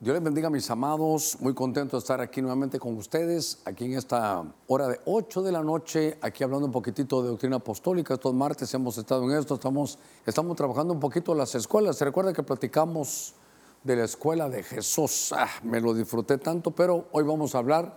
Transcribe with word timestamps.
Dios 0.00 0.14
les 0.14 0.22
bendiga, 0.22 0.48
mis 0.48 0.70
amados. 0.70 1.38
Muy 1.40 1.54
contento 1.54 1.96
de 1.96 1.98
estar 1.98 2.20
aquí 2.20 2.40
nuevamente 2.40 2.78
con 2.78 2.96
ustedes, 2.96 3.60
aquí 3.64 3.86
en 3.86 3.94
esta 3.94 4.44
hora 4.68 4.86
de 4.86 5.00
8 5.06 5.42
de 5.42 5.50
la 5.50 5.64
noche, 5.64 6.16
aquí 6.22 6.44
hablando 6.44 6.66
un 6.66 6.72
poquitito 6.72 7.20
de 7.20 7.30
doctrina 7.30 7.56
apostólica. 7.56 8.14
Estos 8.14 8.32
martes 8.32 8.72
hemos 8.74 8.96
estado 8.96 9.24
en 9.24 9.36
esto, 9.36 9.54
estamos, 9.54 9.98
estamos 10.24 10.56
trabajando 10.56 10.94
un 10.94 11.00
poquito 11.00 11.34
las 11.34 11.56
escuelas. 11.56 11.96
Se 11.96 12.04
recuerda 12.04 12.32
que 12.32 12.44
platicamos 12.44 13.34
de 13.82 13.96
la 13.96 14.04
escuela 14.04 14.48
de 14.48 14.62
Jesús. 14.62 15.34
Ah, 15.36 15.48
me 15.64 15.80
lo 15.80 15.92
disfruté 15.92 16.38
tanto, 16.38 16.70
pero 16.70 17.06
hoy 17.10 17.24
vamos 17.24 17.56
a 17.56 17.58
hablar 17.58 17.96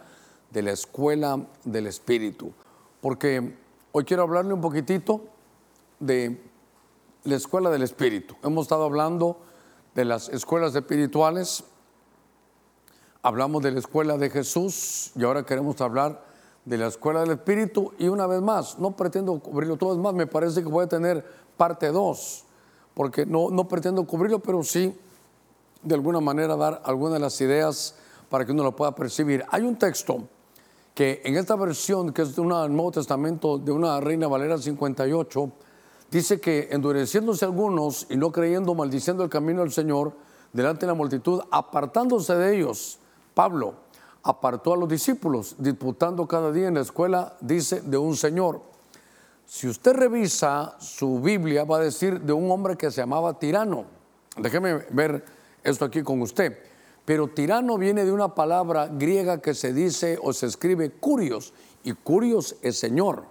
de 0.49 0.63
la 0.63 0.71
escuela 0.71 1.45
del 1.65 1.85
Espíritu. 1.85 2.51
Porque 2.99 3.59
hoy 3.91 4.05
quiero 4.05 4.23
hablarle 4.23 4.55
un 4.55 4.61
poquitito 4.61 5.21
de 5.99 6.41
la 7.25 7.35
escuela 7.35 7.69
del 7.69 7.83
Espíritu. 7.83 8.35
Hemos 8.41 8.63
estado 8.63 8.85
hablando 8.85 9.37
de 9.93 10.05
las 10.05 10.29
escuelas 10.29 10.73
espirituales 10.73 11.63
Hablamos 13.23 13.61
de 13.61 13.69
la 13.69 13.77
escuela 13.77 14.17
de 14.17 14.31
Jesús 14.31 15.11
y 15.15 15.23
ahora 15.23 15.43
queremos 15.43 15.79
hablar 15.79 16.23
de 16.65 16.75
la 16.75 16.87
escuela 16.87 17.19
del 17.19 17.31
Espíritu 17.31 17.93
y 17.99 18.07
una 18.07 18.25
vez 18.25 18.41
más, 18.41 18.79
no 18.79 18.95
pretendo 18.95 19.37
cubrirlo 19.39 19.77
todo, 19.77 19.93
es 19.93 19.99
más, 19.99 20.15
me 20.15 20.25
parece 20.25 20.63
que 20.63 20.67
voy 20.67 20.85
a 20.85 20.87
tener 20.87 21.23
parte 21.55 21.91
2, 21.91 22.43
porque 22.95 23.27
no, 23.27 23.51
no 23.51 23.67
pretendo 23.67 24.03
cubrirlo, 24.05 24.39
pero 24.39 24.63
sí 24.63 24.97
de 25.83 25.93
alguna 25.93 26.19
manera 26.19 26.55
dar 26.55 26.81
algunas 26.83 27.13
de 27.13 27.19
las 27.19 27.39
ideas 27.41 27.93
para 28.27 28.43
que 28.43 28.53
uno 28.53 28.63
lo 28.63 28.75
pueda 28.75 28.95
percibir. 28.95 29.45
Hay 29.49 29.61
un 29.61 29.77
texto 29.77 30.23
que 30.95 31.21
en 31.23 31.37
esta 31.37 31.55
versión, 31.55 32.13
que 32.13 32.23
es 32.23 32.35
de 32.35 32.41
un 32.41 32.49
Nuevo 32.49 32.91
Testamento 32.91 33.59
de 33.59 33.71
una 33.71 33.99
Reina 33.99 34.27
Valera 34.27 34.57
58, 34.57 35.51
dice 36.09 36.41
que 36.41 36.69
endureciéndose 36.71 37.45
algunos 37.45 38.07
y 38.09 38.17
no 38.17 38.31
creyendo, 38.31 38.73
maldiciendo 38.73 39.23
el 39.23 39.29
camino 39.29 39.61
del 39.61 39.71
Señor, 39.71 40.13
delante 40.51 40.81
de 40.81 40.87
la 40.87 40.95
multitud, 40.95 41.39
apartándose 41.51 42.33
de 42.33 42.57
ellos, 42.57 42.97
Pablo 43.33 43.75
apartó 44.23 44.73
a 44.73 44.77
los 44.77 44.89
discípulos, 44.89 45.55
disputando 45.57 46.27
cada 46.27 46.51
día 46.51 46.67
en 46.67 46.75
la 46.75 46.81
escuela, 46.81 47.35
dice, 47.41 47.81
de 47.81 47.97
un 47.97 48.15
señor. 48.15 48.61
Si 49.45 49.67
usted 49.67 49.93
revisa 49.93 50.75
su 50.79 51.19
Biblia, 51.19 51.65
va 51.65 51.77
a 51.77 51.81
decir 51.81 52.21
de 52.21 52.33
un 52.33 52.49
hombre 52.51 52.77
que 52.77 52.91
se 52.91 53.01
llamaba 53.01 53.37
tirano. 53.37 53.85
Déjeme 54.37 54.85
ver 54.91 55.25
esto 55.63 55.85
aquí 55.85 56.03
con 56.03 56.21
usted. 56.21 56.57
Pero 57.03 57.27
tirano 57.27 57.77
viene 57.77 58.05
de 58.05 58.11
una 58.11 58.33
palabra 58.35 58.87
griega 58.87 59.41
que 59.41 59.53
se 59.53 59.73
dice 59.73 60.17
o 60.21 60.33
se 60.33 60.45
escribe 60.45 60.91
curios, 60.91 61.53
y 61.83 61.93
curios 61.93 62.55
es 62.61 62.77
Señor. 62.77 63.25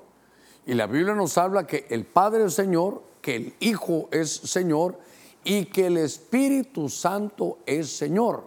Y 0.67 0.75
la 0.75 0.87
Biblia 0.87 1.15
nos 1.15 1.39
habla 1.39 1.67
que 1.67 1.87
el 1.89 2.05
Padre 2.05 2.45
es 2.45 2.55
Señor, 2.55 3.03
que 3.23 3.37
el 3.37 3.55
Hijo 3.61 4.09
es 4.11 4.31
Señor 4.31 4.99
y 5.45 5.67
que 5.67 5.87
el 5.87 5.97
Espíritu 5.97 6.89
Santo 6.89 7.59
es 7.65 7.97
Señor. 7.97 8.45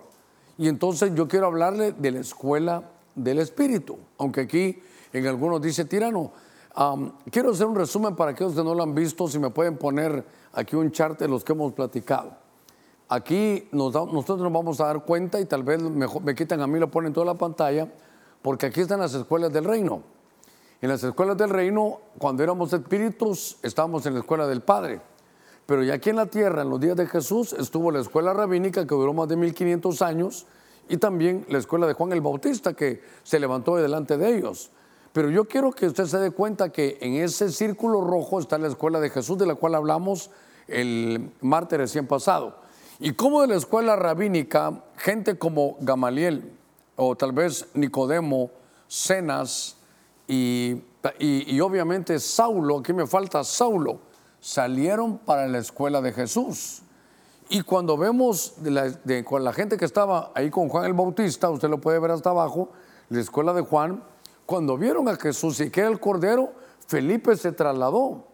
Y 0.57 0.67
entonces 0.67 1.13
yo 1.15 1.27
quiero 1.27 1.47
hablarle 1.47 1.93
de 1.93 2.11
la 2.11 2.19
escuela 2.19 2.83
del 3.15 3.39
espíritu, 3.39 3.97
aunque 4.17 4.41
aquí 4.41 4.81
en 5.11 5.27
algunos 5.27 5.61
dice 5.61 5.85
tirano. 5.85 6.31
quiero 7.31 7.51
hacer 7.51 7.67
un 7.67 7.75
resumen 7.75 8.15
para 8.15 8.31
aquellos 8.31 8.53
que 8.53 8.63
no 8.63 8.73
lo 8.73 8.83
han 8.83 8.93
visto, 8.93 9.27
si 9.27 9.39
me 9.39 9.49
pueden 9.49 9.77
poner 9.77 10.23
aquí 10.53 10.75
un 10.75 10.91
chart 10.91 11.19
de 11.19 11.27
los 11.27 11.43
que 11.43 11.53
hemos 11.53 11.73
platicado. 11.73 12.31
Aquí 13.09 13.67
nosotros 13.71 14.39
nos 14.39 14.51
vamos 14.51 14.79
a 14.81 14.85
dar 14.85 15.03
cuenta 15.03 15.39
y 15.39 15.45
tal 15.45 15.63
vez 15.63 15.81
me 15.81 16.35
quitan 16.35 16.61
a 16.61 16.67
mí, 16.67 16.79
lo 16.79 16.89
ponen 16.89 17.13
toda 17.13 17.25
la 17.25 17.35
pantalla, 17.35 17.87
porque 18.41 18.67
aquí 18.67 18.81
están 18.81 18.99
las 18.99 19.13
escuelas 19.13 19.51
del 19.53 19.65
reino. 19.65 20.01
En 20.81 20.89
las 20.89 21.03
escuelas 21.03 21.37
del 21.37 21.49
reino, 21.49 21.99
cuando 22.17 22.43
éramos 22.43 22.73
espíritus, 22.73 23.57
estábamos 23.61 24.05
en 24.05 24.15
la 24.15 24.19
escuela 24.19 24.47
del 24.47 24.61
Padre. 24.61 24.99
Pero 25.65 25.83
ya 25.83 25.95
aquí 25.95 26.09
en 26.09 26.17
la 26.17 26.25
tierra, 26.25 26.63
en 26.63 26.69
los 26.69 26.79
días 26.79 26.95
de 26.97 27.07
Jesús, 27.07 27.53
estuvo 27.53 27.91
la 27.91 28.01
escuela 28.01 28.33
rabínica 28.33 28.85
que 28.85 28.95
duró 28.95 29.13
más 29.13 29.29
de 29.29 29.37
1500 29.37 30.01
años 30.01 30.45
y 30.89 30.97
también 30.97 31.45
la 31.49 31.57
escuela 31.57 31.87
de 31.87 31.93
Juan 31.93 32.11
el 32.11 32.21
Bautista 32.21 32.73
que 32.73 33.01
se 33.23 33.39
levantó 33.39 33.77
delante 33.77 34.17
de 34.17 34.35
ellos. 34.35 34.71
Pero 35.13 35.29
yo 35.29 35.45
quiero 35.45 35.71
que 35.71 35.87
usted 35.87 36.05
se 36.05 36.17
dé 36.17 36.31
cuenta 36.31 36.69
que 36.69 36.97
en 36.99 37.13
ese 37.13 37.49
círculo 37.51 38.01
rojo 38.01 38.39
está 38.39 38.57
la 38.57 38.67
escuela 38.67 38.99
de 38.99 39.09
Jesús 39.09 39.37
de 39.37 39.45
la 39.45 39.55
cual 39.55 39.75
hablamos 39.75 40.31
el 40.67 41.31
martes 41.39 41.79
recién 41.79 42.07
pasado. 42.07 42.57
Y 42.99 43.13
como 43.13 43.41
de 43.41 43.47
la 43.47 43.55
escuela 43.55 43.95
rabínica, 43.95 44.83
gente 44.97 45.37
como 45.37 45.77
Gamaliel 45.79 46.51
o 46.95 47.15
tal 47.15 47.31
vez 47.31 47.67
Nicodemo, 47.73 48.51
Cenas 48.87 49.77
y, 50.27 50.81
y 51.19 51.59
obviamente 51.59 52.19
Saulo, 52.19 52.79
aquí 52.79 52.93
me 52.93 53.07
falta 53.07 53.43
Saulo, 53.43 53.99
salieron 54.43 55.19
para 55.19 55.47
la 55.47 55.59
escuela 55.59 56.01
de 56.01 56.11
Jesús. 56.11 56.81
Y 57.47 57.61
cuando 57.61 57.97
vemos 57.97 58.55
con 59.23 59.43
la 59.43 59.53
gente 59.53 59.77
que 59.77 59.85
estaba 59.85 60.33
ahí 60.35 60.49
con 60.49 60.67
Juan 60.67 60.83
el 60.83 60.93
Bautista, 60.93 61.49
usted 61.49 61.69
lo 61.69 61.79
puede 61.79 61.97
ver 61.99 62.11
hasta 62.11 62.31
abajo, 62.31 62.69
la 63.09 63.21
escuela 63.21 63.53
de 63.53 63.61
Juan, 63.61 64.03
cuando 64.45 64.77
vieron 64.77 65.07
a 65.07 65.15
Jesús 65.15 65.61
y 65.61 65.69
que 65.69 65.79
era 65.79 65.89
el 65.89 66.01
Cordero, 66.01 66.51
Felipe 66.87 67.37
se 67.37 67.53
trasladó. 67.53 68.25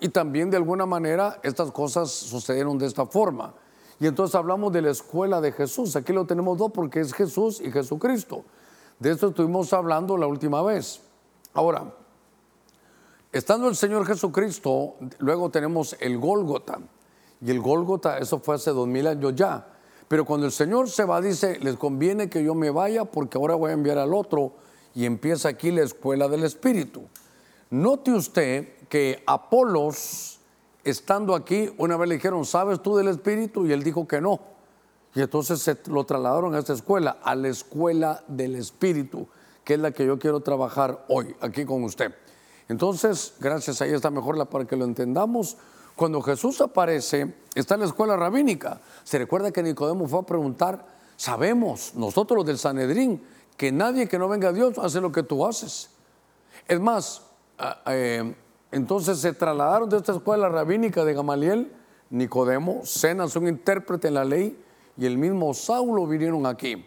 Y 0.00 0.08
también 0.08 0.50
de 0.50 0.56
alguna 0.56 0.86
manera 0.86 1.38
estas 1.44 1.70
cosas 1.70 2.10
sucedieron 2.10 2.76
de 2.76 2.86
esta 2.86 3.06
forma. 3.06 3.54
Y 4.00 4.08
entonces 4.08 4.34
hablamos 4.34 4.72
de 4.72 4.82
la 4.82 4.90
escuela 4.90 5.40
de 5.40 5.52
Jesús. 5.52 5.94
Aquí 5.94 6.12
lo 6.12 6.26
tenemos 6.26 6.58
dos 6.58 6.72
porque 6.72 6.98
es 6.98 7.14
Jesús 7.14 7.60
y 7.60 7.70
Jesucristo. 7.70 8.44
De 8.98 9.12
esto 9.12 9.28
estuvimos 9.28 9.72
hablando 9.72 10.16
la 10.16 10.26
última 10.26 10.62
vez. 10.62 11.00
Ahora, 11.52 11.94
Estando 13.34 13.68
el 13.68 13.74
Señor 13.74 14.06
Jesucristo, 14.06 14.94
luego 15.18 15.50
tenemos 15.50 15.96
el 15.98 16.18
Gólgota. 16.18 16.78
Y 17.40 17.50
el 17.50 17.58
Gólgota, 17.58 18.18
eso 18.18 18.38
fue 18.38 18.54
hace 18.54 18.70
dos 18.70 18.86
mil 18.86 19.08
años 19.08 19.34
ya. 19.34 19.72
Pero 20.06 20.24
cuando 20.24 20.46
el 20.46 20.52
Señor 20.52 20.88
se 20.88 21.02
va, 21.02 21.20
dice, 21.20 21.58
les 21.58 21.74
conviene 21.74 22.30
que 22.30 22.44
yo 22.44 22.54
me 22.54 22.70
vaya 22.70 23.04
porque 23.04 23.36
ahora 23.36 23.56
voy 23.56 23.72
a 23.72 23.74
enviar 23.74 23.98
al 23.98 24.14
otro. 24.14 24.52
Y 24.94 25.04
empieza 25.04 25.48
aquí 25.48 25.72
la 25.72 25.82
escuela 25.82 26.28
del 26.28 26.44
Espíritu. 26.44 27.08
Note 27.70 28.12
usted 28.12 28.68
que 28.88 29.24
Apolos, 29.26 30.38
estando 30.84 31.34
aquí, 31.34 31.74
una 31.76 31.96
vez 31.96 32.08
le 32.10 32.14
dijeron, 32.14 32.44
¿sabes 32.44 32.80
tú 32.82 32.94
del 32.96 33.08
Espíritu? 33.08 33.66
Y 33.66 33.72
él 33.72 33.82
dijo 33.82 34.06
que 34.06 34.20
no. 34.20 34.38
Y 35.12 35.22
entonces 35.22 35.58
se 35.58 35.76
lo 35.88 36.04
trasladaron 36.04 36.54
a 36.54 36.60
esta 36.60 36.72
escuela, 36.72 37.18
a 37.20 37.34
la 37.34 37.48
escuela 37.48 38.22
del 38.28 38.54
Espíritu, 38.54 39.26
que 39.64 39.74
es 39.74 39.80
la 39.80 39.90
que 39.90 40.06
yo 40.06 40.20
quiero 40.20 40.38
trabajar 40.38 41.04
hoy 41.08 41.34
aquí 41.40 41.64
con 41.64 41.82
usted. 41.82 42.14
Entonces, 42.68 43.34
gracias, 43.40 43.80
ahí 43.82 43.92
está 43.92 44.10
mejor 44.10 44.46
para 44.48 44.64
que 44.64 44.76
lo 44.76 44.84
entendamos. 44.84 45.56
Cuando 45.96 46.20
Jesús 46.22 46.60
aparece, 46.60 47.34
está 47.54 47.74
en 47.74 47.80
la 47.80 47.86
escuela 47.86 48.16
rabínica. 48.16 48.80
Se 49.04 49.18
recuerda 49.18 49.52
que 49.52 49.62
Nicodemo 49.62 50.08
fue 50.08 50.20
a 50.20 50.22
preguntar, 50.22 50.86
sabemos, 51.16 51.94
nosotros 51.94 52.38
los 52.38 52.46
del 52.46 52.58
Sanedrín, 52.58 53.22
que 53.56 53.70
nadie 53.70 54.08
que 54.08 54.18
no 54.18 54.28
venga 54.28 54.48
a 54.48 54.52
Dios 54.52 54.78
hace 54.78 55.00
lo 55.00 55.12
que 55.12 55.22
tú 55.22 55.46
haces. 55.46 55.90
Es 56.66 56.80
más, 56.80 57.22
eh, 57.86 58.34
entonces 58.72 59.18
se 59.18 59.32
trasladaron 59.32 59.88
de 59.88 59.98
esta 59.98 60.12
escuela 60.12 60.48
rabínica 60.48 61.04
de 61.04 61.14
Gamaliel, 61.14 61.72
Nicodemo, 62.10 62.80
Cenas, 62.84 63.36
un 63.36 63.46
intérprete 63.46 64.08
en 64.08 64.14
la 64.14 64.24
ley, 64.24 64.60
y 64.96 65.06
el 65.06 65.18
mismo 65.18 65.54
Saulo 65.54 66.06
vinieron 66.06 66.46
aquí. 66.46 66.84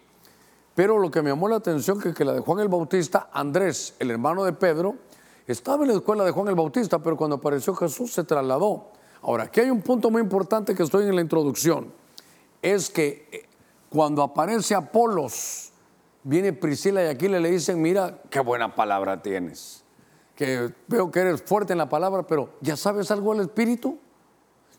Pero 0.76 1.00
lo 1.00 1.10
que 1.10 1.22
me 1.22 1.30
llamó 1.30 1.48
la 1.48 1.56
atención 1.56 2.00
es 2.04 2.14
que 2.14 2.26
la 2.26 2.34
de 2.34 2.40
Juan 2.42 2.60
el 2.60 2.68
Bautista, 2.68 3.30
Andrés, 3.32 3.96
el 4.00 4.12
hermano 4.12 4.44
de 4.44 4.54
Pedro, 4.54 4.96
estaba 5.48 5.84
en 5.84 5.90
la 5.90 5.96
escuela 5.96 6.26
de 6.26 6.32
Juan 6.32 6.50
el 6.50 6.56
Bautista, 6.56 7.00
pero 7.00 7.16
cuando 7.16 7.38
apareció 7.38 7.74
Jesús 7.74 8.12
se 8.12 8.24
trasladó. 8.24 8.92
Ahora, 9.22 9.46
aquí 9.46 9.62
hay 9.62 9.70
un 9.70 9.82
punto 9.82 10.12
muy 10.12 10.22
importante 10.22 10.76
que 10.76 10.84
estoy 10.84 11.06
en 11.08 11.16
la 11.16 11.22
introducción. 11.22 11.94
Es 12.62 12.90
que 12.90 13.28
eh, 13.32 13.46
cuando 13.90 14.22
aparece 14.22 14.76
Apolos, 14.76 15.72
viene 16.24 16.52
Priscila 16.54 17.04
y 17.04 17.08
aquí 17.08 17.28
le 17.30 17.40
dicen, 17.50 17.82
mira, 17.82 18.22
qué 18.30 18.42
buena 18.42 18.76
palabra 18.76 19.22
tienes. 19.22 19.84
Que 20.36 20.72
veo 20.88 21.10
que 21.10 21.20
eres 21.22 21.42
fuerte 21.42 21.72
en 21.72 21.80
la 21.80 21.90
palabra, 21.90 22.24
pero 22.24 22.50
¿ya 22.62 22.76
sabes 22.76 23.10
algo 23.10 23.34
del 23.34 23.44
Espíritu? 23.44 23.98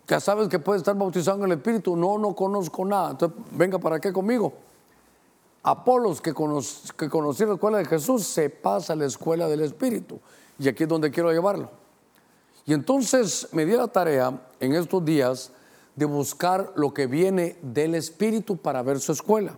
¿Ya 0.07 0.21
sabes 0.21 0.49
que 0.49 0.59
puedes 0.59 0.81
estar 0.81 0.95
bautizado 0.95 1.39
en 1.39 1.45
el 1.45 1.53
Espíritu? 1.53 1.97
No, 1.97 2.19
no 2.19 2.35
conozco 2.35 2.85
nada. 2.85 3.13
Entonces, 3.13 3.39
venga 3.53 3.79
para 3.79 3.99
qué 3.99 4.13
conmigo. 4.13 4.53
Apolos, 5.63 6.21
que, 6.21 6.33
que 6.33 7.09
conoció 7.09 7.47
la 7.47 7.55
escuela 7.55 7.79
de 7.79 7.85
Jesús, 7.87 8.27
se 8.27 8.49
pasa 8.49 8.93
a 8.93 8.97
la 8.97 9.07
escuela 9.07 9.49
del 9.49 9.61
Espíritu. 9.61 10.21
Y 10.59 10.69
aquí 10.69 10.83
es 10.85 10.89
donde 10.89 11.11
quiero 11.11 11.33
llevarlo. 11.33 11.71
Y 12.67 12.75
entonces 12.75 13.49
me 13.53 13.65
di 13.65 13.73
la 13.73 13.89
tarea 13.89 14.43
en 14.61 14.75
estos 14.75 15.05
días 15.05 15.53
de 15.97 16.05
buscar 16.05 16.73
lo 16.77 16.93
que 16.93 17.07
viene 17.07 17.57
del 17.63 17.95
Espíritu 17.95 18.57
para 18.57 18.83
ver 18.83 19.01
su 19.01 19.13
escuela. 19.13 19.57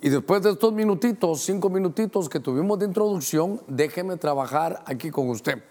Y 0.00 0.10
después 0.10 0.42
de 0.42 0.50
estos 0.50 0.72
minutitos, 0.72 1.40
cinco 1.40 1.70
minutitos 1.70 2.28
que 2.28 2.38
tuvimos 2.38 2.78
de 2.78 2.86
introducción, 2.86 3.60
déjeme 3.66 4.16
trabajar 4.16 4.82
aquí 4.86 5.10
con 5.10 5.30
usted. 5.30 5.62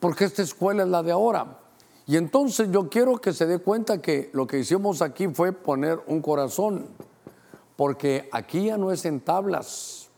Porque 0.00 0.24
esta 0.24 0.42
escuela 0.42 0.82
es 0.82 0.88
la 0.88 1.02
de 1.02 1.12
ahora. 1.12 1.58
Y 2.06 2.16
entonces 2.16 2.68
yo 2.72 2.88
quiero 2.88 3.18
que 3.18 3.32
se 3.32 3.46
dé 3.46 3.58
cuenta 3.58 4.02
que 4.02 4.30
lo 4.32 4.46
que 4.46 4.58
hicimos 4.58 5.02
aquí 5.02 5.28
fue 5.28 5.52
poner 5.52 6.00
un 6.08 6.20
corazón. 6.20 6.88
Porque 7.76 8.28
aquí 8.32 8.66
ya 8.66 8.76
no 8.76 8.90
es 8.90 9.04
en 9.04 9.20
tablas 9.20 10.09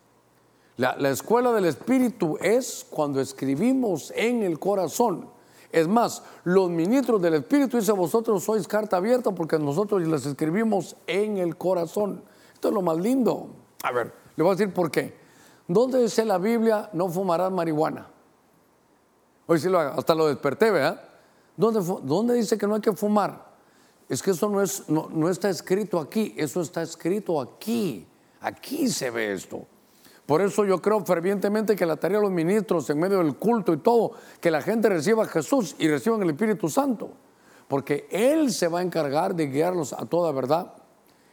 la, 0.76 1.10
escuela 1.10 1.52
del 1.52 1.66
Espíritu 1.66 2.38
es 2.40 2.86
cuando 2.88 3.20
escribimos 3.20 4.12
en 4.16 4.42
el 4.42 4.58
corazón. 4.58 5.28
Es 5.70 5.86
más, 5.86 6.22
los 6.44 6.70
ministros 6.70 7.20
del 7.20 7.34
Espíritu 7.34 7.78
dicen, 7.78 7.96
vosotros 7.96 8.42
sois 8.42 8.66
carta 8.66 8.96
abierta 8.96 9.32
porque 9.32 9.58
nosotros 9.58 10.06
les 10.06 10.26
escribimos 10.26 10.96
en 11.06 11.38
el 11.38 11.56
corazón. 11.56 12.22
Esto 12.54 12.68
es 12.68 12.74
lo 12.74 12.82
más 12.82 12.98
lindo. 12.98 13.48
A 13.82 13.92
ver, 13.92 14.12
le 14.36 14.42
voy 14.42 14.52
a 14.52 14.56
decir 14.56 14.72
por 14.72 14.90
qué. 14.90 15.14
¿Dónde 15.68 16.02
dice 16.02 16.24
la 16.24 16.38
Biblia 16.38 16.90
no 16.92 17.08
fumarás 17.08 17.50
marihuana? 17.50 18.08
Hoy 19.46 19.58
sí 19.58 19.68
lo 19.68 19.78
haga, 19.78 19.94
hasta 19.94 20.14
lo 20.14 20.28
desperté, 20.28 20.70
¿verdad? 20.70 21.02
¿Dónde, 21.56 21.80
¿Dónde, 22.02 22.34
dice 22.34 22.56
que 22.56 22.66
no 22.66 22.74
hay 22.74 22.80
que 22.80 22.92
fumar? 22.92 23.52
Es 24.08 24.22
que 24.22 24.30
eso 24.30 24.48
no, 24.48 24.60
es, 24.62 24.88
no, 24.88 25.08
no 25.10 25.28
está 25.28 25.50
escrito 25.50 25.98
aquí, 25.98 26.34
eso 26.36 26.60
está 26.60 26.82
escrito 26.82 27.40
aquí. 27.40 28.06
Aquí 28.40 28.88
se 28.88 29.10
ve 29.10 29.32
esto. 29.32 29.66
Por 30.26 30.40
eso 30.40 30.64
yo 30.64 30.80
creo 30.80 31.04
fervientemente 31.04 31.74
que 31.74 31.84
la 31.84 31.96
tarea 31.96 32.18
de 32.18 32.22
los 32.22 32.32
ministros 32.32 32.88
en 32.90 32.98
medio 33.00 33.18
del 33.18 33.34
culto 33.36 33.72
y 33.72 33.78
todo, 33.78 34.12
que 34.40 34.50
la 34.50 34.62
gente 34.62 34.88
reciba 34.88 35.24
a 35.24 35.26
Jesús 35.26 35.74
y 35.78 35.88
reciban 35.88 36.22
el 36.22 36.30
Espíritu 36.30 36.68
Santo, 36.68 37.10
porque 37.68 38.06
Él 38.10 38.52
se 38.52 38.68
va 38.68 38.80
a 38.80 38.82
encargar 38.82 39.34
de 39.34 39.48
guiarlos 39.48 39.92
a 39.92 40.06
toda 40.06 40.30
verdad, 40.30 40.74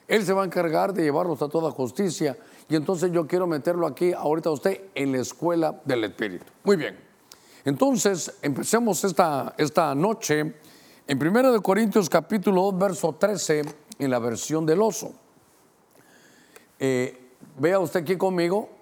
Él 0.07 0.25
se 0.25 0.33
va 0.33 0.41
a 0.41 0.45
encargar 0.45 0.93
de 0.93 1.03
llevarlos 1.03 1.41
a 1.41 1.49
toda 1.49 1.69
justicia, 1.69 2.35
y 2.67 2.75
entonces 2.75 3.11
yo 3.11 3.27
quiero 3.27 3.45
meterlo 3.45 3.85
aquí 3.85 4.11
ahorita 4.11 4.49
a 4.49 4.53
usted 4.53 4.81
en 4.95 5.11
la 5.11 5.19
escuela 5.19 5.79
del 5.85 6.03
Espíritu. 6.05 6.45
Muy 6.63 6.75
bien, 6.75 6.97
entonces 7.65 8.39
empecemos 8.41 9.03
esta, 9.03 9.53
esta 9.57 9.93
noche 9.93 10.55
en 11.07 11.27
1 11.27 11.61
Corintios 11.61 12.09
capítulo 12.09 12.63
2, 12.71 12.77
verso 12.79 13.13
13, 13.13 13.61
en 13.99 14.09
la 14.09 14.19
versión 14.19 14.65
del 14.65 14.81
oso. 14.81 15.13
Eh, 16.79 17.33
vea 17.57 17.79
usted 17.79 18.01
aquí 18.01 18.15
conmigo, 18.15 18.78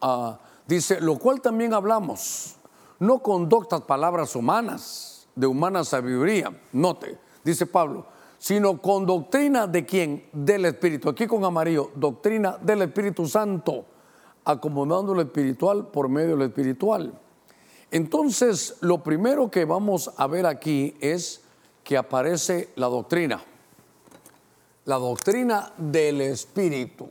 Ah, 0.00 0.38
dice, 0.66 1.00
lo 1.00 1.18
cual 1.18 1.40
también 1.40 1.74
hablamos, 1.74 2.56
no 2.98 3.18
con 3.18 3.48
doctas 3.48 3.82
palabras 3.82 4.34
humanas, 4.34 5.28
de 5.34 5.46
humana 5.46 5.84
sabiduría, 5.84 6.52
note, 6.72 7.18
dice 7.44 7.66
Pablo, 7.66 8.06
sino 8.38 8.80
con 8.80 9.06
doctrina 9.06 9.66
de 9.66 9.84
quién? 9.84 10.28
Del 10.32 10.64
Espíritu. 10.64 11.08
Aquí 11.08 11.26
con 11.26 11.44
amarillo, 11.44 11.90
doctrina 11.94 12.56
del 12.60 12.82
Espíritu 12.82 13.26
Santo, 13.26 13.84
acomodando 14.44 15.14
lo 15.14 15.20
espiritual 15.20 15.88
por 15.88 16.08
medio 16.08 16.30
de 16.30 16.36
lo 16.36 16.44
espiritual. 16.44 17.12
Entonces, 17.90 18.76
lo 18.80 19.02
primero 19.02 19.50
que 19.50 19.64
vamos 19.64 20.10
a 20.16 20.26
ver 20.26 20.46
aquí 20.46 20.96
es 21.00 21.42
que 21.84 21.98
aparece 21.98 22.70
la 22.76 22.86
doctrina. 22.86 23.42
La 24.86 24.96
doctrina 24.96 25.72
del 25.76 26.22
Espíritu. 26.22 27.08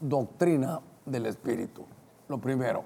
Doctrina 0.00 0.80
del 1.04 1.26
Espíritu 1.26 1.84
lo 2.32 2.38
primero. 2.38 2.82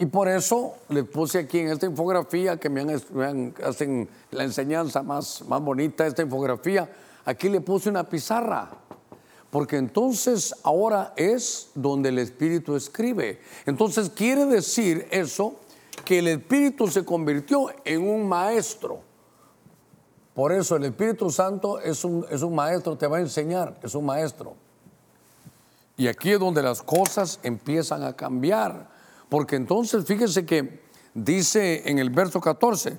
Y 0.00 0.06
por 0.06 0.28
eso 0.28 0.74
les 0.88 1.04
puse 1.04 1.38
aquí 1.38 1.60
en 1.60 1.68
esta 1.68 1.86
infografía 1.86 2.56
que 2.56 2.68
me, 2.68 2.80
han, 2.80 3.54
hacen 3.64 4.08
la 4.32 4.44
enseñanza 4.44 5.02
más, 5.02 5.42
más 5.42 5.60
bonita, 5.62 6.06
esta 6.06 6.22
infografía, 6.22 6.90
aquí 7.24 7.48
le 7.48 7.60
puse 7.60 7.88
una 7.88 8.04
pizarra. 8.04 8.68
Porque 9.50 9.76
entonces 9.76 10.54
ahora 10.62 11.14
es 11.16 11.70
donde 11.74 12.10
el 12.10 12.18
Espíritu 12.18 12.76
escribe. 12.76 13.40
Entonces 13.64 14.10
quiere 14.10 14.44
decir 14.44 15.06
eso 15.10 15.54
que 16.04 16.18
el 16.18 16.28
Espíritu 16.28 16.88
se 16.88 17.04
convirtió 17.04 17.68
en 17.84 18.08
un 18.08 18.28
maestro. 18.28 19.00
Por 20.34 20.52
eso 20.52 20.76
el 20.76 20.84
Espíritu 20.84 21.30
Santo 21.30 21.80
es 21.80 22.04
un, 22.04 22.26
es 22.30 22.42
un 22.42 22.54
maestro, 22.54 22.96
te 22.96 23.06
va 23.06 23.16
a 23.16 23.20
enseñar, 23.20 23.78
es 23.82 23.94
un 23.94 24.04
maestro. 24.04 24.54
Y 25.98 26.06
aquí 26.06 26.30
es 26.30 26.38
donde 26.38 26.62
las 26.62 26.80
cosas 26.80 27.40
empiezan 27.42 28.04
a 28.04 28.14
cambiar. 28.14 28.88
Porque 29.28 29.56
entonces 29.56 30.04
fíjese 30.06 30.46
que 30.46 30.80
dice 31.12 31.82
en 31.90 31.98
el 31.98 32.10
verso 32.10 32.40
14, 32.40 32.98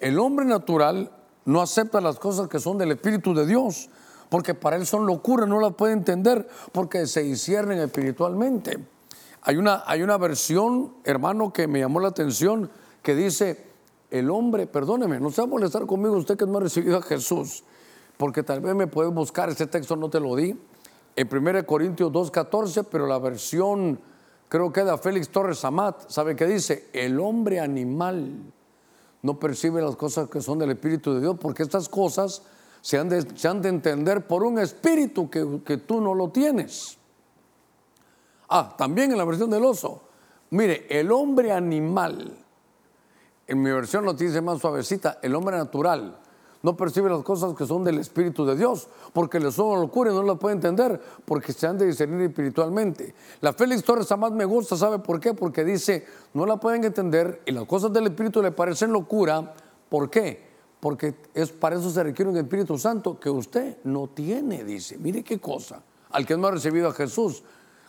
el 0.00 0.18
hombre 0.18 0.44
natural 0.44 1.12
no 1.44 1.62
acepta 1.62 2.00
las 2.00 2.18
cosas 2.18 2.48
que 2.48 2.58
son 2.58 2.76
del 2.76 2.90
Espíritu 2.90 3.34
de 3.34 3.46
Dios, 3.46 3.88
porque 4.28 4.54
para 4.54 4.76
él 4.76 4.84
son 4.84 5.06
locura, 5.06 5.46
no 5.46 5.60
las 5.60 5.74
puede 5.74 5.92
entender, 5.92 6.48
porque 6.72 7.06
se 7.06 7.22
disciernen 7.22 7.78
espiritualmente. 7.78 8.78
Hay 9.42 9.56
una, 9.56 9.84
hay 9.86 10.02
una 10.02 10.18
versión, 10.18 10.94
hermano, 11.04 11.52
que 11.52 11.68
me 11.68 11.78
llamó 11.78 12.00
la 12.00 12.08
atención, 12.08 12.68
que 13.02 13.14
dice, 13.14 13.64
el 14.10 14.28
hombre, 14.28 14.66
perdóneme, 14.66 15.20
no 15.20 15.30
se 15.30 15.40
va 15.40 15.46
a 15.46 15.50
molestar 15.50 15.86
conmigo 15.86 16.16
usted 16.16 16.36
que 16.36 16.46
no 16.46 16.58
ha 16.58 16.62
recibido 16.62 16.98
a 16.98 17.02
Jesús, 17.02 17.62
porque 18.16 18.42
tal 18.42 18.60
vez 18.60 18.74
me 18.74 18.88
puede 18.88 19.08
buscar, 19.08 19.48
ese 19.48 19.68
texto 19.68 19.94
no 19.94 20.10
te 20.10 20.18
lo 20.18 20.34
di, 20.34 20.58
en 21.20 21.28
1 21.30 21.66
Corintios 21.66 22.10
2.14, 22.10 22.86
pero 22.90 23.06
la 23.06 23.18
versión 23.18 24.00
creo 24.48 24.72
que 24.72 24.82
de 24.82 24.96
Félix 24.96 25.28
Torres 25.28 25.62
Amat, 25.66 26.08
¿sabe 26.08 26.34
qué 26.34 26.46
dice? 26.46 26.88
El 26.94 27.20
hombre 27.20 27.60
animal 27.60 28.40
no 29.20 29.38
percibe 29.38 29.82
las 29.82 29.96
cosas 29.96 30.30
que 30.30 30.40
son 30.40 30.58
del 30.58 30.70
Espíritu 30.70 31.12
de 31.12 31.20
Dios, 31.20 31.36
porque 31.38 31.62
estas 31.62 31.90
cosas 31.90 32.42
se 32.80 32.96
han 32.96 33.10
de, 33.10 33.68
entender 33.68 34.26
por 34.26 34.42
un 34.42 34.58
espíritu 34.58 35.28
que, 35.28 35.60
que 35.62 35.76
tú 35.76 36.00
no 36.00 36.14
lo 36.14 36.30
tienes. 36.30 36.96
Ah, 38.48 38.74
también 38.78 39.12
en 39.12 39.18
la 39.18 39.26
versión 39.26 39.50
del 39.50 39.62
oso. 39.62 40.02
Mire, 40.48 40.86
el 40.88 41.12
hombre 41.12 41.52
animal, 41.52 42.34
en 43.46 43.62
mi 43.62 43.70
versión 43.70 44.06
lo 44.06 44.14
dice 44.14 44.40
más 44.40 44.58
suavecita, 44.58 45.18
el 45.20 45.34
hombre 45.34 45.58
natural 45.58 46.18
no 46.62 46.76
percibe 46.76 47.08
las 47.08 47.22
cosas 47.22 47.54
que 47.54 47.66
son 47.66 47.84
del 47.84 47.98
Espíritu 47.98 48.44
de 48.44 48.54
Dios, 48.56 48.88
porque 49.12 49.40
le 49.40 49.50
son 49.50 49.80
locura 49.80 50.10
y 50.10 50.14
no 50.14 50.22
las 50.22 50.38
puede 50.38 50.54
entender, 50.54 51.00
porque 51.24 51.52
se 51.52 51.66
han 51.66 51.78
de 51.78 51.86
discernir 51.86 52.20
espiritualmente. 52.22 53.14
La 53.40 53.52
Félix 53.52 53.82
Torres 53.82 54.10
más 54.18 54.32
me 54.32 54.44
gusta, 54.44 54.76
¿sabe 54.76 54.98
por 54.98 55.20
qué? 55.20 55.32
Porque 55.32 55.64
dice, 55.64 56.06
no 56.34 56.44
la 56.44 56.58
pueden 56.58 56.84
entender 56.84 57.40
y 57.46 57.52
las 57.52 57.64
cosas 57.64 57.92
del 57.92 58.08
Espíritu 58.08 58.42
le 58.42 58.52
parecen 58.52 58.92
locura. 58.92 59.54
¿Por 59.88 60.10
qué? 60.10 60.50
Porque 60.80 61.14
es, 61.34 61.50
para 61.50 61.76
eso 61.76 61.90
se 61.90 62.02
requiere 62.02 62.30
un 62.30 62.36
Espíritu 62.36 62.78
Santo 62.78 63.18
que 63.18 63.30
usted 63.30 63.78
no 63.84 64.08
tiene, 64.08 64.62
dice. 64.64 64.98
Mire 64.98 65.22
qué 65.22 65.38
cosa, 65.38 65.82
al 66.10 66.26
que 66.26 66.36
no 66.36 66.46
ha 66.46 66.50
recibido 66.50 66.88
a 66.88 66.92
Jesús. 66.92 67.42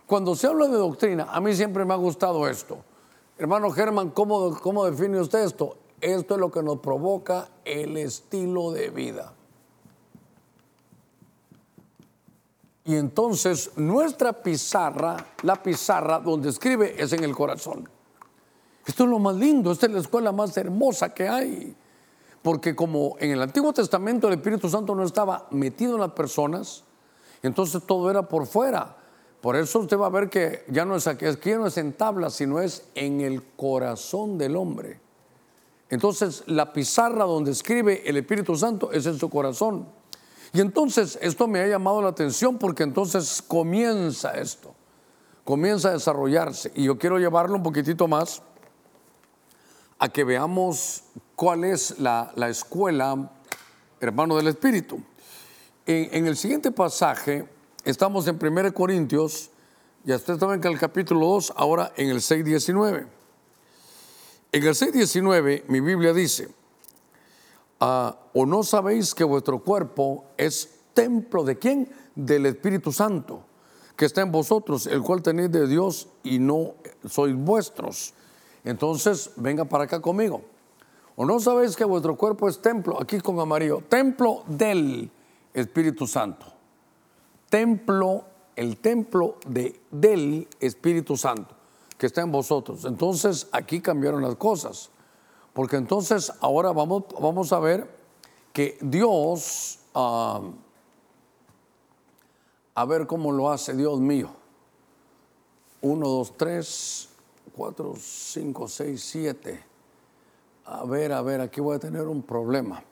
Cuando 0.05 0.35
se 0.35 0.47
habla 0.47 0.67
de 0.67 0.77
doctrina, 0.77 1.27
a 1.31 1.39
mí 1.41 1.53
siempre 1.53 1.85
me 1.85 1.93
ha 1.93 1.97
gustado 1.97 2.47
esto. 2.47 2.79
Hermano 3.37 3.71
Germán, 3.71 4.11
¿cómo, 4.11 4.57
cómo 4.59 4.85
define 4.85 5.19
usted 5.19 5.43
esto? 5.43 5.75
Esto 6.01 6.33
es 6.33 6.39
lo 6.39 6.51
que 6.51 6.63
nos 6.63 6.79
provoca 6.79 7.47
el 7.63 7.95
estilo 7.97 8.71
de 8.71 8.89
vida. 8.89 9.33
Y 12.83 12.95
entonces 12.95 13.71
nuestra 13.77 14.33
pizarra, 14.33 15.15
la 15.43 15.61
pizarra 15.61 16.19
donde 16.19 16.49
escribe 16.49 16.95
es 16.97 17.13
en 17.13 17.23
el 17.23 17.35
corazón. 17.35 17.87
Esto 18.85 19.03
es 19.03 19.09
lo 19.09 19.19
más 19.19 19.35
lindo, 19.35 19.71
esta 19.71 19.85
es 19.85 19.91
la 19.91 19.99
escuela 19.99 20.31
más 20.31 20.57
hermosa 20.57 21.13
que 21.13 21.29
hay. 21.29 21.75
Porque 22.41 22.75
como 22.75 23.15
en 23.19 23.31
el 23.31 23.41
Antiguo 23.41 23.71
Testamento 23.71 24.27
el 24.27 24.33
Espíritu 24.33 24.67
Santo 24.67 24.95
no 24.95 25.03
estaba 25.03 25.47
metido 25.51 25.93
en 25.93 26.01
las 26.01 26.13
personas, 26.13 26.83
entonces 27.43 27.83
todo 27.85 28.09
era 28.09 28.27
por 28.27 28.47
fuera. 28.47 28.97
Por 29.41 29.55
eso 29.55 29.79
usted 29.79 29.97
va 29.97 30.07
a 30.07 30.09
ver 30.09 30.29
que 30.29 30.65
ya 30.67 30.85
no 30.85 30.95
es 30.95 31.05
aquí, 31.05 31.25
aquí 31.25 31.51
no 31.51 31.67
es 31.67 31.77
en 31.77 31.93
tablas, 31.93 32.33
sino 32.33 32.59
es 32.59 32.87
en 32.95 33.21
el 33.21 33.43
corazón 33.55 34.39
del 34.39 34.55
hombre. 34.55 34.99
Entonces 35.91 36.43
la 36.47 36.71
pizarra 36.71 37.25
donde 37.25 37.51
escribe 37.51 38.01
el 38.09 38.15
Espíritu 38.15 38.55
Santo 38.55 38.91
es 38.93 39.05
en 39.05 39.19
su 39.19 39.29
corazón. 39.29 39.87
Y 40.53 40.61
entonces 40.61 41.19
esto 41.21 41.47
me 41.47 41.59
ha 41.59 41.67
llamado 41.67 42.01
la 42.01 42.07
atención 42.07 42.57
porque 42.57 42.83
entonces 42.83 43.43
comienza 43.45 44.31
esto, 44.31 44.73
comienza 45.43 45.89
a 45.89 45.91
desarrollarse. 45.91 46.71
Y 46.75 46.85
yo 46.85 46.97
quiero 46.97 47.19
llevarlo 47.19 47.55
un 47.55 47.63
poquitito 47.63 48.07
más 48.07 48.41
a 49.99 50.07
que 50.07 50.23
veamos 50.23 51.03
cuál 51.35 51.65
es 51.65 51.99
la, 51.99 52.31
escuela, 52.49 53.29
hermano 53.99 54.37
del 54.37 54.47
Espíritu. 54.47 55.03
En, 55.85 56.25
el 56.25 56.37
siguiente 56.37 56.71
pasaje, 56.71 57.45
estamos 57.83 58.27
en 58.27 58.39
1 58.41 58.73
Corintios, 58.73 59.51
ya 60.05 60.15
usted 60.15 60.33
estaba 60.33 60.55
en 60.55 60.63
el 60.63 60.79
capítulo 60.79 61.27
2, 61.27 61.53
ahora 61.57 61.91
en 61.97 62.09
el 62.09 62.17
6.19. 62.17 63.20
En 64.53 64.63
el 64.63 64.73
6.19 64.73 65.63
mi 65.69 65.79
Biblia 65.79 66.11
dice, 66.11 66.49
ah, 67.79 68.17
o 68.33 68.45
no 68.45 68.63
sabéis 68.63 69.15
que 69.15 69.23
vuestro 69.23 69.59
cuerpo 69.59 70.25
es 70.35 70.81
templo 70.93 71.45
de 71.45 71.57
quién? 71.57 71.89
Del 72.15 72.45
Espíritu 72.45 72.91
Santo, 72.91 73.45
que 73.95 74.03
está 74.03 74.21
en 74.21 74.31
vosotros, 74.33 74.87
el 74.87 75.01
cual 75.03 75.21
tenéis 75.21 75.51
de 75.51 75.67
Dios 75.67 76.09
y 76.23 76.39
no 76.39 76.73
sois 77.09 77.33
vuestros. 77.33 78.13
Entonces, 78.65 79.31
venga 79.37 79.63
para 79.63 79.85
acá 79.85 80.01
conmigo. 80.01 80.41
¿O 81.15 81.25
no 81.25 81.39
sabéis 81.39 81.77
que 81.77 81.85
vuestro 81.85 82.17
cuerpo 82.17 82.49
es 82.49 82.61
templo, 82.61 83.01
aquí 83.01 83.21
con 83.21 83.39
amarillo, 83.39 83.81
templo 83.87 84.43
del 84.47 85.09
Espíritu 85.53 86.05
Santo? 86.07 86.45
Templo, 87.49 88.25
el 88.57 88.75
templo 88.79 89.37
de, 89.47 89.79
del 89.91 90.49
Espíritu 90.59 91.15
Santo 91.15 91.60
que 92.01 92.07
está 92.07 92.21
en 92.21 92.31
vosotros. 92.31 92.83
Entonces 92.85 93.47
aquí 93.51 93.79
cambiaron 93.79 94.23
las 94.23 94.33
cosas, 94.33 94.89
porque 95.53 95.75
entonces 95.75 96.33
ahora 96.41 96.71
vamos, 96.71 97.03
vamos 97.21 97.53
a 97.53 97.59
ver 97.59 97.87
que 98.51 98.79
Dios, 98.81 99.77
a 99.93 100.41
ver 102.87 103.05
cómo 103.05 103.31
lo 103.31 103.51
hace 103.51 103.75
Dios 103.75 103.99
mío. 103.99 104.31
Uno, 105.81 106.09
dos, 106.09 106.35
tres, 106.35 107.09
cuatro, 107.55 107.93
cinco, 107.99 108.67
seis, 108.67 109.03
siete. 109.03 109.63
A 110.65 110.83
ver, 110.85 111.13
a 111.13 111.21
ver, 111.21 111.39
aquí 111.39 111.61
voy 111.61 111.75
a 111.75 111.79
tener 111.79 112.07
un 112.07 112.23
problema. 112.23 112.83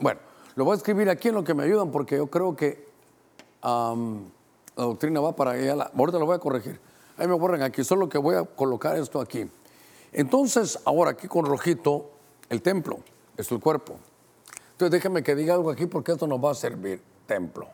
Bueno, 0.00 0.20
lo 0.54 0.64
voy 0.64 0.72
a 0.72 0.76
escribir 0.76 1.10
aquí 1.10 1.28
en 1.28 1.34
lo 1.34 1.44
que 1.44 1.52
me 1.52 1.64
ayudan 1.64 1.90
porque 1.90 2.16
yo 2.16 2.28
creo 2.28 2.56
que 2.56 2.88
La 3.62 3.94
doctrina 4.74 5.20
va 5.20 5.36
para 5.36 5.50
allá. 5.50 5.90
Ahorita 5.94 6.18
lo 6.18 6.24
voy 6.24 6.36
a 6.36 6.38
corregir. 6.38 6.93
Ahí 7.16 7.28
me 7.28 7.34
borran 7.34 7.62
aquí, 7.62 7.84
solo 7.84 8.08
que 8.08 8.18
voy 8.18 8.36
a 8.36 8.44
colocar 8.44 8.96
esto 8.96 9.20
aquí. 9.20 9.48
Entonces, 10.12 10.78
ahora 10.84 11.12
aquí 11.12 11.28
con 11.28 11.44
rojito, 11.44 12.10
el 12.48 12.62
templo 12.62 12.98
es 13.36 13.50
el 13.50 13.60
cuerpo. 13.60 13.96
Entonces 14.72 14.90
déjame 14.90 15.22
que 15.22 15.34
diga 15.34 15.54
algo 15.54 15.70
aquí 15.70 15.86
porque 15.86 16.12
esto 16.12 16.26
nos 16.26 16.42
va 16.42 16.50
a 16.50 16.54
servir. 16.54 17.00
Templo. 17.26 17.68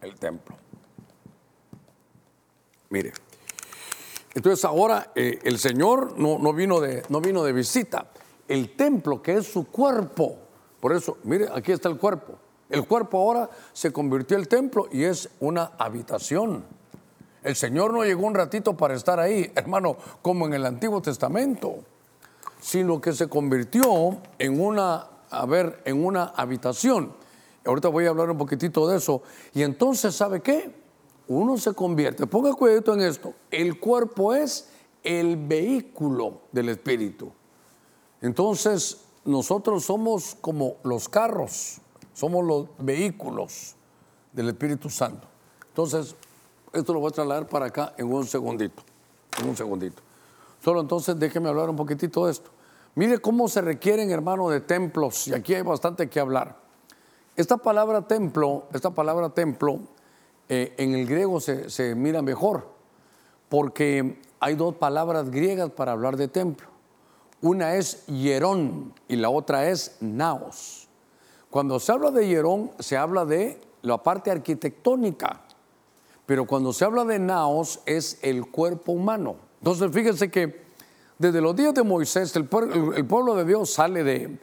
El 0.00 0.14
templo. 0.16 0.56
Mire. 2.90 3.12
Entonces 4.34 4.64
ahora 4.64 5.12
eh, 5.14 5.38
el 5.44 5.58
Señor 5.58 6.18
no, 6.18 6.38
no, 6.38 6.52
vino 6.52 6.80
de, 6.80 7.02
no 7.08 7.20
vino 7.20 7.42
de 7.42 7.52
visita. 7.52 8.06
El 8.46 8.76
templo 8.76 9.22
que 9.22 9.36
es 9.36 9.46
su 9.46 9.66
cuerpo. 9.66 10.38
Por 10.80 10.92
eso, 10.92 11.18
mire, 11.24 11.48
aquí 11.54 11.72
está 11.72 11.88
el 11.88 11.96
cuerpo. 11.96 12.38
El 12.68 12.86
cuerpo 12.86 13.18
ahora 13.18 13.50
se 13.72 13.92
convirtió 13.92 14.36
en 14.36 14.42
el 14.42 14.48
templo 14.48 14.88
y 14.90 15.04
es 15.04 15.28
una 15.40 15.72
habitación. 15.78 16.64
El 17.42 17.56
Señor 17.56 17.92
no 17.92 18.04
llegó 18.04 18.26
un 18.26 18.34
ratito 18.34 18.76
para 18.76 18.94
estar 18.94 19.18
ahí, 19.18 19.50
hermano, 19.54 19.96
como 20.22 20.46
en 20.46 20.54
el 20.54 20.64
Antiguo 20.64 21.02
Testamento, 21.02 21.76
sino 22.60 23.00
que 23.00 23.12
se 23.12 23.28
convirtió 23.28 24.18
en 24.38 24.60
una, 24.60 25.06
a 25.30 25.46
ver, 25.46 25.82
en 25.84 26.04
una 26.04 26.26
habitación. 26.36 27.12
Ahorita 27.64 27.88
voy 27.88 28.06
a 28.06 28.10
hablar 28.10 28.30
un 28.30 28.38
poquitito 28.38 28.86
de 28.88 28.98
eso. 28.98 29.22
Y 29.54 29.62
entonces, 29.62 30.14
¿sabe 30.14 30.40
qué? 30.40 30.72
Uno 31.28 31.56
se 31.56 31.72
convierte, 31.72 32.26
ponga 32.26 32.52
cuidado 32.52 32.94
en 32.94 33.00
esto, 33.00 33.34
el 33.50 33.78
cuerpo 33.78 34.34
es 34.34 34.68
el 35.02 35.36
vehículo 35.36 36.42
del 36.52 36.68
Espíritu. 36.68 37.32
Entonces, 38.20 38.98
nosotros 39.24 39.84
somos 39.84 40.36
como 40.40 40.76
los 40.84 41.08
carros. 41.08 41.80
Somos 42.12 42.44
los 42.44 42.68
vehículos 42.78 43.74
del 44.32 44.50
Espíritu 44.50 44.90
Santo. 44.90 45.26
Entonces, 45.68 46.14
esto 46.72 46.92
lo 46.92 47.00
voy 47.00 47.08
a 47.08 47.12
trasladar 47.12 47.46
para 47.46 47.66
acá 47.66 47.94
en 47.96 48.12
un 48.12 48.26
segundito. 48.26 48.82
En 49.40 49.48
un 49.48 49.56
segundito. 49.56 50.02
Solo 50.62 50.80
entonces 50.80 51.18
déjeme 51.18 51.48
hablar 51.48 51.70
un 51.70 51.76
poquitito 51.76 52.26
de 52.26 52.32
esto. 52.32 52.50
Mire 52.94 53.18
cómo 53.18 53.48
se 53.48 53.60
requieren, 53.60 54.10
hermano, 54.10 54.50
de 54.50 54.60
templos, 54.60 55.28
y 55.28 55.34
aquí 55.34 55.54
hay 55.54 55.62
bastante 55.62 56.08
que 56.08 56.20
hablar. 56.20 56.56
Esta 57.36 57.56
palabra 57.56 58.02
templo, 58.06 58.64
esta 58.72 58.90
palabra 58.90 59.30
templo, 59.30 59.80
eh, 60.48 60.74
en 60.76 60.94
el 60.94 61.06
griego 61.06 61.40
se, 61.40 61.70
se 61.70 61.94
mira 61.94 62.20
mejor, 62.20 62.68
porque 63.48 64.20
hay 64.40 64.54
dos 64.54 64.74
palabras 64.76 65.30
griegas 65.30 65.70
para 65.70 65.92
hablar 65.92 66.16
de 66.16 66.28
templo. 66.28 66.66
Una 67.40 67.74
es 67.76 68.06
hierón 68.06 68.92
y 69.08 69.16
la 69.16 69.30
otra 69.30 69.68
es 69.68 69.96
naos. 70.00 70.82
Cuando 71.52 71.78
se 71.80 71.92
habla 71.92 72.10
de 72.10 72.26
Hierón, 72.26 72.70
se 72.78 72.96
habla 72.96 73.26
de 73.26 73.60
la 73.82 74.02
parte 74.02 74.30
arquitectónica, 74.30 75.42
pero 76.26 76.46
cuando 76.46 76.72
se 76.72 76.84
habla 76.84 77.04
de 77.04 77.18
Naos 77.18 77.80
es 77.86 78.18
el 78.22 78.46
cuerpo 78.46 78.92
humano. 78.92 79.36
Entonces, 79.60 79.90
fíjense 79.92 80.30
que 80.30 80.62
desde 81.18 81.40
los 81.40 81.54
días 81.54 81.72
de 81.74 81.82
Moisés, 81.82 82.34
el, 82.36 82.46
pueblo 82.46 83.36
de 83.36 83.44
Dios 83.44 83.72
sale 83.72 84.02
de, 84.02 84.38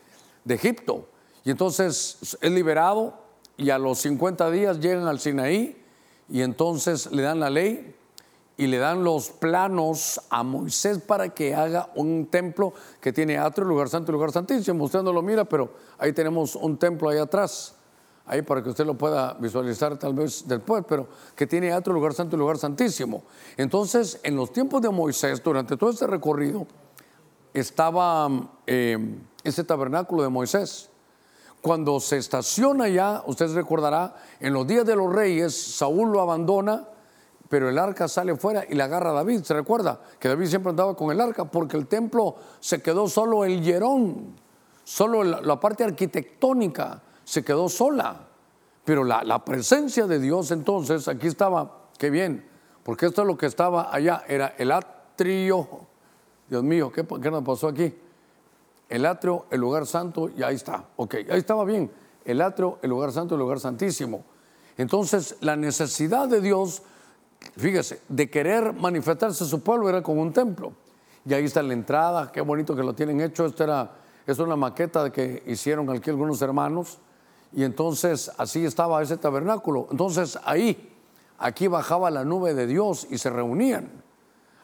Egipto 0.47 1.07
y 1.43 1.51
entonces 1.51 2.37
es 2.41 2.51
liberado 2.51 3.13
y 3.55 3.69
a 3.69 3.77
los 3.77 3.99
50 3.99 4.49
días 4.49 4.79
llegan 4.79 5.07
al 5.07 5.19
Sinaí 5.19 5.77
y 6.27 6.41
entonces 6.41 7.11
le 7.11 7.21
dan 7.21 7.39
la 7.39 7.51
ley 7.51 7.93
y 8.57 8.67
le 8.67 8.77
dan 8.77 9.03
los 9.03 9.29
planos 9.29 10.19
a 10.29 10.43
Moisés 10.43 10.99
para 10.99 11.29
que 11.29 11.53
haga 11.53 11.89
un 11.95 12.27
templo 12.27 12.73
que 12.99 13.13
tiene 13.13 13.37
atrio, 13.37 13.67
lugar 13.67 13.89
santo 13.89 14.11
y 14.11 14.13
lugar 14.13 14.31
santísimo. 14.31 14.83
Usted 14.83 15.01
no 15.01 15.13
lo 15.13 15.21
mira, 15.21 15.45
pero 15.45 15.71
ahí 15.97 16.13
tenemos 16.13 16.55
un 16.55 16.77
templo 16.77 17.09
ahí 17.09 17.19
atrás, 17.19 17.75
ahí 18.29 18.41
para 18.41 18.63
que 18.63 18.69
usted 18.69 18.85
lo 18.85 18.93
pueda 18.93 19.33
visualizar 19.33 19.97
tal 19.97 20.13
vez 20.13 20.47
después, 20.47 20.85
pero 20.87 21.07
que 21.35 21.47
tiene 21.47 21.73
atrio, 21.73 21.93
lugar 21.93 22.13
santo 22.13 22.35
y 22.35 22.39
lugar 22.39 22.57
santísimo. 22.57 23.23
Entonces, 23.57 24.19
en 24.23 24.35
los 24.35 24.53
tiempos 24.53 24.81
de 24.81 24.89
Moisés, 24.89 25.43
durante 25.43 25.75
todo 25.75 25.89
este 25.89 26.07
recorrido, 26.07 26.65
estaba 27.53 28.29
eh, 28.65 29.17
ese 29.43 29.63
tabernáculo 29.63 30.23
de 30.23 30.29
Moisés. 30.29 30.89
Cuando 31.61 31.99
se 31.99 32.17
estaciona 32.17 32.87
ya, 32.87 33.23
usted 33.25 33.53
recordará, 33.53 34.15
en 34.39 34.53
los 34.53 34.65
días 34.65 34.85
de 34.85 34.95
los 34.95 35.13
reyes, 35.13 35.75
Saúl 35.75 36.11
lo 36.11 36.21
abandona 36.21 36.87
pero 37.49 37.67
el 37.67 37.79
arca 37.79 38.07
sale 38.07 38.35
fuera 38.37 38.63
y 38.69 38.75
la 38.75 38.85
agarra 38.85 39.11
David. 39.11 39.41
¿Se 39.41 39.55
recuerda? 39.55 39.99
Que 40.19 40.29
David 40.29 40.45
siempre 40.45 40.69
andaba 40.69 40.95
con 40.95 41.11
el 41.11 41.19
arca 41.19 41.45
porque 41.45 41.75
el 41.75 41.87
templo 41.87 42.35
se 42.59 42.81
quedó 42.81 43.09
solo 43.09 43.43
el 43.43 43.61
hierón, 43.63 44.35
solo 44.83 45.23
la, 45.23 45.59
parte 45.59 45.83
arquitectónica 45.83 47.01
se 47.29 47.43
quedó 47.43 47.69
sola. 47.69 48.27
Pero 48.85 49.03
la, 49.03 49.45
presencia 49.45 50.07
de 50.07 50.19
Dios 50.19 50.51
entonces, 50.51 51.07
aquí 51.07 51.27
estaba, 51.27 51.89
qué 51.97 52.09
bien, 52.09 52.45
porque 52.83 53.05
esto 53.05 53.21
es 53.21 53.27
lo 53.27 53.37
que 53.37 53.45
estaba 53.45 53.93
allá, 53.93 54.23
era 54.27 54.55
el 54.57 54.71
atrio. 54.71 55.67
Dios 56.49 56.63
mío, 56.63 56.91
¿qué, 56.91 57.05
qué 57.21 57.29
nos 57.29 57.43
pasó 57.43 57.67
aquí? 57.67 57.93
El 58.87 59.05
atrio, 59.05 59.45
el 59.51 59.61
lugar 59.61 59.85
santo, 59.85 60.29
y 60.35 60.41
ahí 60.41 60.55
está. 60.55 60.85
Ok, 60.95 61.15
ahí 61.29 61.37
estaba 61.37 61.63
bien. 61.65 61.91
El 62.25 62.41
atrio, 62.41 62.79
el 62.81 62.89
lugar 62.89 63.11
santo, 63.11 63.35
el 63.35 63.39
lugar 63.39 63.59
santísimo. 63.59 64.23
Entonces, 64.77 65.37
la 65.41 65.55
necesidad 65.55 66.27
de 66.27 66.41
Dios 66.41 66.81
fíjese, 67.57 68.01
de 68.07 68.29
querer 68.29 68.73
manifestarse 68.73 69.45
su 69.45 69.61
pueblo 69.61 69.89
era 69.89 70.01
con 70.01 70.17
un 70.17 70.33
templo. 70.33 70.73
Y 71.25 71.33
ahí 71.33 71.45
está 71.45 71.61
la 71.61 71.73
entrada, 71.73 72.31
qué 72.31 72.41
bonito 72.41 72.75
que 72.75 72.83
lo 72.83 72.93
tienen 72.93 73.21
hecho. 73.21 73.45
Esto 73.45 73.63
era, 73.63 73.91
es 74.25 74.39
una 74.39 74.55
maqueta 74.55 75.11
que 75.11 75.43
hicieron 75.45 75.89
aquí 75.89 76.09
algunos 76.09 76.41
hermanos. 76.41 76.99
Y 77.53 77.63
entonces 77.63 78.31
así 78.37 78.65
estaba 78.65 79.01
ese 79.01 79.17
tabernáculo. 79.17 79.87
Entonces 79.91 80.37
ahí, 80.43 80.93
aquí 81.37 81.67
bajaba 81.67 82.11
la 82.11 82.23
nube 82.23 82.53
de 82.53 82.67
Dios 82.67 83.07
y 83.09 83.17
se 83.17 83.29
reunían. 83.29 84.03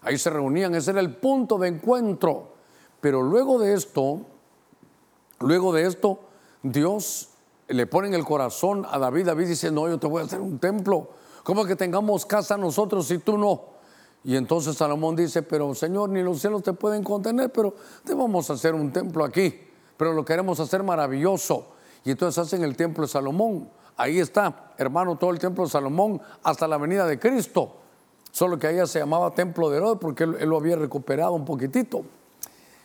Ahí 0.01 0.17
se 0.17 0.29
reunían, 0.29 0.75
ese 0.75 0.91
era 0.91 0.99
el 0.99 1.15
punto 1.15 1.57
de 1.57 1.69
encuentro. 1.69 2.53
Pero 3.01 3.21
luego 3.21 3.59
de 3.59 3.73
esto, 3.73 4.21
luego 5.39 5.73
de 5.73 5.85
esto, 5.85 6.19
Dios 6.61 7.29
le 7.67 7.87
pone 7.87 8.07
en 8.09 8.13
el 8.13 8.23
corazón 8.23 8.85
a 8.89 8.99
David. 8.99 9.25
David 9.25 9.47
dice, 9.47 9.71
no, 9.71 9.87
yo 9.87 9.97
te 9.97 10.07
voy 10.07 10.21
a 10.21 10.25
hacer 10.25 10.41
un 10.41 10.59
templo 10.59 11.09
¿Cómo 11.45 11.63
que 11.63 11.75
tengamos 11.75 12.25
casa 12.25 12.57
nosotros 12.57 13.05
si 13.05 13.19
tú 13.19 13.37
no? 13.37 13.65
Y 14.23 14.35
entonces 14.35 14.75
Salomón 14.75 15.15
dice, 15.15 15.43
pero 15.43 15.75
Señor, 15.75 16.09
ni 16.09 16.23
los 16.23 16.41
cielos 16.41 16.63
te 16.63 16.73
pueden 16.73 17.03
contener, 17.03 17.51
pero 17.51 17.75
te 18.03 18.15
vamos 18.15 18.49
a 18.49 18.53
hacer 18.53 18.73
un 18.73 18.91
templo 18.91 19.23
aquí, 19.23 19.53
pero 19.95 20.11
lo 20.13 20.25
queremos 20.25 20.59
hacer 20.59 20.81
maravilloso. 20.81 21.67
Y 22.05 22.11
entonces 22.11 22.45
hacen 22.45 22.63
el 22.63 22.77
templo 22.77 23.03
de 23.03 23.09
Salomón. 23.09 23.67
Ahí 23.97 24.19
está, 24.19 24.73
hermano, 24.77 25.17
todo 25.17 25.31
el 25.31 25.39
templo 25.39 25.65
de 25.65 25.69
Salomón 25.69 26.21
hasta 26.43 26.67
la 26.67 26.77
venida 26.77 27.05
de 27.05 27.19
Cristo. 27.19 27.77
Solo 28.31 28.59
que 28.59 28.67
allá 28.67 28.85
se 28.85 28.99
llamaba 28.99 29.33
templo 29.33 29.69
de 29.69 29.77
Herodes 29.77 29.97
porque 29.99 30.23
él, 30.23 30.37
lo 30.47 30.57
había 30.57 30.75
recuperado 30.75 31.33
un 31.33 31.45
poquitito. 31.45 32.03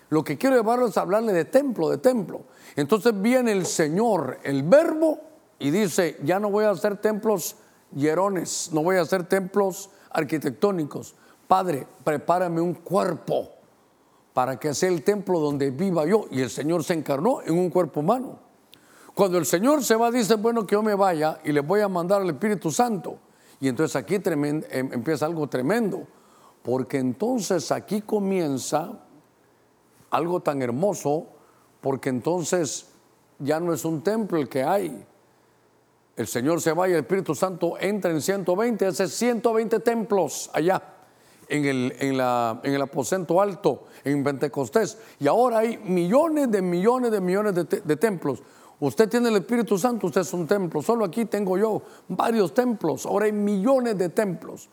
Lo 0.08 0.24
que 0.24 0.38
quiero 0.38 0.56
llevarlo 0.56 0.86
es 0.86 0.96
hablarle 0.96 1.32
de 1.32 1.44
templo, 1.44 1.90
de 1.90 1.98
templo. 1.98 2.42
Entonces 2.76 3.20
viene 3.20 3.52
el 3.52 3.66
Señor, 3.66 4.38
el 4.42 4.62
verbo, 4.62 5.20
y 5.58 5.70
dice, 5.70 6.16
ya 6.24 6.40
no 6.40 6.50
voy 6.50 6.64
a 6.64 6.70
hacer 6.70 6.96
templos 6.96 7.56
hierones, 7.94 8.70
no 8.72 8.82
voy 8.82 8.96
a 8.96 9.02
hacer 9.02 9.24
templos 9.28 9.90
arquitectónicos. 10.10 11.14
Padre, 11.46 11.86
prepárame 12.02 12.60
un 12.60 12.74
cuerpo 12.74 13.50
para 14.32 14.58
que 14.58 14.72
sea 14.72 14.88
el 14.88 15.02
templo 15.02 15.38
donde 15.38 15.70
viva 15.70 16.06
yo. 16.06 16.26
Y 16.30 16.40
el 16.40 16.50
Señor 16.50 16.82
se 16.82 16.94
encarnó 16.94 17.42
en 17.42 17.58
un 17.58 17.68
cuerpo 17.68 18.00
humano. 18.00 18.49
Cuando 19.14 19.38
el 19.38 19.46
Señor 19.46 19.84
se 19.84 19.96
va, 19.96 20.10
dice, 20.10 20.34
bueno, 20.36 20.66
que 20.66 20.74
yo 20.74 20.82
me 20.82 20.94
vaya 20.94 21.40
y 21.44 21.52
le 21.52 21.60
voy 21.60 21.80
a 21.80 21.88
mandar 21.88 22.22
al 22.22 22.30
Espíritu 22.30 22.70
Santo. 22.70 23.18
Y 23.60 23.68
entonces 23.68 23.96
aquí 23.96 24.16
em, 24.24 24.62
empieza 24.70 25.26
algo 25.26 25.46
tremendo, 25.48 26.06
porque 26.62 26.98
entonces 26.98 27.70
aquí 27.70 28.00
comienza 28.00 28.92
algo 30.10 30.40
tan 30.40 30.62
hermoso, 30.62 31.26
porque 31.80 32.08
entonces 32.08 32.86
ya 33.38 33.60
no 33.60 33.72
es 33.72 33.84
un 33.84 34.02
templo 34.02 34.38
el 34.38 34.48
que 34.48 34.62
hay, 34.62 35.06
el 36.16 36.26
Señor 36.26 36.60
se 36.60 36.72
va 36.72 36.88
y 36.88 36.92
el 36.92 36.98
Espíritu 36.98 37.34
Santo 37.34 37.76
entra 37.80 38.10
en 38.10 38.20
120, 38.20 38.86
hace 38.86 39.08
120 39.08 39.80
templos 39.80 40.50
allá 40.52 40.82
en 41.48 41.64
el, 41.64 41.96
en, 41.98 42.16
la, 42.16 42.60
en 42.62 42.74
el 42.74 42.82
aposento 42.82 43.40
alto, 43.40 43.84
en 44.04 44.22
Pentecostés. 44.22 44.98
Y 45.18 45.26
ahora 45.28 45.60
hay 45.60 45.78
millones 45.78 46.50
de 46.50 46.60
millones 46.60 47.10
de 47.10 47.20
millones 47.20 47.54
de 47.54 47.96
templos. 47.96 48.42
Usted 48.80 49.08
tiene 49.08 49.28
el 49.28 49.36
Espíritu 49.36 49.78
Santo, 49.78 50.06
usted 50.06 50.22
es 50.22 50.32
un 50.32 50.46
templo. 50.46 50.82
Solo 50.82 51.04
aquí 51.04 51.26
tengo 51.26 51.56
yo 51.58 51.82
varios 52.08 52.54
templos. 52.54 53.06
Ahora 53.06 53.26
hay 53.26 53.32
millones 53.32 53.96
de 53.98 54.08
templos. 54.08 54.68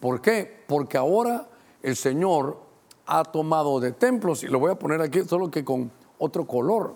¿Por 0.00 0.20
qué? 0.20 0.64
Porque 0.66 0.98
ahora 0.98 1.48
el 1.80 1.96
Señor 1.96 2.58
ha 3.06 3.24
tomado 3.24 3.80
de 3.80 3.92
templos, 3.92 4.42
y 4.42 4.48
lo 4.48 4.58
voy 4.58 4.70
a 4.70 4.74
poner 4.74 5.00
aquí 5.00 5.22
solo 5.24 5.50
que 5.50 5.64
con 5.64 5.90
otro 6.18 6.46
color. 6.46 6.94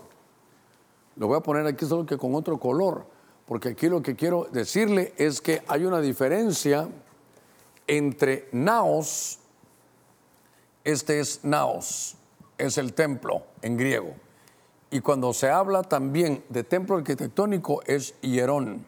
Lo 1.17 1.29
voy 1.29 1.37
a 1.37 1.41
poner 1.41 1.67
aquí 1.67 1.85
solo 1.87 2.05
que 2.05 2.19
con 2.19 2.35
otro 2.35 2.59
color 2.59 3.17
porque 3.47 3.71
aquí 3.71 3.89
lo 3.89 4.03
que 4.03 4.17
quiero 4.17 4.49
decirle 4.51 5.15
es 5.17 5.41
que 5.41 5.63
hay 5.69 5.85
una 5.85 6.01
diferencia 6.01 6.89
entre 7.87 8.49
naos, 8.53 9.39
este 10.83 11.21
es 11.21 11.45
naos, 11.45 12.17
es 12.59 12.77
el 12.77 12.93
templo 12.93 13.45
en 13.63 13.77
griego, 13.77 14.15
y 14.91 15.01
cuando 15.01 15.33
se 15.33 15.51
habla 15.51 15.83
también 15.83 16.45
de 16.49 16.65
templo 16.65 16.97
arquitectónico 16.97 17.83
es 17.87 18.19
hierón. 18.21 18.87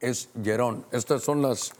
es 0.00 0.28
Yerón. 0.42 0.84
Estas 0.90 1.22
son 1.22 1.42
las, 1.42 1.72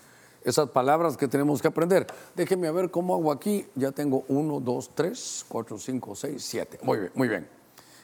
esas 0.45 0.71
palabras 0.71 1.17
que 1.17 1.27
tenemos 1.27 1.61
que 1.61 1.69
aprender. 1.69 2.07
Déjenme 2.37 2.71
ver 2.71 2.91
cómo 2.91 3.15
hago 3.15 3.33
aquí. 3.33 3.67
Ya 3.75 3.91
tengo 3.93 4.25
uno, 4.29 4.61
dos, 4.61 4.91
tres, 4.95 5.45
cuatro, 5.49 5.79
cinco, 5.79 6.15
seis, 6.15 6.45
siete. 6.45 6.79
Muy 6.83 6.99
bien, 6.99 7.13
muy 7.15 7.29
bien. 7.29 7.49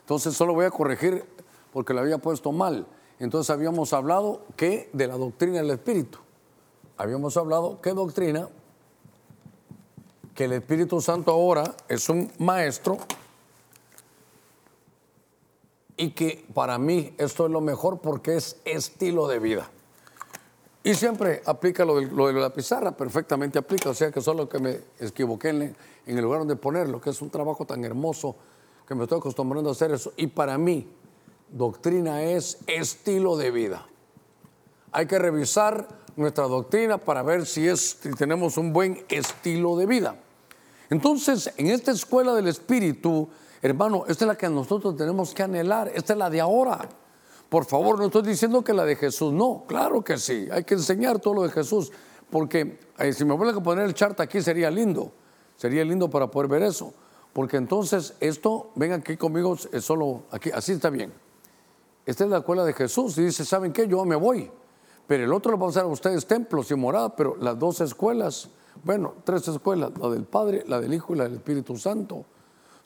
Entonces 0.00 0.34
solo 0.34 0.54
voy 0.54 0.64
a 0.64 0.70
corregir 0.70 1.24
porque 1.72 1.94
lo 1.94 2.00
había 2.00 2.18
puesto 2.18 2.50
mal. 2.52 2.86
Entonces 3.18 3.50
habíamos 3.50 3.92
hablado 3.92 4.42
que 4.56 4.90
de 4.92 5.06
la 5.06 5.16
doctrina 5.16 5.58
del 5.58 5.70
Espíritu. 5.70 6.18
Habíamos 6.96 7.36
hablado 7.36 7.80
qué 7.80 7.90
doctrina, 7.90 8.48
que 10.34 10.44
el 10.44 10.52
Espíritu 10.52 11.00
Santo 11.00 11.30
ahora 11.30 11.74
es 11.88 12.08
un 12.08 12.30
maestro 12.38 12.98
y 15.96 16.10
que 16.10 16.44
para 16.52 16.78
mí 16.78 17.14
esto 17.18 17.46
es 17.46 17.52
lo 17.52 17.60
mejor 17.60 18.00
porque 18.00 18.36
es 18.36 18.56
estilo 18.64 19.28
de 19.28 19.38
vida. 19.38 19.70
Y 20.84 20.94
siempre 20.94 21.42
aplica 21.46 21.84
lo 21.84 21.96
de, 21.96 22.32
la 22.32 22.50
pizarra, 22.50 22.96
perfectamente 22.96 23.58
aplica, 23.58 23.90
o 23.90 23.94
sea 23.94 24.12
que 24.12 24.20
solo 24.20 24.48
que 24.48 24.58
me 24.58 24.80
equivoqué 25.00 25.48
en, 25.48 25.62
en 26.06 26.16
el 26.16 26.22
lugar 26.22 26.40
donde 26.40 26.56
ponerlo, 26.56 27.00
que 27.00 27.10
es 27.10 27.20
un 27.20 27.30
trabajo 27.30 27.64
tan 27.64 27.84
hermoso 27.84 28.36
que 28.86 28.94
me 28.94 29.02
estoy 29.02 29.18
acostumbrando 29.18 29.70
a 29.70 29.72
hacer 29.72 29.90
eso. 29.90 30.12
Y 30.16 30.28
para 30.28 30.56
mí, 30.58 30.86
doctrina 31.50 32.22
es 32.22 32.58
estilo 32.68 33.36
de 33.36 33.50
vida. 33.50 33.86
Hay 34.92 35.06
que 35.06 35.18
revisar 35.18 35.88
nuestra 36.14 36.44
doctrina 36.44 36.98
para 36.98 37.22
ver 37.22 37.46
si, 37.46 37.66
es, 37.66 37.98
si 38.00 38.10
tenemos 38.12 38.56
un 38.56 38.72
buen 38.72 39.04
estilo 39.08 39.76
de 39.76 39.86
vida. 39.86 40.16
Entonces, 40.88 41.52
en 41.56 41.66
esta 41.66 41.90
escuela 41.90 42.32
del 42.34 42.48
Espíritu, 42.48 43.28
hermano, 43.70 44.04
esta 44.08 44.24
es 44.24 44.28
la 44.28 44.36
que 44.36 44.48
nosotros 44.48 44.96
tenemos 44.96 45.34
que 45.34 45.42
anhelar, 45.42 45.90
esta 45.94 46.12
es 46.12 46.18
la 46.18 46.30
de 46.30 46.40
ahora. 46.40 46.88
Por 47.48 47.64
favor, 47.64 47.98
no 47.98 48.06
estoy 48.06 48.22
diciendo 48.22 48.62
que 48.62 48.72
la 48.72 48.84
de 48.84 48.96
Jesús, 48.96 49.32
no, 49.32 49.64
claro 49.66 50.02
que 50.02 50.18
sí, 50.18 50.48
hay 50.50 50.64
que 50.64 50.74
enseñar 50.74 51.20
todo 51.20 51.34
lo 51.34 51.42
de 51.42 51.50
Jesús, 51.50 51.92
porque 52.30 52.80
eh, 52.98 53.12
si 53.12 53.24
me 53.24 53.34
vuelven 53.34 53.56
a 53.56 53.62
poner 53.62 53.84
el 53.84 53.94
chart 53.94 54.18
aquí 54.20 54.42
sería 54.42 54.70
lindo, 54.70 55.12
sería 55.56 55.84
lindo 55.84 56.10
para 56.10 56.30
poder 56.30 56.48
ver 56.48 56.62
eso, 56.62 56.92
porque 57.32 57.56
entonces 57.56 58.14
esto, 58.20 58.70
ven 58.74 58.92
aquí 58.92 59.16
conmigo, 59.16 59.56
es 59.72 59.84
solo 59.84 60.22
aquí, 60.30 60.50
así 60.50 60.72
está 60.72 60.90
bien. 60.90 61.12
Esta 62.06 62.22
es 62.22 62.30
la 62.30 62.38
escuela 62.38 62.64
de 62.64 62.72
Jesús. 62.72 63.18
Y 63.18 63.24
dice, 63.24 63.44
¿saben 63.44 63.72
qué? 63.72 63.88
Yo 63.88 64.04
me 64.04 64.16
voy, 64.16 64.50
pero 65.06 65.24
el 65.24 65.32
otro 65.32 65.52
lo 65.52 65.58
va 65.58 65.66
a 65.66 65.70
hacer 65.70 65.82
a 65.82 65.86
ustedes 65.86 66.26
templos 66.26 66.70
y 66.70 66.76
morada, 66.76 67.14
pero 67.14 67.36
las 67.36 67.58
dos 67.58 67.80
escuelas. 67.80 68.48
Bueno, 68.84 69.14
tres 69.24 69.46
escuelas, 69.48 69.90
la 70.00 70.08
del 70.08 70.24
Padre, 70.24 70.64
la 70.68 70.80
del 70.80 70.94
Hijo 70.94 71.14
y 71.14 71.18
la 71.18 71.24
del 71.24 71.34
Espíritu 71.34 71.76
Santo, 71.76 72.24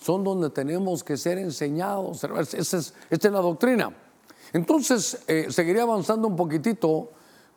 son 0.00 0.25
donde 0.25 0.50
tenemos 0.50 1.04
que 1.04 1.16
ser 1.16 1.38
enseñados. 1.38 2.25
Esta 2.25 2.76
es, 2.78 3.25
la 3.25 3.40
doctrina. 3.40 3.95
Entonces, 4.52 5.19
eh, 5.28 5.47
seguiré 5.50 5.80
avanzando 5.80 6.26
un 6.26 6.37
poquitito 6.37 7.11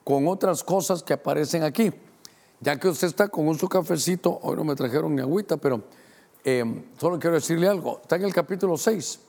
con 0.03 0.27
otras 0.27 0.63
cosas 0.63 1.01
que 1.03 1.13
aparecen 1.13 1.63
aquí. 1.63 1.91
Ya 2.59 2.77
que 2.77 2.89
usted 2.89 3.07
está 3.07 3.29
con 3.29 3.47
un 3.47 3.57
su 3.57 3.67
cafecito, 3.67 4.39
hoy 4.43 4.55
no 4.55 4.63
me 4.63 4.75
trajeron 4.75 5.15
ni 5.15 5.21
agüita, 5.21 5.57
pero 5.57 5.83
eh, 6.43 6.83
solo 6.99 7.17
quiero 7.17 7.35
decirle 7.35 7.67
algo. 7.67 7.99
Está 8.01 8.17
en 8.17 8.23
el 8.23 8.33
capítulo 8.33 8.77
6. 8.77 9.19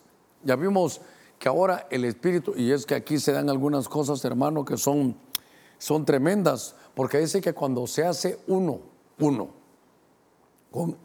Ya 0.43 0.57
vimos 0.57 1.01
que 1.39 1.49
ahora 1.49 1.87
el 1.91 2.05
Espíritu, 2.05 2.53
y 2.57 2.73
es 2.73 2.85
que 2.85 2.95
aquí 2.95 3.19
se 3.19 3.33
dan 3.33 3.49
algunas 3.49 3.89
cosas, 3.89 4.25
hermano, 4.25 4.65
que 4.65 4.77
son, 4.77 5.17
son 5.79 6.05
tremendas, 6.05 6.75
porque 6.95 7.19
dice 7.19 7.41
que 7.41 7.53
cuando 7.53 7.87
se 7.87 8.05
hace 8.05 8.41
uno, 8.49 8.81
uno. 9.19 9.49
Con, 10.71 10.97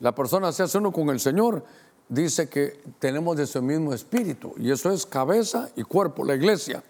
la 0.00 0.14
persona 0.14 0.52
se 0.52 0.62
hace 0.62 0.78
uno 0.78 0.92
con 0.92 1.08
el 1.10 1.20
Señor, 1.20 1.64
dice 2.08 2.48
que 2.48 2.80
tenemos 2.98 3.36
de 3.36 3.46
su 3.46 3.62
mismo 3.62 3.92
espíritu, 3.92 4.54
y 4.58 4.70
eso 4.70 4.90
es 4.90 5.06
cabeza 5.06 5.70
y 5.76 5.82
cuerpo, 5.82 6.24
la 6.24 6.34
iglesia. 6.34 6.82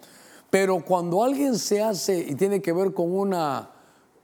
Pero 0.50 0.84
cuando 0.84 1.22
alguien 1.22 1.58
se 1.58 1.82
hace 1.82 2.18
y 2.18 2.34
tiene 2.34 2.60
que 2.60 2.72
ver 2.72 2.92
con 2.92 3.12
una, 3.12 3.70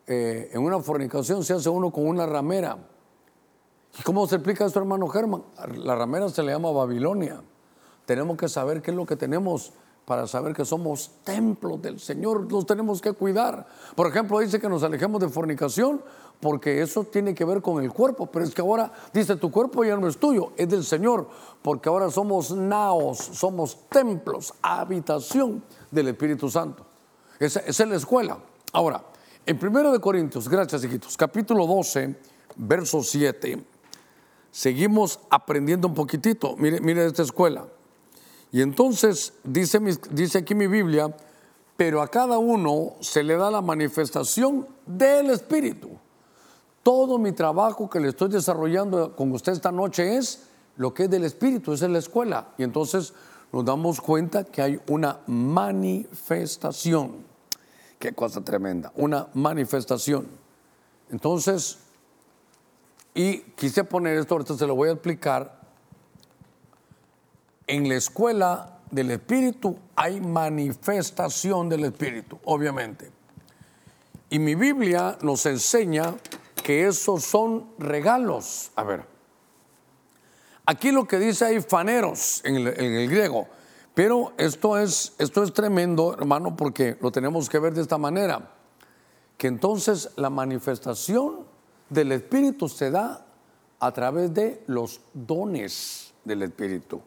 eh, 0.06 0.50
en 0.52 0.62
una 0.62 0.80
fornicación, 0.80 1.44
se 1.44 1.54
hace 1.54 1.68
uno 1.68 1.90
con 1.90 2.06
una 2.06 2.26
ramera. 2.26 2.78
¿Y 3.98 4.02
cómo 4.02 4.26
se 4.26 4.36
explica 4.36 4.64
esto, 4.64 4.78
hermano 4.78 5.08
Germán? 5.08 5.42
La 5.76 5.94
ramera 5.94 6.28
se 6.28 6.42
le 6.42 6.52
llama 6.52 6.70
Babilonia. 6.70 7.42
Tenemos 8.06 8.36
que 8.36 8.48
saber 8.48 8.82
qué 8.82 8.90
es 8.90 8.96
lo 8.96 9.04
que 9.04 9.16
tenemos 9.16 9.72
para 10.04 10.26
saber 10.26 10.54
que 10.54 10.64
somos 10.64 11.10
templos 11.24 11.80
del 11.80 12.00
Señor, 12.00 12.50
los 12.50 12.66
tenemos 12.66 13.00
que 13.00 13.12
cuidar. 13.12 13.66
Por 13.94 14.08
ejemplo, 14.08 14.40
dice 14.40 14.60
que 14.60 14.68
nos 14.68 14.82
alejemos 14.82 15.20
de 15.20 15.28
fornicación 15.28 16.02
porque 16.40 16.82
eso 16.82 17.04
tiene 17.04 17.36
que 17.36 17.44
ver 17.44 17.62
con 17.62 17.82
el 17.82 17.92
cuerpo, 17.92 18.26
pero 18.26 18.44
es 18.44 18.52
que 18.52 18.60
ahora 18.60 18.92
dice 19.14 19.36
tu 19.36 19.48
cuerpo 19.52 19.84
ya 19.84 19.96
no 19.96 20.08
es 20.08 20.18
tuyo, 20.18 20.52
es 20.56 20.68
del 20.68 20.84
Señor, 20.84 21.28
porque 21.62 21.88
ahora 21.88 22.10
somos 22.10 22.50
naos, 22.50 23.18
somos 23.18 23.88
templos, 23.88 24.52
habitación 24.60 25.62
del 25.88 26.08
Espíritu 26.08 26.50
Santo. 26.50 26.84
Esa, 27.38 27.60
es 27.60 27.78
la 27.78 27.94
escuela. 27.94 28.38
Ahora, 28.72 29.04
en 29.46 29.56
1 29.64 29.92
de 29.92 30.00
Corintios, 30.00 30.48
gracias 30.48 30.82
hijitos, 30.82 31.16
capítulo 31.16 31.64
12, 31.64 32.16
verso 32.56 33.04
7, 33.04 33.64
seguimos 34.50 35.20
aprendiendo 35.30 35.86
un 35.86 35.94
poquitito. 35.94 36.56
Mire, 36.56 36.80
mire 36.80 37.06
esta 37.06 37.22
escuela. 37.22 37.66
Y 38.52 38.60
entonces 38.60 39.32
dice, 39.42 39.80
dice 40.10 40.38
aquí 40.38 40.54
mi 40.54 40.66
Biblia, 40.66 41.14
pero 41.76 42.02
a 42.02 42.08
cada 42.08 42.36
uno 42.38 42.96
se 43.00 43.22
le 43.22 43.36
da 43.36 43.50
la 43.50 43.62
manifestación 43.62 44.68
del 44.86 45.30
Espíritu. 45.30 45.88
Todo 46.82 47.18
mi 47.18 47.32
trabajo 47.32 47.88
que 47.88 47.98
le 47.98 48.10
estoy 48.10 48.28
desarrollando 48.28 49.16
con 49.16 49.32
usted 49.32 49.52
esta 49.52 49.72
noche 49.72 50.16
es 50.16 50.44
lo 50.76 50.92
que 50.92 51.04
es 51.04 51.10
del 51.10 51.24
Espíritu, 51.24 51.72
es 51.72 51.80
en 51.80 51.94
la 51.94 51.98
escuela. 51.98 52.48
Y 52.58 52.62
entonces 52.62 53.14
nos 53.52 53.64
damos 53.64 54.02
cuenta 54.02 54.44
que 54.44 54.60
hay 54.60 54.80
una 54.88 55.20
manifestación. 55.26 57.24
Qué 57.98 58.12
cosa 58.12 58.42
tremenda, 58.42 58.92
una 58.96 59.28
manifestación. 59.32 60.26
Entonces, 61.10 61.78
y 63.14 63.38
quise 63.56 63.84
poner 63.84 64.18
esto, 64.18 64.34
ahorita 64.34 64.56
se 64.58 64.66
lo 64.66 64.74
voy 64.74 64.90
a 64.90 64.92
explicar 64.92 65.61
en 67.66 67.88
la 67.88 67.96
escuela 67.96 68.78
del 68.90 69.10
Espíritu 69.10 69.76
hay 69.96 70.20
manifestación 70.20 71.68
del 71.68 71.84
Espíritu, 71.84 72.38
obviamente. 72.44 73.10
Y 74.30 74.38
mi 74.38 74.54
Biblia 74.54 75.18
nos 75.22 75.44
enseña 75.46 76.14
que 76.62 76.86
esos 76.86 77.24
son 77.24 77.66
regalos. 77.78 78.70
A 78.76 78.84
ver, 78.84 79.04
aquí 80.64 80.90
lo 80.92 81.06
que 81.06 81.18
dice 81.18 81.46
hay 81.46 81.60
faneros 81.60 82.42
en 82.44 82.56
el, 82.56 83.08
griego, 83.08 83.48
pero 83.94 84.32
esto 84.38 84.78
es, 84.78 85.14
esto 85.18 85.42
es 85.42 85.52
tremendo, 85.52 86.14
hermano, 86.14 86.56
porque 86.56 86.96
lo 87.00 87.10
tenemos 87.10 87.48
que 87.48 87.58
ver 87.58 87.74
de 87.74 87.82
esta 87.82 87.98
manera, 87.98 88.50
que 89.36 89.48
entonces 89.48 90.10
la 90.16 90.30
manifestación 90.30 91.46
del 91.88 92.12
Espíritu 92.12 92.68
se 92.68 92.90
da 92.90 93.26
a 93.80 93.92
través 93.92 94.32
de 94.32 94.62
los 94.66 95.00
dones 95.12 96.14
del 96.24 96.42
Espíritu. 96.42 97.02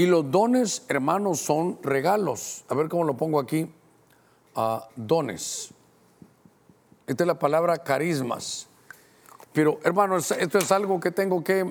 Y 0.00 0.06
los 0.06 0.30
dones, 0.30 0.82
hermanos, 0.88 1.40
son 1.40 1.78
regalos. 1.82 2.64
A 2.70 2.74
ver 2.74 2.88
cómo 2.88 3.04
lo 3.04 3.18
pongo 3.18 3.38
aquí. 3.38 3.70
Ah, 4.56 4.88
dones. 4.96 5.74
Esta 7.06 7.24
es 7.24 7.26
la 7.26 7.38
palabra 7.38 7.76
carismas. 7.76 8.66
Pero, 9.52 9.78
hermanos, 9.84 10.30
esto 10.30 10.56
es 10.56 10.72
algo 10.72 10.98
que 10.98 11.10
tengo 11.10 11.44
que, 11.44 11.70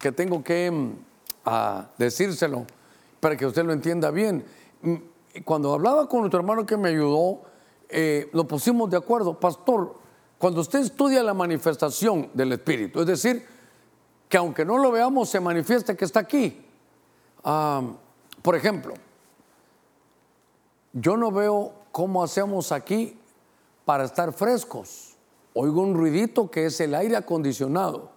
que, 0.00 0.10
tengo 0.10 0.42
que 0.42 0.72
mm, 0.72 0.90
ah, 1.44 1.86
decírselo 1.98 2.66
para 3.20 3.36
que 3.36 3.46
usted 3.46 3.64
lo 3.64 3.72
entienda 3.72 4.10
bien. 4.10 4.44
Mm, 4.80 4.96
cuando 5.44 5.72
hablaba 5.72 6.08
con 6.08 6.22
nuestro 6.22 6.40
hermano 6.40 6.66
que 6.66 6.76
me 6.76 6.88
ayudó, 6.88 7.42
eh, 7.88 8.28
lo 8.32 8.44
pusimos 8.48 8.90
de 8.90 8.96
acuerdo. 8.96 9.38
Pastor, 9.38 9.94
cuando 10.36 10.62
usted 10.62 10.80
estudia 10.80 11.22
la 11.22 11.32
manifestación 11.32 12.28
del 12.34 12.54
Espíritu, 12.54 13.02
es 13.02 13.06
decir, 13.06 13.46
que 14.28 14.36
aunque 14.36 14.64
no 14.64 14.78
lo 14.78 14.90
veamos, 14.90 15.28
se 15.28 15.38
manifiesta 15.38 15.94
que 15.94 16.04
está 16.04 16.18
aquí 16.18 16.61
por 17.42 18.56
ejemplo, 18.56 18.94
yo 20.92 21.16
no 21.16 21.30
veo 21.30 21.72
cómo 21.90 22.22
hacemos 22.22 22.72
aquí 22.72 23.18
para 23.84 24.04
estar 24.04 24.32
frescos. 24.32 25.16
Oigo 25.54 25.82
un 25.82 25.94
ruidito 25.94 26.50
que 26.50 26.66
es 26.66 26.80
el 26.80 26.94
aire 26.94 27.16
acondicionado. 27.16 28.10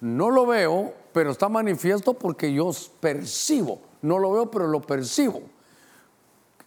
No 0.00 0.30
lo 0.30 0.46
veo, 0.46 0.94
pero 1.12 1.30
está 1.30 1.48
manifiesto 1.48 2.14
porque 2.14 2.52
yo 2.52 2.70
percibo. 3.00 3.80
No 4.02 4.18
lo 4.18 4.32
veo, 4.32 4.50
pero 4.50 4.68
lo 4.68 4.80
percibo. 4.80 5.42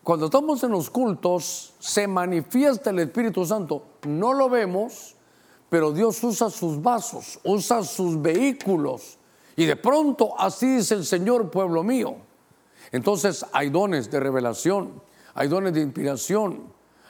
Cuando 0.03 0.25
estamos 0.25 0.63
en 0.63 0.71
los 0.71 0.89
cultos, 0.89 1.73
se 1.79 2.07
manifiesta 2.07 2.89
el 2.89 2.99
Espíritu 2.99 3.45
Santo. 3.45 3.83
No 4.07 4.33
lo 4.33 4.49
vemos, 4.49 5.15
pero 5.69 5.91
Dios 5.91 6.23
usa 6.23 6.49
sus 6.49 6.81
vasos, 6.81 7.39
usa 7.43 7.83
sus 7.83 8.21
vehículos 8.21 9.17
y 9.55 9.65
de 9.65 9.75
pronto 9.75 10.39
así 10.39 10.77
dice 10.77 10.95
el 10.95 11.05
Señor, 11.05 11.49
pueblo 11.49 11.83
mío. 11.83 12.15
Entonces 12.91 13.45
hay 13.53 13.69
dones 13.69 14.09
de 14.09 14.19
revelación, 14.19 15.01
hay 15.33 15.47
dones 15.47 15.73
de 15.73 15.81
inspiración, 15.81 16.63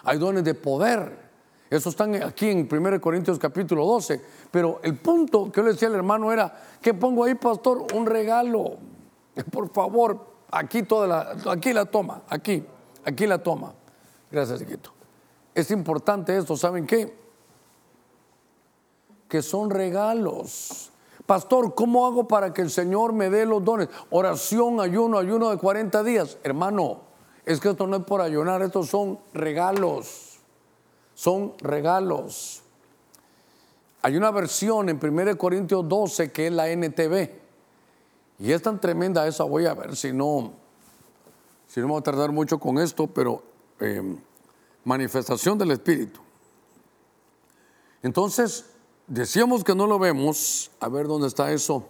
hay 0.03 0.17
dones 0.17 0.43
de 0.43 0.53
poder. 0.53 1.31
Eso 1.69 1.89
están 1.89 2.15
aquí 2.21 2.49
en 2.49 2.67
1 2.69 2.99
Corintios 2.99 3.39
capítulo 3.39 3.85
12. 3.85 4.21
Pero 4.51 4.81
el 4.83 4.97
punto 4.97 5.51
que 5.51 5.61
yo 5.61 5.65
le 5.65 5.71
decía 5.71 5.87
al 5.87 5.95
hermano 5.95 6.31
era, 6.31 6.53
¿qué 6.81 6.93
pongo 6.93 7.23
ahí, 7.23 7.35
pastor? 7.35 7.87
Un 7.93 8.05
regalo. 8.05 8.77
Por 9.51 9.71
favor, 9.71 10.19
aquí 10.51 10.83
toda 10.83 11.07
la, 11.07 11.51
aquí 11.51 11.71
la 11.71 11.85
toma, 11.85 12.23
aquí, 12.27 12.63
aquí 13.05 13.25
la 13.25 13.41
toma. 13.41 13.73
Gracias, 14.29 14.59
chiquito. 14.59 14.91
es 15.55 15.71
importante 15.71 16.37
esto, 16.37 16.55
¿saben 16.55 16.85
qué? 16.85 17.17
Que 19.27 19.41
son 19.41 19.69
regalos. 19.69 20.90
Pastor, 21.31 21.73
¿cómo 21.75 22.05
hago 22.05 22.27
para 22.27 22.53
que 22.53 22.61
el 22.61 22.69
Señor 22.69 23.13
me 23.13 23.29
dé 23.29 23.45
los 23.45 23.63
dones? 23.63 23.87
Oración, 24.09 24.81
ayuno, 24.81 25.17
ayuno 25.17 25.49
de 25.49 25.57
40 25.57 26.03
días. 26.03 26.37
Hermano, 26.43 27.03
es 27.45 27.61
que 27.61 27.69
esto 27.69 27.87
no 27.87 27.95
es 27.95 28.03
por 28.03 28.19
ayunar, 28.19 28.61
estos 28.61 28.89
son 28.89 29.17
regalos. 29.33 30.39
Son 31.15 31.53
regalos. 31.59 32.63
Hay 34.01 34.17
una 34.17 34.29
versión 34.29 34.89
en 34.89 34.99
1 35.01 35.37
Corintios 35.37 35.87
12 35.87 36.33
que 36.33 36.47
es 36.47 36.51
la 36.51 36.67
NTV. 36.67 37.29
Y 38.39 38.51
es 38.51 38.61
tan 38.61 38.81
tremenda 38.81 39.25
esa, 39.25 39.45
voy 39.45 39.67
a 39.67 39.73
ver 39.73 39.95
si 39.95 40.11
no, 40.11 40.51
si 41.65 41.79
no 41.79 41.85
me 41.85 41.91
voy 41.93 42.01
a 42.01 42.03
tardar 42.03 42.33
mucho 42.33 42.59
con 42.59 42.77
esto, 42.77 43.07
pero 43.07 43.41
eh, 43.79 44.17
manifestación 44.83 45.57
del 45.57 45.71
Espíritu. 45.71 46.19
Entonces, 48.03 48.65
decíamos 49.11 49.63
que 49.65 49.75
no 49.75 49.87
lo 49.87 49.99
vemos, 49.99 50.71
a 50.79 50.87
ver 50.87 51.07
dónde 51.07 51.27
está 51.27 51.51
eso. 51.51 51.85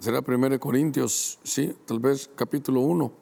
Será 0.00 0.22
1 0.26 0.60
Corintios, 0.60 1.38
sí, 1.42 1.76
tal 1.86 2.00
vez 2.00 2.28
capítulo 2.34 2.80
1. 2.80 3.12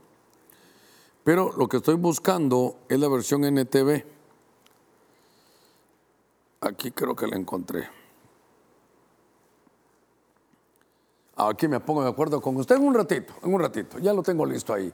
Pero 1.23 1.53
lo 1.57 1.69
que 1.69 1.79
estoy 1.79 1.97
buscando 1.97 2.79
es 2.89 2.99
la 2.99 3.09
versión 3.09 3.45
NTV. 3.45 4.05
Aquí 6.63 6.91
creo 6.93 7.15
que 7.15 7.27
la 7.27 7.37
encontré. 7.37 7.89
Aquí 11.37 11.69
me 11.69 11.81
pongo 11.81 12.03
de 12.03 12.09
acuerdo 12.09 12.41
con 12.41 12.57
usted 12.57 12.77
en 12.77 12.85
un 12.85 12.95
ratito, 12.95 13.35
en 13.43 13.53
un 13.53 13.61
ratito, 13.61 13.99
ya 13.99 14.15
lo 14.15 14.23
tengo 14.23 14.47
listo 14.47 14.73
ahí. 14.73 14.91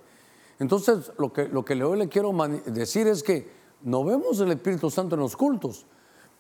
Entonces, 0.59 1.13
lo 1.19 1.33
que, 1.33 1.47
lo 1.47 1.65
que 1.65 1.81
hoy 1.83 1.99
le 1.99 2.09
quiero 2.09 2.33
decir 2.67 3.07
es 3.07 3.23
que 3.23 3.49
no 3.83 4.05
vemos 4.05 4.41
el 4.41 4.51
Espíritu 4.51 4.91
Santo 4.91 5.15
en 5.15 5.21
los 5.21 5.37
cultos, 5.37 5.87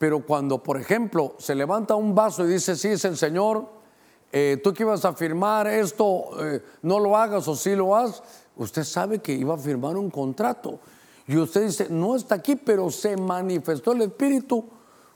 pero 0.03 0.19
cuando, 0.27 0.61
por 0.61 0.81
ejemplo, 0.81 1.37
se 1.39 1.55
levanta 1.55 1.95
un 1.95 2.13
vaso 2.13 2.45
y 2.45 2.49
dice, 2.49 2.75
sí, 2.75 2.89
es 2.89 3.05
el 3.05 3.17
Señor, 3.17 3.69
eh, 4.33 4.61
tú 4.61 4.75
que 4.75 4.83
ibas 4.83 5.05
a 5.05 5.13
firmar 5.13 5.69
esto, 5.69 6.45
eh, 6.45 6.61
no 6.83 6.99
lo 6.99 7.17
hagas 7.17 7.47
o 7.47 7.55
sí 7.55 7.77
lo 7.77 7.95
hagas, 7.95 8.21
usted 8.57 8.83
sabe 8.83 9.21
que 9.21 9.33
iba 9.33 9.55
a 9.55 9.59
firmar 9.59 9.97
un 9.97 10.11
contrato. 10.11 10.81
Y 11.29 11.37
usted 11.37 11.67
dice, 11.67 11.87
no 11.89 12.17
está 12.17 12.35
aquí, 12.35 12.57
pero 12.57 12.91
se 12.91 13.17
manifestó 13.17 13.93
el 13.93 14.03
Espíritu 14.03 14.65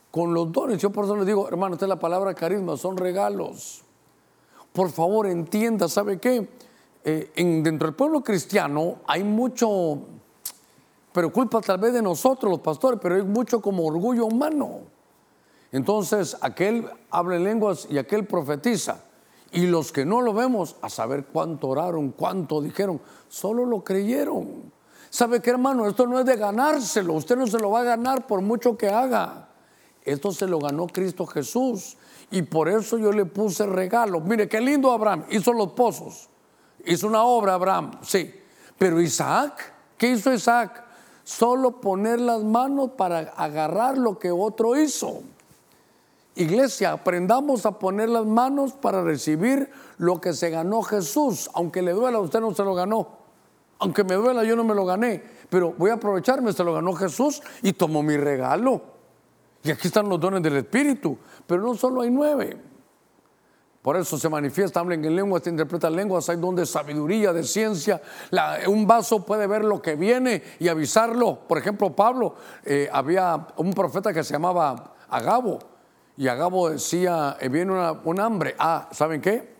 con 0.09 0.33
los 0.33 0.53
dones. 0.53 0.77
Yo 0.77 0.89
por 0.89 1.03
eso 1.03 1.17
le 1.17 1.25
digo, 1.25 1.49
hermano, 1.49 1.73
esta 1.73 1.83
es 1.83 1.89
la 1.89 1.99
palabra 1.99 2.33
carisma, 2.33 2.77
son 2.77 2.95
regalos. 2.95 3.83
Por 4.71 4.89
favor, 4.89 5.27
entienda, 5.27 5.89
¿sabe 5.89 6.17
qué? 6.17 6.47
Eh, 7.03 7.33
en, 7.35 7.61
dentro 7.61 7.89
del 7.89 7.95
pueblo 7.95 8.23
cristiano 8.23 8.99
hay 9.05 9.25
mucho, 9.25 9.99
pero 11.17 11.33
culpa 11.33 11.61
tal 11.61 11.79
vez 11.79 11.93
de 11.93 12.01
nosotros 12.03 12.51
los 12.51 12.59
pastores, 12.59 12.99
pero 13.01 13.15
hay 13.15 13.23
mucho 13.23 13.59
como 13.59 13.83
orgullo 13.83 14.27
humano. 14.27 14.81
Entonces, 15.71 16.37
aquel 16.41 16.87
habla 17.09 17.37
en 17.37 17.43
lenguas 17.43 17.87
y 17.89 17.97
aquel 17.97 18.27
profetiza. 18.27 18.99
Y 19.51 19.65
los 19.65 19.91
que 19.91 20.05
no 20.05 20.21
lo 20.21 20.31
vemos, 20.31 20.75
a 20.79 20.91
saber 20.91 21.25
cuánto 21.25 21.69
oraron, 21.69 22.11
cuánto 22.11 22.61
dijeron, 22.61 23.01
solo 23.29 23.65
lo 23.65 23.83
creyeron. 23.83 24.71
¿Sabe 25.09 25.41
qué, 25.41 25.49
hermano? 25.49 25.87
Esto 25.87 26.05
no 26.05 26.19
es 26.19 26.25
de 26.27 26.35
ganárselo. 26.35 27.13
Usted 27.13 27.35
no 27.35 27.47
se 27.47 27.57
lo 27.57 27.71
va 27.71 27.79
a 27.79 27.85
ganar 27.85 28.27
por 28.27 28.41
mucho 28.41 28.77
que 28.77 28.87
haga. 28.87 29.47
Esto 30.05 30.31
se 30.31 30.45
lo 30.45 30.59
ganó 30.59 30.85
Cristo 30.85 31.25
Jesús. 31.25 31.97
Y 32.29 32.43
por 32.43 32.69
eso 32.69 32.99
yo 32.99 33.11
le 33.11 33.25
puse 33.25 33.65
regalo. 33.65 34.21
Mire, 34.21 34.47
qué 34.47 34.61
lindo 34.61 34.91
Abraham. 34.91 35.25
Hizo 35.31 35.51
los 35.51 35.71
pozos. 35.71 36.29
Hizo 36.85 37.07
una 37.07 37.23
obra 37.23 37.55
Abraham, 37.55 37.89
sí. 38.03 38.31
Pero 38.77 39.01
Isaac, 39.01 39.73
¿qué 39.97 40.11
hizo 40.11 40.31
Isaac? 40.31 40.83
Solo 41.27 41.81
poner 41.81 42.21
las 42.21 42.41
manos 42.41 42.91
para 42.91 43.19
agarrar 43.35 43.97
lo 43.97 44.17
que 44.17 44.31
otro 44.31 44.79
hizo. 44.79 45.23
Iglesia, 46.35 46.93
aprendamos 46.93 47.65
a 47.65 47.79
poner 47.79 48.07
las 48.07 48.25
manos 48.25 48.71
para 48.71 49.03
recibir 49.03 49.69
lo 49.97 50.21
que 50.21 50.31
se 50.31 50.49
ganó 50.49 50.83
Jesús. 50.83 51.49
Aunque 51.53 51.81
le 51.81 51.91
duela, 51.91 52.21
usted 52.21 52.39
no 52.39 52.53
se 52.53 52.63
lo 52.63 52.73
ganó. 52.73 53.09
Aunque 53.79 54.05
me 54.05 54.15
duela, 54.15 54.45
yo 54.45 54.55
no 54.55 54.63
me 54.63 54.73
lo 54.73 54.85
gané. 54.85 55.21
Pero 55.49 55.73
voy 55.77 55.89
a 55.89 55.95
aprovecharme, 55.95 56.53
se 56.53 56.63
lo 56.63 56.73
ganó 56.73 56.93
Jesús 56.93 57.41
y 57.61 57.73
tomó 57.73 58.01
mi 58.01 58.15
regalo. 58.15 58.81
Y 59.63 59.71
aquí 59.71 59.89
están 59.89 60.07
los 60.07 60.21
dones 60.21 60.41
del 60.41 60.55
Espíritu. 60.55 61.17
Pero 61.45 61.61
no 61.61 61.75
solo 61.75 62.03
hay 62.03 62.09
nueve. 62.09 62.57
Por 63.81 63.95
eso 63.95 64.17
se 64.17 64.27
manifiesta, 64.27 64.79
hablan 64.79 65.03
en 65.05 65.15
lenguas, 65.15 65.43
se 65.43 65.49
interpretan 65.49 65.95
lenguas, 65.95 66.27
hay 66.29 66.37
don 66.37 66.55
de 66.55 66.65
sabiduría, 66.65 67.31
de 67.31 67.43
ciencia. 67.43 68.01
un 68.67 68.85
vaso 68.85 69.25
puede 69.25 69.47
ver 69.47 69.63
lo 69.63 69.81
que 69.81 69.95
viene 69.95 70.43
y 70.59 70.67
avisarlo. 70.67 71.39
Por 71.47 71.57
ejemplo, 71.57 71.95
Pablo, 71.95 72.35
eh, 72.65 72.89
había 72.91 73.47
un 73.57 73.73
profeta 73.73 74.11
que 74.13 74.23
se 74.23 74.33
llamaba 74.33 74.95
Agabo. 75.09 75.59
Y 76.17 76.27
Agabo 76.27 76.69
decía, 76.69 77.37
eh, 77.39 77.47
viene 77.47 77.71
un 78.03 78.19
hambre. 78.19 78.55
Ah, 78.57 78.89
¿saben 78.91 79.21
qué? 79.21 79.55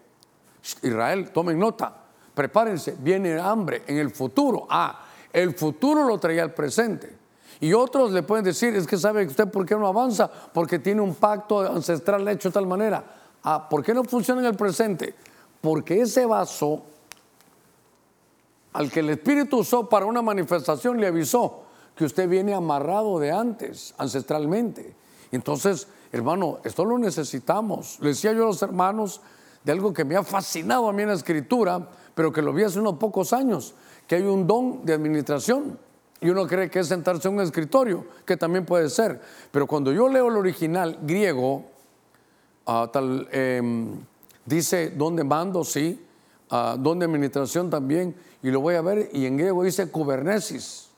Israel, 0.82 1.32
tomen 1.32 1.58
nota. 1.58 1.94
Prepárense, 2.34 2.96
viene 3.00 3.40
hambre 3.40 3.84
en 3.88 3.98
el 3.98 4.12
futuro. 4.12 4.68
Ah, 4.70 5.06
el 5.32 5.56
futuro 5.56 6.04
lo 6.04 6.20
traía 6.20 6.44
al 6.44 6.54
presente. 6.54 7.18
Y 7.60 7.74
otros 7.74 8.12
le 8.12 8.24
pueden 8.24 8.46
decir, 8.46 8.76
es 8.76 8.86
que 8.86 8.98
sabe 8.98 9.26
usted 9.26 9.50
por 9.50 9.66
qué 9.66 9.76
no 9.76 9.88
avanza, 9.88 10.30
porque 10.54 10.80
tiene 10.80 11.02
un 11.02 11.16
pacto 11.16 11.62
ancestral 11.62 12.28
hecho 12.28 12.50
de 12.50 12.54
tal 12.54 12.68
manera. 12.68 13.04
Ah, 13.50 13.70
¿por 13.70 13.82
qué 13.82 13.94
no 13.94 14.04
funciona 14.04 14.42
en 14.42 14.48
el 14.48 14.56
presente? 14.56 15.16
Porque 15.62 16.02
ese 16.02 16.26
vaso 16.26 16.82
al 18.74 18.92
que 18.92 19.00
el 19.00 19.12
Espíritu 19.12 19.60
usó 19.60 19.88
para 19.88 20.06
una 20.06 20.22
manifestación 20.22 21.00
le 21.00 21.08
avisó 21.08 21.64
que 21.96 22.04
usted 22.04 22.28
viene 22.28 22.54
amarrado 22.54 23.20
de 23.20 23.32
antes, 23.32 23.96
ancestralmente. 23.98 24.94
Entonces, 25.32 25.88
hermano, 26.12 26.60
esto 26.66 26.84
lo 26.84 26.98
necesitamos. 26.98 27.98
Le 28.02 28.10
decía 28.10 28.34
yo 28.34 28.44
a 28.44 28.48
los 28.48 28.62
hermanos 28.62 29.22
de 29.64 29.72
algo 29.72 29.94
que 29.94 30.04
me 30.04 30.18
ha 30.18 30.24
fascinado 30.24 30.90
a 30.90 30.92
mí 30.92 31.04
en 31.04 31.08
la 31.08 31.16
escritura, 31.16 31.88
pero 32.16 32.34
que 32.34 32.42
lo 32.42 32.52
vi 32.52 32.64
hace 32.64 32.82
unos 32.82 32.96
pocos 32.96 33.32
años, 33.32 33.76
que 34.08 34.16
hay 34.16 34.24
un 34.24 34.46
don 34.46 34.86
de 34.86 34.92
administración. 34.92 35.80
Y 36.20 36.30
uno 36.30 36.46
cree 36.48 36.70
que 36.70 36.80
es 36.80 36.88
sentarse 36.88 37.30
en 37.30 37.36
un 37.36 37.40
escritorio, 37.40 38.08
que 38.26 38.36
también 38.36 38.66
puede 38.66 38.90
ser. 38.90 39.22
Pero 39.52 39.68
cuando 39.68 39.94
yo 39.94 40.10
leo 40.10 40.28
el 40.28 40.36
original 40.36 41.00
griego, 41.04 41.77
Ah, 42.70 42.92
em, 43.32 43.98
dice 44.46 44.90
donde 44.90 45.24
mando, 45.24 45.64
sí, 45.64 46.06
uh, 46.52 46.78
don 46.78 47.02
administración 47.02 47.70
también, 47.70 48.14
y 48.44 48.52
lo 48.52 48.60
voy 48.60 48.76
a 48.76 48.82
ver, 48.82 49.10
y 49.14 49.26
en 49.26 49.38
griego 49.38 49.64
dice 49.64 49.90
kubernesis. 49.90 50.90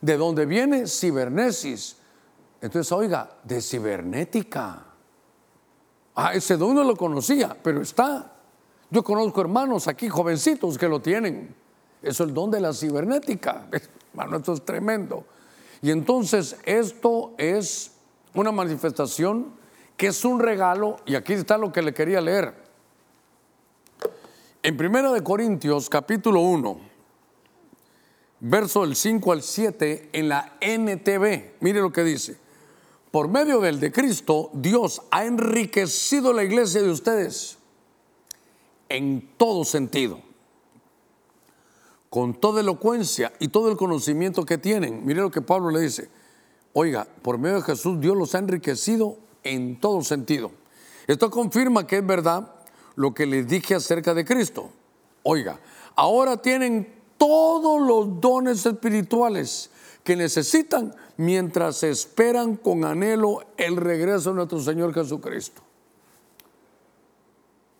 ¿De 0.00 0.16
dónde 0.16 0.46
viene? 0.46 0.88
Cibernesis. 0.88 1.96
Entonces, 2.60 2.90
oiga, 2.90 3.30
de 3.44 3.62
cibernética. 3.62 4.84
Ah, 6.16 6.34
ese 6.34 6.56
don 6.56 6.74
no 6.74 6.82
lo 6.82 6.96
conocía, 6.96 7.56
pero 7.62 7.82
está. 7.82 8.32
Yo 8.90 9.04
conozco 9.04 9.40
hermanos 9.40 9.86
aquí, 9.86 10.08
jovencitos, 10.08 10.76
que 10.76 10.88
lo 10.88 11.00
tienen. 11.00 11.54
Eso 12.02 12.24
es 12.24 12.28
el 12.28 12.34
don 12.34 12.50
de 12.50 12.60
la 12.60 12.72
cibernética. 12.72 13.68
Hermano, 14.12 14.38
esto 14.38 14.54
es 14.54 14.64
tremendo. 14.64 15.24
Y 15.82 15.92
entonces 15.92 16.56
esto 16.64 17.32
es 17.38 17.92
una 18.34 18.50
manifestación 18.50 19.61
que 20.02 20.08
es 20.08 20.24
un 20.24 20.40
regalo, 20.40 20.96
y 21.06 21.14
aquí 21.14 21.32
está 21.32 21.56
lo 21.56 21.70
que 21.70 21.80
le 21.80 21.94
quería 21.94 22.20
leer. 22.20 22.52
En 24.60 24.76
Primera 24.76 25.12
de 25.12 25.22
Corintios, 25.22 25.88
capítulo 25.88 26.40
1, 26.40 26.80
verso 28.40 28.80
del 28.80 28.96
5 28.96 29.30
al 29.30 29.42
7, 29.44 30.08
en 30.12 30.28
la 30.28 30.56
NTV, 30.60 31.52
mire 31.60 31.80
lo 31.80 31.92
que 31.92 32.02
dice. 32.02 32.36
Por 33.12 33.28
medio 33.28 33.60
del 33.60 33.78
de 33.78 33.92
Cristo, 33.92 34.50
Dios 34.54 35.02
ha 35.12 35.24
enriquecido 35.24 36.32
la 36.32 36.42
iglesia 36.42 36.82
de 36.82 36.90
ustedes 36.90 37.58
en 38.88 39.30
todo 39.36 39.64
sentido, 39.64 40.20
con 42.10 42.34
toda 42.34 42.60
elocuencia 42.60 43.32
y 43.38 43.46
todo 43.46 43.70
el 43.70 43.76
conocimiento 43.76 44.44
que 44.44 44.58
tienen. 44.58 45.06
Mire 45.06 45.20
lo 45.20 45.30
que 45.30 45.42
Pablo 45.42 45.70
le 45.70 45.78
dice. 45.78 46.10
Oiga, 46.72 47.06
por 47.22 47.38
medio 47.38 47.58
de 47.58 47.62
Jesús 47.62 48.00
Dios 48.00 48.16
los 48.16 48.34
ha 48.34 48.40
enriquecido 48.40 49.18
en 49.42 49.80
todo 49.80 50.02
sentido. 50.02 50.50
Esto 51.06 51.30
confirma 51.30 51.86
que 51.86 51.98
es 51.98 52.06
verdad 52.06 52.54
lo 52.94 53.14
que 53.14 53.26
les 53.26 53.48
dije 53.48 53.74
acerca 53.74 54.14
de 54.14 54.24
Cristo. 54.24 54.70
Oiga, 55.22 55.58
ahora 55.96 56.36
tienen 56.36 57.02
todos 57.16 57.80
los 57.80 58.20
dones 58.20 58.64
espirituales 58.66 59.70
que 60.04 60.16
necesitan 60.16 60.94
mientras 61.16 61.82
esperan 61.82 62.56
con 62.56 62.84
anhelo 62.84 63.44
el 63.56 63.76
regreso 63.76 64.30
de 64.30 64.36
nuestro 64.36 64.60
Señor 64.60 64.92
Jesucristo. 64.92 65.62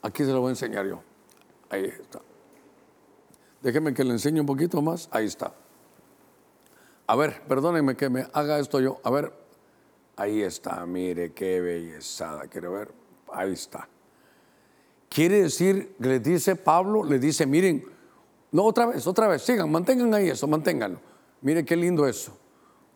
Aquí 0.03 0.25
se 0.25 0.31
lo 0.33 0.41
voy 0.41 0.49
a 0.49 0.51
enseñar 0.51 0.87
yo. 0.87 1.01
Ahí 1.71 1.85
está. 1.85 2.21
Déjeme 3.63 3.95
que 3.95 4.05
le 4.05 4.11
enseñe 4.11 4.41
un 4.41 4.47
poquito 4.47 4.83
más. 4.83 5.09
Ahí 5.13 5.27
está. 5.27 5.55
A 7.07 7.17
ver, 7.17 7.43
perdónenme 7.49 7.97
que 7.97 8.09
me 8.09 8.27
haga 8.33 8.59
esto 8.59 8.81
yo. 8.81 9.01
A 9.05 9.11
ver, 9.11 9.33
Ahí 10.17 10.43
está, 10.43 10.85
mire 10.85 11.33
qué 11.33 11.61
bellezada, 11.61 12.47
quiero 12.47 12.73
ver, 12.73 12.93
ahí 13.33 13.53
está. 13.53 13.89
Quiere 15.09 15.43
decir, 15.43 15.95
le 15.99 16.21
dice 16.21 16.57
Pablo, 16.57 17.05
le 17.05 17.19
dice, 17.19 17.47
miren, 17.47 17.85
no 18.51 18.65
otra 18.65 18.87
vez, 18.87 19.07
otra 19.07 19.29
vez, 19.29 19.43
sigan, 19.43 19.71
mantengan 19.71 20.13
ahí 20.15 20.29
eso, 20.29 20.47
manténganlo. 20.47 21.01
Mire 21.41 21.65
qué 21.65 21.77
lindo 21.77 22.07
eso. 22.07 22.37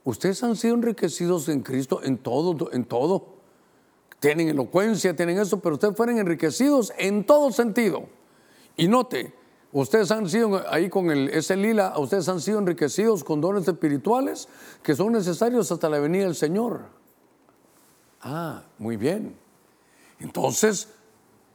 ustedes 0.04 0.42
han 0.44 0.54
sido 0.56 0.74
enriquecidos 0.74 1.48
en 1.48 1.62
Cristo 1.62 2.00
en 2.02 2.18
todo, 2.18 2.70
en 2.72 2.84
todo. 2.84 3.36
Tienen 4.20 4.48
elocuencia, 4.48 5.16
tienen 5.16 5.38
eso, 5.38 5.60
pero 5.60 5.74
ustedes 5.74 5.96
fueron 5.96 6.18
enriquecidos 6.18 6.92
en 6.96 7.24
todo 7.24 7.50
sentido. 7.50 8.08
Y 8.76 8.88
note, 8.88 9.34
ustedes 9.72 10.10
han 10.10 10.28
sido 10.28 10.62
ahí 10.70 10.88
con 10.88 11.10
el, 11.10 11.28
ese 11.30 11.56
lila, 11.56 11.94
ustedes 11.98 12.28
han 12.28 12.40
sido 12.40 12.58
enriquecidos 12.58 13.24
con 13.24 13.40
dones 13.40 13.66
espirituales 13.66 14.48
que 14.82 14.94
son 14.94 15.12
necesarios 15.12 15.72
hasta 15.72 15.88
la 15.88 15.98
venida 15.98 16.24
del 16.24 16.34
Señor. 16.34 16.82
Ah, 18.22 18.62
muy 18.78 18.96
bien. 18.96 19.36
Entonces, 20.18 20.88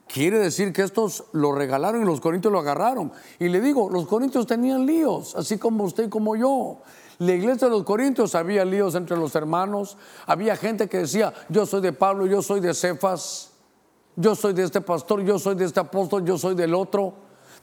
quiere 0.07 0.39
decir 0.39 0.73
que 0.73 0.83
estos 0.83 1.25
lo 1.31 1.51
regalaron 1.53 2.01
y 2.01 2.05
los 2.05 2.21
corintios 2.21 2.51
lo 2.51 2.59
agarraron. 2.59 3.11
Y 3.39 3.49
le 3.49 3.61
digo, 3.61 3.89
los 3.89 4.07
corintios 4.07 4.45
tenían 4.47 4.85
líos, 4.85 5.35
así 5.35 5.57
como 5.57 5.83
usted 5.83 6.05
y 6.05 6.09
como 6.09 6.35
yo. 6.35 6.81
La 7.21 7.33
iglesia 7.33 7.67
de 7.67 7.75
los 7.75 7.83
Corintios 7.83 8.33
había 8.33 8.65
líos 8.65 8.95
entre 8.95 9.15
los 9.15 9.35
hermanos, 9.35 9.95
había 10.25 10.55
gente 10.55 10.89
que 10.89 10.97
decía, 10.97 11.31
yo 11.49 11.67
soy 11.67 11.79
de 11.81 11.93
Pablo, 11.93 12.25
yo 12.25 12.41
soy 12.41 12.61
de 12.61 12.73
Cefas, 12.73 13.51
yo 14.15 14.33
soy 14.35 14.53
de 14.53 14.63
este 14.63 14.81
pastor, 14.81 15.21
yo 15.21 15.37
soy 15.37 15.53
de 15.53 15.65
este 15.65 15.79
apóstol, 15.79 16.25
yo 16.25 16.39
soy 16.39 16.55
del 16.55 16.73
otro. 16.73 17.13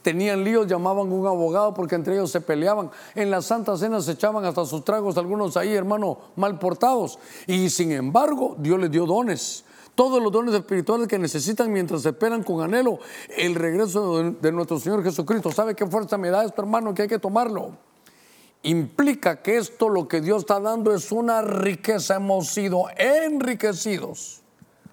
Tenían 0.01 0.43
líos, 0.43 0.67
llamaban 0.67 1.11
a 1.11 1.13
un 1.13 1.27
abogado 1.27 1.73
porque 1.73 1.95
entre 1.95 2.13
ellos 2.13 2.31
se 2.31 2.41
peleaban. 2.41 2.89
En 3.15 3.29
la 3.29 3.41
Santa 3.41 3.75
Cena 3.77 4.01
se 4.01 4.13
echaban 4.13 4.45
hasta 4.45 4.65
sus 4.65 4.83
tragos, 4.83 5.17
algunos 5.17 5.57
ahí, 5.57 5.73
hermano, 5.73 6.17
mal 6.35 6.57
portados. 6.57 7.19
Y 7.47 7.69
sin 7.69 7.91
embargo, 7.91 8.55
Dios 8.57 8.79
les 8.79 8.91
dio 8.91 9.05
dones. 9.05 9.65
Todos 9.95 10.23
los 10.23 10.31
dones 10.31 10.53
espirituales 10.53 11.09
que 11.09 11.19
necesitan 11.19 11.71
mientras 11.73 12.05
esperan 12.05 12.43
con 12.43 12.61
anhelo 12.61 12.99
el 13.35 13.55
regreso 13.55 14.31
de 14.31 14.51
nuestro 14.51 14.79
Señor 14.79 15.03
Jesucristo. 15.03 15.51
¿Sabe 15.51 15.75
qué 15.75 15.85
fuerza 15.85 16.17
me 16.17 16.29
da 16.29 16.45
esto, 16.45 16.61
hermano? 16.61 16.93
Que 16.93 17.01
hay 17.01 17.07
que 17.09 17.19
tomarlo 17.19 17.73
implica 18.63 19.41
que 19.41 19.57
esto 19.57 19.89
lo 19.89 20.07
que 20.07 20.21
Dios 20.21 20.39
está 20.39 20.59
dando 20.59 20.93
es 20.93 21.11
una 21.11 21.41
riqueza. 21.41 22.15
Hemos 22.15 22.49
sido 22.49 22.85
enriquecidos, 22.97 24.41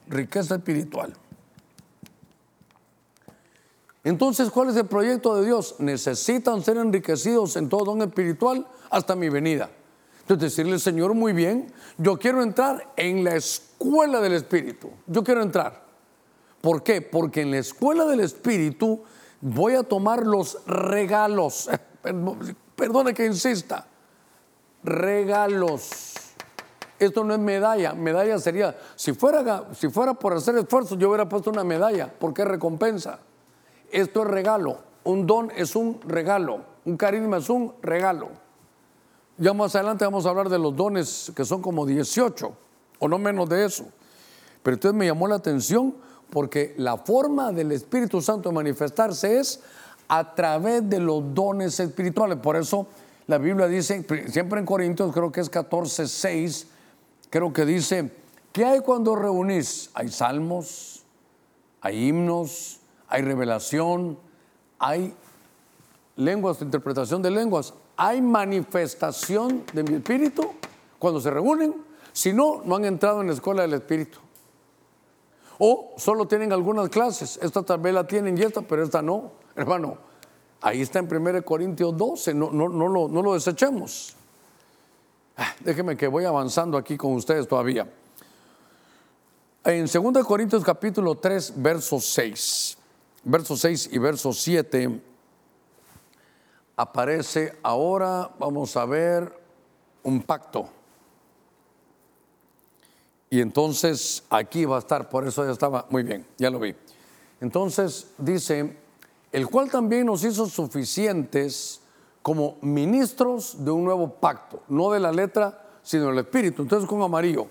riqueza 0.08 0.56
espiritual. 0.56 1.14
Entonces, 4.06 4.50
¿cuál 4.50 4.68
es 4.68 4.76
el 4.76 4.86
proyecto 4.86 5.34
de 5.34 5.46
Dios? 5.46 5.74
Necesitan 5.80 6.62
ser 6.62 6.76
enriquecidos 6.76 7.56
en 7.56 7.68
todo 7.68 7.86
don 7.86 8.02
espiritual 8.02 8.64
hasta 8.88 9.16
mi 9.16 9.28
venida. 9.28 9.68
Entonces, 10.20 10.54
decirle, 10.54 10.78
Señor, 10.78 11.14
muy 11.14 11.32
bien, 11.32 11.72
yo 11.98 12.16
quiero 12.16 12.40
entrar 12.40 12.92
en 12.96 13.24
la 13.24 13.34
escuela 13.34 14.20
del 14.20 14.34
Espíritu. 14.34 14.92
Yo 15.08 15.24
quiero 15.24 15.42
entrar. 15.42 15.82
¿Por 16.60 16.84
qué? 16.84 17.02
Porque 17.02 17.40
en 17.40 17.50
la 17.50 17.58
escuela 17.58 18.04
del 18.04 18.20
Espíritu 18.20 19.02
voy 19.40 19.74
a 19.74 19.82
tomar 19.82 20.24
los 20.24 20.64
regalos. 20.68 21.68
perdone 22.76 23.12
que 23.12 23.26
insista, 23.26 23.88
regalos. 24.84 26.14
Esto 27.00 27.24
no 27.24 27.34
es 27.34 27.40
medalla, 27.40 27.92
medalla 27.92 28.38
sería, 28.38 28.78
si 28.94 29.14
fuera, 29.14 29.64
si 29.74 29.88
fuera 29.88 30.14
por 30.14 30.32
hacer 30.32 30.56
esfuerzo, 30.58 30.94
yo 30.94 31.08
hubiera 31.08 31.28
puesto 31.28 31.50
una 31.50 31.64
medalla, 31.64 32.08
porque 32.20 32.42
es 32.42 32.48
recompensa. 32.48 33.18
Esto 33.90 34.22
es 34.22 34.28
regalo, 34.28 34.78
un 35.04 35.26
don 35.26 35.50
es 35.56 35.76
un 35.76 36.00
regalo, 36.06 36.60
un 36.84 36.96
carisma 36.96 37.38
es 37.38 37.48
un 37.48 37.74
regalo. 37.82 38.28
Ya 39.38 39.52
más 39.52 39.74
adelante 39.74 40.04
vamos 40.04 40.26
a 40.26 40.30
hablar 40.30 40.48
de 40.48 40.58
los 40.58 40.74
dones 40.74 41.32
que 41.36 41.44
son 41.44 41.60
como 41.60 41.84
18 41.84 42.52
o 42.98 43.08
no 43.08 43.18
menos 43.18 43.48
de 43.48 43.64
eso. 43.64 43.84
Pero 44.62 44.74
entonces 44.74 44.98
me 44.98 45.06
llamó 45.06 45.28
la 45.28 45.36
atención 45.36 45.94
porque 46.30 46.74
la 46.78 46.96
forma 46.96 47.52
del 47.52 47.72
Espíritu 47.72 48.20
Santo 48.20 48.48
de 48.48 48.54
manifestarse 48.54 49.38
es 49.38 49.60
a 50.08 50.34
través 50.34 50.88
de 50.88 51.00
los 51.00 51.34
dones 51.34 51.78
espirituales. 51.80 52.38
Por 52.38 52.56
eso 52.56 52.86
la 53.26 53.38
Biblia 53.38 53.66
dice, 53.66 54.04
siempre 54.28 54.60
en 54.60 54.66
Corintios, 54.66 55.12
creo 55.12 55.30
que 55.30 55.40
es 55.40 55.50
14, 55.50 56.06
6, 56.06 56.66
creo 57.30 57.52
que 57.52 57.64
dice, 57.64 58.10
¿qué 58.52 58.64
hay 58.64 58.80
cuando 58.80 59.16
reunís? 59.16 59.90
Hay 59.94 60.08
salmos, 60.08 61.04
hay 61.80 62.08
himnos, 62.08 62.80
hay 63.08 63.22
revelación, 63.22 64.18
hay 64.78 65.14
lenguas, 66.16 66.60
interpretación 66.62 67.22
de 67.22 67.30
lenguas, 67.30 67.74
hay 67.96 68.20
manifestación 68.20 69.64
de 69.72 69.82
mi 69.82 69.94
espíritu 69.94 70.52
cuando 70.98 71.20
se 71.20 71.30
reúnen. 71.30 71.74
Si 72.12 72.32
no, 72.32 72.62
no 72.64 72.76
han 72.76 72.84
entrado 72.84 73.20
en 73.20 73.28
la 73.28 73.34
escuela 73.34 73.62
del 73.62 73.74
espíritu. 73.74 74.18
O 75.58 75.94
solo 75.96 76.26
tienen 76.26 76.52
algunas 76.52 76.88
clases. 76.88 77.38
Esta 77.42 77.62
tal 77.62 77.80
vez 77.80 77.94
la 77.94 78.06
tienen 78.06 78.36
y 78.36 78.42
esta, 78.42 78.62
pero 78.62 78.82
esta 78.82 79.02
no. 79.02 79.32
Hermano, 79.56 79.98
ahí 80.60 80.82
está 80.82 80.98
en 80.98 81.14
1 81.14 81.44
Corintios 81.44 81.96
12, 81.96 82.34
no, 82.34 82.50
no, 82.50 82.68
no, 82.68 82.88
lo, 82.88 83.08
no 83.08 83.22
lo 83.22 83.34
desechemos. 83.34 84.14
Ah, 85.36 85.54
déjeme 85.60 85.96
que 85.96 86.08
voy 86.08 86.24
avanzando 86.24 86.78
aquí 86.78 86.96
con 86.96 87.12
ustedes 87.14 87.46
todavía. 87.46 87.90
En 89.64 89.86
2 89.86 90.24
Corintios 90.24 90.62
capítulo 90.62 91.16
3, 91.16 91.54
verso 91.56 92.00
6, 92.00 92.78
verso 93.26 93.56
6 93.56 93.90
y 93.92 93.98
verso 93.98 94.32
7, 94.32 95.00
aparece 96.76 97.58
ahora, 97.62 98.30
vamos 98.38 98.76
a 98.76 98.84
ver, 98.84 99.32
un 100.04 100.22
pacto. 100.22 100.68
Y 103.28 103.40
entonces 103.40 104.22
aquí 104.30 104.64
va 104.64 104.76
a 104.76 104.78
estar, 104.78 105.08
por 105.08 105.26
eso 105.26 105.44
ya 105.44 105.50
estaba, 105.50 105.86
muy 105.90 106.04
bien, 106.04 106.24
ya 106.38 106.50
lo 106.50 106.60
vi. 106.60 106.74
Entonces 107.40 108.12
dice, 108.16 108.76
el 109.32 109.48
cual 109.48 109.70
también 109.70 110.06
nos 110.06 110.22
hizo 110.22 110.46
suficientes 110.46 111.80
como 112.22 112.56
ministros 112.60 113.64
de 113.64 113.72
un 113.72 113.84
nuevo 113.84 114.08
pacto, 114.08 114.62
no 114.68 114.92
de 114.92 115.00
la 115.00 115.10
letra, 115.10 115.66
sino 115.82 116.06
del 116.06 116.18
espíritu. 116.18 116.62
Entonces 116.62 116.88
con 116.88 117.02
amarillo, 117.02 117.48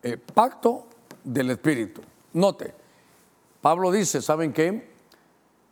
eh, 0.00 0.16
pacto 0.16 0.86
del 1.24 1.50
espíritu. 1.50 2.02
Note, 2.32 2.72
Pablo 3.68 3.92
dice, 3.92 4.22
¿saben 4.22 4.54
qué? 4.54 4.94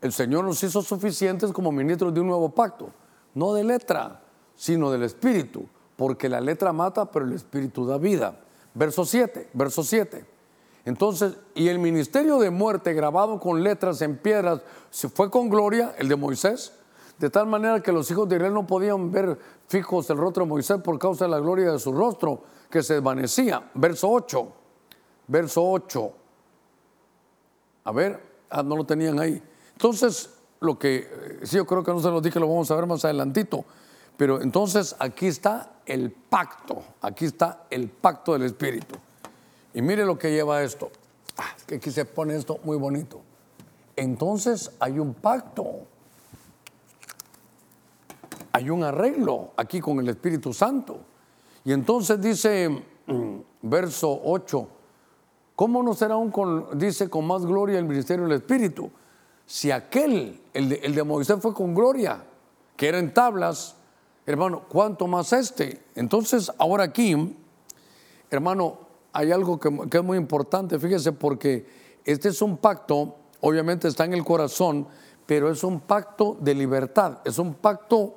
El 0.02 0.12
Señor 0.12 0.44
nos 0.44 0.62
hizo 0.62 0.82
suficientes 0.82 1.50
como 1.50 1.72
ministros 1.72 2.12
de 2.12 2.20
un 2.20 2.26
nuevo 2.26 2.50
pacto, 2.50 2.90
no 3.32 3.54
de 3.54 3.64
letra, 3.64 4.20
sino 4.54 4.90
del 4.90 5.02
espíritu, 5.02 5.66
porque 5.96 6.28
la 6.28 6.42
letra 6.42 6.74
mata, 6.74 7.10
pero 7.10 7.24
el 7.24 7.32
espíritu 7.32 7.86
da 7.86 7.96
vida. 7.96 8.38
Verso 8.74 9.06
7, 9.06 9.48
verso 9.54 9.82
7. 9.82 10.26
Entonces, 10.84 11.38
y 11.54 11.68
el 11.68 11.78
ministerio 11.78 12.38
de 12.38 12.50
muerte 12.50 12.92
grabado 12.92 13.40
con 13.40 13.62
letras 13.62 14.02
en 14.02 14.18
piedras 14.18 14.60
se 14.90 15.08
fue 15.08 15.30
con 15.30 15.48
gloria, 15.48 15.94
el 15.96 16.08
de 16.08 16.16
Moisés, 16.16 16.74
de 17.18 17.30
tal 17.30 17.46
manera 17.46 17.82
que 17.82 17.92
los 17.92 18.10
hijos 18.10 18.28
de 18.28 18.36
Israel 18.36 18.52
no 18.52 18.66
podían 18.66 19.10
ver 19.10 19.38
fijos 19.68 20.10
el 20.10 20.18
rostro 20.18 20.44
de 20.44 20.50
Moisés 20.50 20.82
por 20.82 20.98
causa 20.98 21.24
de 21.24 21.30
la 21.30 21.38
gloria 21.38 21.72
de 21.72 21.78
su 21.78 21.92
rostro, 21.92 22.42
que 22.68 22.82
se 22.82 22.92
desvanecía. 22.92 23.70
Verso 23.72 24.10
8, 24.10 24.52
verso 25.28 25.64
8. 25.66 26.12
A 27.86 27.92
ver, 27.92 28.20
ah, 28.50 28.64
no 28.64 28.76
lo 28.76 28.84
tenían 28.84 29.20
ahí. 29.20 29.40
Entonces, 29.72 30.30
lo 30.58 30.76
que, 30.76 30.96
eh, 30.96 31.38
sí, 31.44 31.56
yo 31.56 31.64
creo 31.64 31.84
que 31.84 31.92
no 31.92 32.00
se 32.00 32.08
lo 32.08 32.20
dije, 32.20 32.40
lo 32.40 32.48
vamos 32.48 32.68
a 32.72 32.74
ver 32.74 32.84
más 32.84 33.04
adelantito. 33.04 33.64
Pero 34.16 34.42
entonces 34.42 34.96
aquí 34.98 35.28
está 35.28 35.74
el 35.86 36.10
pacto, 36.10 36.82
aquí 37.00 37.26
está 37.26 37.66
el 37.70 37.88
pacto 37.88 38.32
del 38.32 38.42
Espíritu. 38.42 38.96
Y 39.72 39.82
mire 39.82 40.04
lo 40.04 40.18
que 40.18 40.32
lleva 40.32 40.64
esto. 40.64 40.90
Ah, 41.38 41.54
que 41.64 41.76
aquí 41.76 41.92
se 41.92 42.04
pone 42.04 42.34
esto 42.34 42.58
muy 42.64 42.76
bonito. 42.76 43.20
Entonces 43.94 44.72
hay 44.80 44.98
un 44.98 45.14
pacto. 45.14 45.82
Hay 48.50 48.68
un 48.68 48.82
arreglo 48.82 49.52
aquí 49.56 49.80
con 49.80 50.00
el 50.00 50.08
Espíritu 50.08 50.52
Santo. 50.52 50.98
Y 51.64 51.72
entonces 51.72 52.20
dice, 52.20 52.68
mm, 53.06 53.36
verso 53.62 54.20
8, 54.24 54.68
¿cómo 55.56 55.82
no 55.82 55.94
será 55.94 56.14
aún 56.14 56.30
con, 56.30 56.78
dice, 56.78 57.10
con 57.10 57.26
más 57.26 57.44
gloria 57.44 57.78
el 57.78 57.86
ministerio 57.86 58.24
del 58.26 58.36
Espíritu? 58.36 58.90
Si 59.46 59.70
aquel, 59.70 60.40
el 60.52 60.68
de, 60.68 60.76
el 60.76 60.94
de 60.94 61.02
Moisés 61.02 61.38
fue 61.40 61.54
con 61.54 61.74
gloria, 61.74 62.22
que 62.76 62.88
era 62.88 62.98
en 62.98 63.12
tablas, 63.12 63.76
hermano, 64.26 64.64
¿cuánto 64.68 65.06
más 65.06 65.32
este? 65.32 65.82
Entonces, 65.94 66.52
ahora 66.58 66.84
aquí, 66.84 67.36
hermano, 68.30 68.86
hay 69.16 69.32
algo 69.32 69.58
que, 69.58 69.70
es 69.90 70.04
muy 70.04 70.18
importante, 70.18 70.78
fíjese, 70.78 71.12
porque 71.12 71.66
este 72.04 72.28
es 72.28 72.42
un 72.42 72.58
pacto, 72.58 73.16
obviamente 73.40 73.88
está 73.88 74.04
en 74.04 74.12
el 74.12 74.24
corazón, 74.24 74.86
pero 75.24 75.50
es 75.50 75.64
un 75.64 75.80
pacto 75.80 76.36
de 76.38 76.54
libertad, 76.54 77.20
es 77.24 77.38
un 77.38 77.54
pacto, 77.54 78.14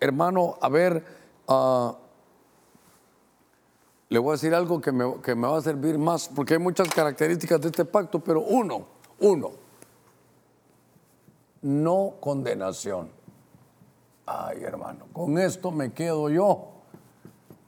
hermano, 0.00 0.56
a 0.60 0.70
ver, 0.70 1.04
ah, 1.48 1.94
le 4.08 4.18
voy 4.18 4.30
a 4.30 4.32
decir 4.32 4.54
algo 4.54 4.80
que 4.80 4.92
me, 4.92 5.20
que 5.22 5.34
me 5.34 5.46
va 5.48 5.58
a 5.58 5.62
servir 5.62 5.98
más, 5.98 6.28
porque 6.28 6.54
hay 6.54 6.60
muchas 6.60 6.88
características 6.88 7.60
de 7.60 7.68
este 7.68 7.84
pacto, 7.84 8.20
pero 8.20 8.40
uno, 8.40 8.86
uno, 9.20 9.50
no 11.62 12.14
condenación. 12.20 13.10
Ay, 14.26 14.62
hermano, 14.62 15.06
con 15.12 15.38
esto 15.38 15.70
me 15.70 15.92
quedo 15.92 16.28
yo, 16.28 16.68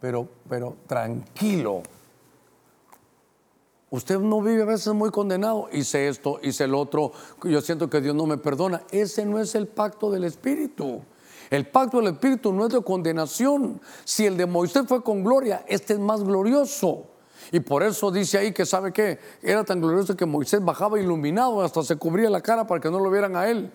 pero, 0.00 0.28
pero 0.48 0.76
tranquilo 0.86 1.82
Usted 3.90 4.20
no 4.20 4.40
vive 4.40 4.62
a 4.62 4.66
veces 4.66 4.94
muy 4.94 5.10
condenado. 5.10 5.68
Hice 5.72 6.08
esto, 6.08 6.38
hice 6.42 6.64
el 6.64 6.74
otro. 6.74 7.10
Yo 7.42 7.60
siento 7.60 7.90
que 7.90 8.00
Dios 8.00 8.14
no 8.14 8.24
me 8.24 8.38
perdona. 8.38 8.82
Ese 8.90 9.26
no 9.26 9.40
es 9.40 9.56
el 9.56 9.66
pacto 9.66 10.12
del 10.12 10.24
Espíritu. 10.24 11.02
El 11.50 11.66
pacto 11.66 11.98
del 11.98 12.14
Espíritu 12.14 12.52
no 12.52 12.66
es 12.66 12.72
de 12.72 12.80
condenación. 12.80 13.80
Si 14.04 14.24
el 14.24 14.36
de 14.36 14.46
Moisés 14.46 14.84
fue 14.86 15.02
con 15.02 15.24
gloria, 15.24 15.64
este 15.66 15.94
es 15.94 15.98
más 15.98 16.22
glorioso. 16.22 17.06
Y 17.50 17.58
por 17.58 17.82
eso 17.82 18.12
dice 18.12 18.38
ahí 18.38 18.52
que 18.52 18.64
sabe 18.64 18.92
que 18.92 19.18
era 19.42 19.64
tan 19.64 19.80
glorioso 19.80 20.16
que 20.16 20.26
Moisés 20.26 20.64
bajaba 20.64 21.00
iluminado, 21.00 21.60
hasta 21.62 21.82
se 21.82 21.96
cubría 21.96 22.30
la 22.30 22.40
cara 22.40 22.66
para 22.66 22.80
que 22.80 22.90
no 22.90 23.00
lo 23.00 23.10
vieran 23.10 23.34
a 23.34 23.48
él. 23.48 23.72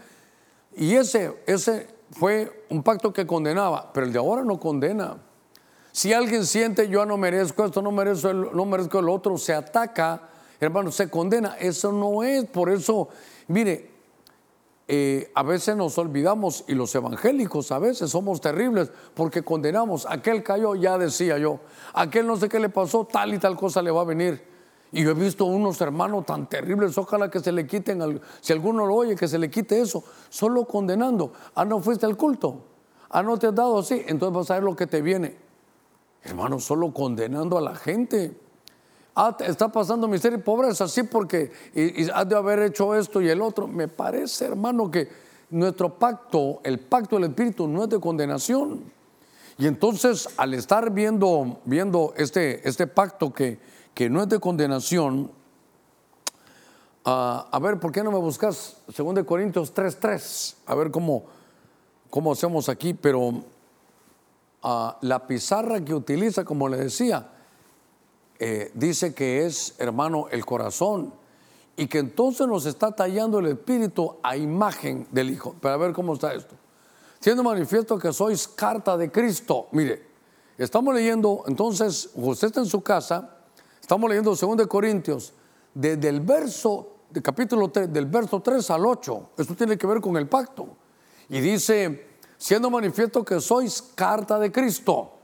Y 0.77 0.95
ese, 0.95 1.35
ese 1.45 1.87
fue 2.11 2.65
un 2.69 2.81
pacto 2.81 3.11
que 3.11 3.27
condenaba, 3.27 3.91
pero 3.93 4.05
el 4.05 4.13
de 4.13 4.19
ahora 4.19 4.43
no 4.43 4.59
condena. 4.59 5.17
Si 5.91 6.13
alguien 6.13 6.45
siente 6.45 6.87
yo 6.87 7.05
no 7.05 7.17
merezco 7.17 7.65
esto, 7.65 7.81
no 7.81 7.91
merezco 7.91 8.29
el, 8.29 8.41
no 8.53 8.65
merezco 8.65 8.99
el 8.99 9.09
otro, 9.09 9.37
se 9.37 9.53
ataca, 9.53 10.29
hermano, 10.59 10.91
se 10.91 11.09
condena. 11.09 11.57
Eso 11.59 11.91
no 11.91 12.23
es. 12.23 12.45
Por 12.45 12.69
eso, 12.69 13.09
mire, 13.47 13.94
eh, 14.87 15.31
a 15.33 15.41
veces 15.41 15.75
nos 15.75 15.97
olvidamos 15.97 16.63
y 16.67 16.75
los 16.75 16.93
evangélicos 16.93 17.71
a 17.71 17.79
veces 17.79 18.11
somos 18.11 18.39
terribles 18.39 18.91
porque 19.15 19.43
condenamos. 19.43 20.05
Aquel 20.07 20.43
cayó, 20.43 20.75
ya 20.75 20.97
decía 20.97 21.37
yo. 21.39 21.59
Aquel 21.93 22.27
no 22.27 22.37
sé 22.37 22.49
qué 22.49 22.59
le 22.59 22.69
pasó, 22.69 23.05
tal 23.05 23.33
y 23.33 23.39
tal 23.39 23.55
cosa 23.55 23.81
le 23.81 23.89
va 23.89 24.01
a 24.01 24.05
venir. 24.05 24.43
Y 24.91 25.03
yo 25.03 25.11
he 25.11 25.13
visto 25.15 25.45
unos 25.45 25.81
hermanos 25.81 26.25
tan 26.25 26.47
terribles, 26.47 26.97
ojalá 26.97 27.29
que 27.29 27.39
se 27.39 27.51
le 27.51 27.65
quiten, 27.65 28.21
si 28.39 28.53
alguno 28.53 28.85
lo 28.85 28.95
oye, 28.95 29.15
que 29.15 29.27
se 29.27 29.37
le 29.37 29.49
quite 29.49 29.81
eso, 29.81 30.03
solo 30.29 30.65
condenando. 30.65 31.33
Ah, 31.55 31.65
no 31.65 31.81
fuiste 31.81 32.05
al 32.05 32.15
culto. 32.15 32.61
Ah, 33.09 33.23
no 33.23 33.37
te 33.37 33.47
has 33.47 33.55
dado 33.55 33.79
así, 33.79 34.03
entonces 34.07 34.35
vas 34.35 34.51
a 34.51 34.55
ver 34.55 34.63
lo 34.63 34.75
que 34.75 34.87
te 34.87 35.01
viene. 35.01 35.35
Hermano, 36.23 36.59
solo 36.59 36.93
condenando 36.93 37.57
a 37.57 37.61
la 37.61 37.75
gente. 37.75 38.39
Ah, 39.17 39.33
está 39.39 39.69
pasando 39.69 40.09
miseria 40.09 40.37
y 40.37 40.41
pobreza, 40.41 40.83
así 40.83 41.03
porque 41.03 41.49
y, 41.73 42.09
has 42.09 42.27
de 42.27 42.35
haber 42.35 42.59
hecho 42.59 42.93
esto 42.93 43.21
y 43.21 43.29
el 43.29 43.41
otro. 43.41 43.65
Me 43.65 43.87
parece, 43.87 44.43
hermano, 44.43 44.91
que 44.91 45.07
nuestro 45.51 45.97
pacto, 45.97 46.59
el 46.65 46.79
pacto 46.79 47.15
del 47.15 47.29
Espíritu, 47.29 47.65
no 47.65 47.85
es 47.85 47.89
de 47.89 47.99
condenación. 48.01 48.91
Y 49.57 49.67
entonces, 49.67 50.27
al 50.35 50.53
estar 50.53 50.91
viendo, 50.91 51.61
viendo 51.63 52.13
este, 52.17 52.67
este 52.67 52.87
pacto 52.87 53.33
que, 53.33 53.57
que 53.93 54.09
no 54.09 54.21
es 54.21 54.27
de 54.27 54.37
condenación, 54.37 55.31
ah, 57.05 57.47
a 57.49 57.59
ver, 57.59 57.79
¿por 57.79 57.93
qué 57.93 58.03
no 58.03 58.11
me 58.11 58.19
buscas 58.19 58.79
2 58.97 59.23
Corintios 59.23 59.73
3.3? 59.73 60.55
A 60.65 60.75
ver 60.75 60.91
cómo, 60.91 61.23
cómo 62.09 62.33
hacemos 62.33 62.67
aquí, 62.67 62.93
pero 62.93 63.45
ah, 64.61 64.97
la 64.99 65.25
pizarra 65.25 65.79
que 65.79 65.93
utiliza, 65.93 66.43
como 66.43 66.67
le 66.67 66.75
decía, 66.75 67.29
eh, 68.39 68.71
dice 68.73 69.13
que 69.13 69.45
es, 69.45 69.75
hermano, 69.77 70.27
el 70.29 70.45
corazón 70.45 71.13
y 71.77 71.87
que 71.87 71.99
entonces 71.99 72.47
nos 72.47 72.65
está 72.65 72.91
tallando 72.91 73.39
el 73.39 73.47
espíritu 73.47 74.17
a 74.23 74.37
imagen 74.37 75.07
del 75.11 75.29
Hijo. 75.29 75.53
Para 75.53 75.77
ver 75.77 75.93
cómo 75.93 76.13
está 76.13 76.33
esto. 76.33 76.55
Siendo 77.19 77.43
manifiesto 77.43 77.97
que 77.97 78.13
sois 78.13 78.47
carta 78.47 78.97
de 78.97 79.11
Cristo. 79.11 79.67
Mire, 79.71 80.05
estamos 80.57 80.93
leyendo, 80.93 81.43
entonces, 81.47 82.09
usted 82.13 82.47
está 82.47 82.59
en 82.59 82.65
su 82.65 82.81
casa, 82.81 83.37
estamos 83.81 84.09
leyendo 84.09 84.35
2 84.35 84.67
Corintios, 84.67 85.33
desde 85.73 86.07
el 86.07 86.21
verso, 86.21 86.97
capítulo 87.21 87.69
3, 87.69 87.91
del 87.91 88.05
verso 88.05 88.41
3 88.41 88.69
al 88.69 88.85
8. 88.85 89.29
Esto 89.37 89.55
tiene 89.55 89.77
que 89.77 89.87
ver 89.87 89.99
con 89.99 90.15
el 90.17 90.27
pacto. 90.27 90.67
Y 91.29 91.39
dice, 91.39 92.19
siendo 92.37 92.69
manifiesto 92.69 93.25
que 93.25 93.41
sois 93.41 93.81
carta 93.81 94.39
de 94.39 94.51
Cristo 94.51 95.14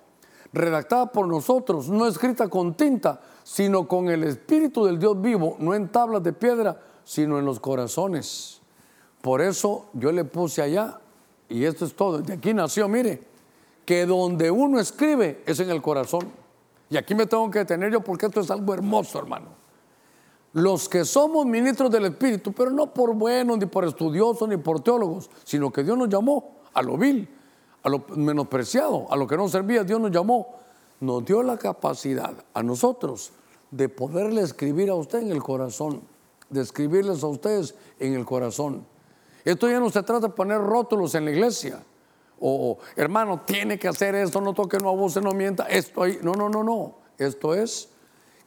redactada 0.54 1.12
por 1.12 1.28
nosotros, 1.28 1.90
no 1.90 2.08
escrita 2.08 2.48
con 2.50 2.74
tinta, 2.74 3.22
sino 3.44 3.88
con 3.88 4.10
el 4.10 4.24
Espíritu 4.24 4.86
del 4.86 5.00
Dios 5.00 5.20
vivo, 5.22 5.56
no 5.60 5.74
en 5.74 5.90
tablas 5.90 6.24
de 6.24 6.34
piedra, 6.34 6.80
sino 7.04 7.40
en 7.40 7.46
los 7.46 7.60
corazones. 7.60 8.62
Por 9.22 9.42
eso 9.42 9.88
yo 9.94 10.12
le 10.12 10.26
puse 10.26 10.62
allá, 10.62 11.00
y 11.48 11.64
esto 11.64 11.86
es 11.86 11.96
todo, 11.96 12.20
de 12.20 12.34
aquí 12.34 12.54
nació, 12.54 12.88
mire, 12.88 13.24
que 13.86 14.06
donde 14.06 14.52
uno 14.52 14.80
escribe 14.80 15.44
es 15.46 15.60
en 15.60 15.70
el 15.70 15.82
corazón. 15.82 16.32
Y 16.90 16.98
aquí 16.98 17.16
me 17.16 17.26
tengo 17.26 17.50
que 17.50 17.60
detener 17.60 17.92
yo 17.92 18.02
porque 18.02 18.26
esto 18.26 18.42
es 18.42 18.52
algo 18.52 18.74
hermoso, 18.74 19.20
hermano. 19.20 19.48
Los 20.54 20.90
que 20.90 21.06
somos 21.06 21.46
ministros 21.46 21.90
del 21.90 22.06
Espíritu, 22.06 22.52
pero 22.52 22.70
no 22.70 22.94
por 22.94 23.14
buenos, 23.16 23.58
ni 23.58 23.66
por 23.66 23.86
estudiosos, 23.86 24.48
ni 24.50 24.58
por 24.58 24.82
teólogos, 24.82 25.30
sino 25.46 25.72
que 25.72 25.84
Dios 25.84 25.98
nos 25.98 26.10
llamó 26.10 26.58
a 26.74 26.82
lo 26.82 26.98
vil 26.98 27.28
a 27.84 27.90
lo 27.90 28.06
menospreciado, 28.16 29.08
a 29.12 29.16
lo 29.16 29.28
que 29.28 29.38
no 29.38 29.48
servía, 29.48 29.84
Dios 29.84 30.00
nos 30.00 30.12
llamó, 30.12 30.56
nos 31.00 31.26
dio 31.26 31.42
la 31.42 31.58
capacidad 31.58 32.34
a 32.54 32.64
nosotros 32.64 33.32
de 33.72 33.90
poderle 33.90 34.42
escribir 34.42 34.90
a 34.90 34.96
usted 34.96 35.20
en 35.20 35.32
el 35.32 35.42
corazón, 35.42 36.02
de 36.50 36.62
escribirles 36.62 37.24
a 37.24 37.28
ustedes 37.28 37.76
en 38.00 38.14
el 38.14 38.26
corazón. 38.26 38.86
Esto 39.44 39.70
ya 39.70 39.80
no 39.80 39.90
se 39.90 40.04
trata 40.04 40.28
de 40.28 40.34
poner 40.34 40.60
rótulos 40.60 41.16
en 41.16 41.26
la 41.26 41.32
iglesia. 41.32 41.82
O, 42.40 42.78
hermano, 42.96 43.42
tiene 43.46 43.78
que 43.78 43.88
hacer 43.88 44.16
esto, 44.16 44.42
no 44.42 44.54
toque, 44.54 44.78
no 44.78 44.90
abuse, 44.90 45.22
no 45.22 45.32
mienta, 45.32 45.66
esto 45.66 46.04
ahí. 46.04 46.20
No, 46.22 46.34
no, 46.34 46.50
no, 46.50 46.64
no. 46.64 46.96
Esto 47.18 47.54
es 47.54 47.90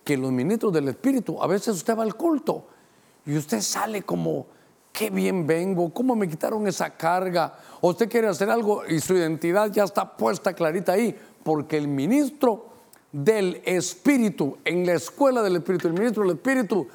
que 0.02 0.16
los 0.16 0.30
ministros 0.30 0.72
del 0.72 0.88
Espíritu, 0.88 1.42
a 1.42 1.46
veces 1.46 1.76
usted 1.76 1.96
va 1.96 2.02
al 2.02 2.14
culto 2.14 2.66
y 3.24 3.36
usted 3.36 3.60
sale 3.60 4.02
como, 4.02 4.46
qué 4.94 5.10
bien 5.10 5.44
vengo, 5.44 5.92
cómo 5.92 6.14
me 6.14 6.28
quitaron 6.28 6.68
esa 6.68 6.88
carga. 6.88 7.58
Usted 7.80 8.08
quiere 8.08 8.28
hacer 8.28 8.48
algo 8.48 8.86
y 8.86 9.00
su 9.00 9.14
identidad 9.14 9.70
ya 9.72 9.82
está 9.82 10.16
puesta 10.16 10.52
clarita 10.54 10.92
ahí, 10.92 11.18
porque 11.42 11.76
el 11.76 11.88
ministro 11.88 12.66
del 13.10 13.60
Espíritu, 13.64 14.56
en 14.64 14.86
la 14.86 14.94
escuela 14.94 15.42
del 15.42 15.56
Espíritu, 15.56 15.88
el 15.88 15.94
ministro 15.94 16.22
del 16.22 16.36
Espíritu 16.36 16.86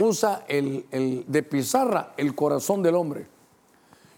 usa 0.00 0.44
el, 0.48 1.24
de 1.28 1.42
pizarra 1.44 2.12
el 2.16 2.34
corazón 2.34 2.82
del 2.82 2.96
hombre. 2.96 3.28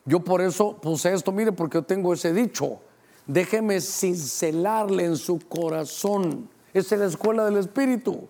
Yo 0.06 0.20
por 0.20 0.40
eso 0.40 0.78
puse 0.78 1.12
esto, 1.12 1.30
mire, 1.30 1.52
porque 1.52 1.76
yo 1.76 1.82
tengo 1.82 2.14
ese 2.14 2.32
dicho, 2.32 2.80
déjeme 3.26 3.82
cincelarle 3.82 5.04
en 5.04 5.16
su 5.16 5.40
corazón. 5.40 6.48
Es 6.72 6.90
la 6.90 7.04
escuela 7.04 7.44
del 7.44 7.58
Espíritu, 7.58 8.28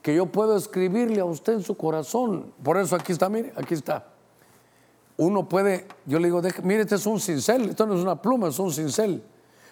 que 0.00 0.14
yo 0.14 0.24
puedo 0.24 0.56
escribirle 0.56 1.20
a 1.20 1.26
usted 1.26 1.52
en 1.52 1.62
su 1.62 1.76
corazón. 1.76 2.50
Por 2.62 2.78
eso 2.78 2.96
aquí 2.96 3.12
está, 3.12 3.28
mire, 3.28 3.52
aquí 3.54 3.74
está 3.74 4.14
uno 5.18 5.48
puede, 5.48 5.86
yo 6.06 6.18
le 6.20 6.28
digo, 6.28 6.40
mire, 6.62 6.82
este 6.82 6.94
es 6.94 7.04
un 7.04 7.20
cincel, 7.20 7.70
esto 7.70 7.86
no 7.86 7.94
es 7.94 8.00
una 8.00 8.22
pluma, 8.22 8.48
es 8.48 8.58
un 8.58 8.72
cincel. 8.72 9.22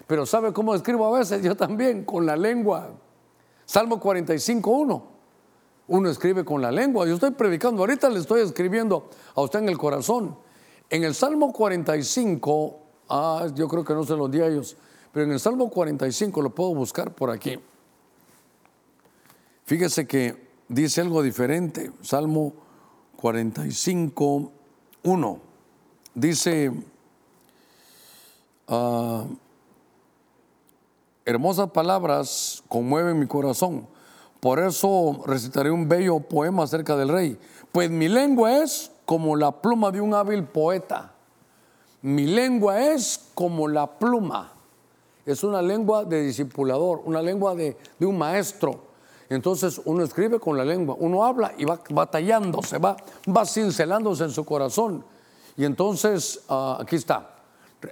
Pero 0.05 0.25
¿sabe 0.25 0.51
cómo 0.51 0.75
escribo 0.75 1.13
a 1.13 1.19
veces? 1.19 1.41
Yo 1.43 1.55
también, 1.55 2.03
con 2.03 2.25
la 2.25 2.35
lengua. 2.35 2.89
Salmo 3.65 3.99
45, 3.99 4.69
1. 4.69 5.07
Uno 5.89 6.09
escribe 6.09 6.43
con 6.43 6.61
la 6.61 6.71
lengua. 6.71 7.05
Yo 7.05 7.15
estoy 7.15 7.31
predicando, 7.31 7.81
ahorita 7.81 8.09
le 8.09 8.19
estoy 8.19 8.41
escribiendo 8.41 9.09
a 9.35 9.41
usted 9.41 9.59
en 9.59 9.69
el 9.69 9.77
corazón. 9.77 10.37
En 10.89 11.03
el 11.03 11.15
Salmo 11.15 11.51
45, 11.51 12.79
ah, 13.09 13.47
yo 13.55 13.67
creo 13.67 13.83
que 13.83 13.93
no 13.93 14.03
se 14.03 14.15
los 14.15 14.29
di 14.29 14.41
a 14.41 14.47
ellos, 14.47 14.77
pero 15.11 15.25
en 15.25 15.31
el 15.31 15.39
Salmo 15.39 15.69
45 15.69 16.41
lo 16.41 16.49
puedo 16.53 16.73
buscar 16.73 17.13
por 17.13 17.29
aquí. 17.29 17.57
Fíjese 19.63 20.07
que 20.07 20.47
dice 20.69 21.01
algo 21.01 21.21
diferente. 21.21 21.91
Salmo 22.01 22.53
45, 23.17 24.51
1. 25.07 25.39
Dice, 26.13 26.71
ah, 28.67 29.25
hermosas 31.25 31.71
palabras 31.71 32.63
conmueven 32.67 33.17
mi 33.19 33.25
corazón. 33.25 33.87
Por 34.39 34.59
eso 34.59 35.23
recitaré 35.25 35.71
un 35.71 35.87
bello 35.87 36.19
poema 36.19 36.63
acerca 36.63 36.95
del 36.95 37.09
rey. 37.09 37.39
Pues 37.71 37.89
mi 37.89 38.07
lengua 38.07 38.63
es 38.63 38.91
como 39.05 39.35
la 39.35 39.51
pluma 39.61 39.91
de 39.91 40.01
un 40.01 40.13
hábil 40.13 40.43
poeta. 40.43 41.13
Mi 42.01 42.25
lengua 42.27 42.79
es 42.79 43.29
como 43.33 43.67
la 43.67 43.87
pluma. 43.87 44.51
Es 45.25 45.43
una 45.43 45.61
lengua 45.61 46.03
de 46.03 46.21
discipulador, 46.21 47.01
una 47.05 47.21
lengua 47.21 47.55
de, 47.55 47.77
de 47.97 48.05
un 48.05 48.17
maestro. 48.17 48.86
Entonces 49.29 49.81
uno 49.83 50.03
escribe 50.03 50.39
con 50.39 50.57
la 50.57 50.63
lengua, 50.63 50.95
uno 50.99 51.25
habla 51.25 51.53
y 51.57 51.65
va 51.65 51.81
batallando, 51.89 52.61
se 52.61 52.77
va, 52.77 52.95
va 53.35 53.45
cincelándose 53.45 54.23
en 54.23 54.31
su 54.31 54.45
corazón. 54.45 55.03
Y 55.57 55.65
entonces, 55.65 56.43
ah, 56.49 56.77
aquí 56.79 56.95
está, 56.95 57.35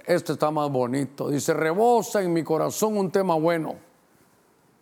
este 0.06 0.32
está 0.32 0.50
más 0.50 0.70
bonito. 0.70 1.28
Dice, 1.28 1.52
rebosa 1.52 2.22
en 2.22 2.32
mi 2.32 2.42
corazón 2.42 2.96
un 2.96 3.10
tema 3.10 3.34
bueno. 3.34 3.74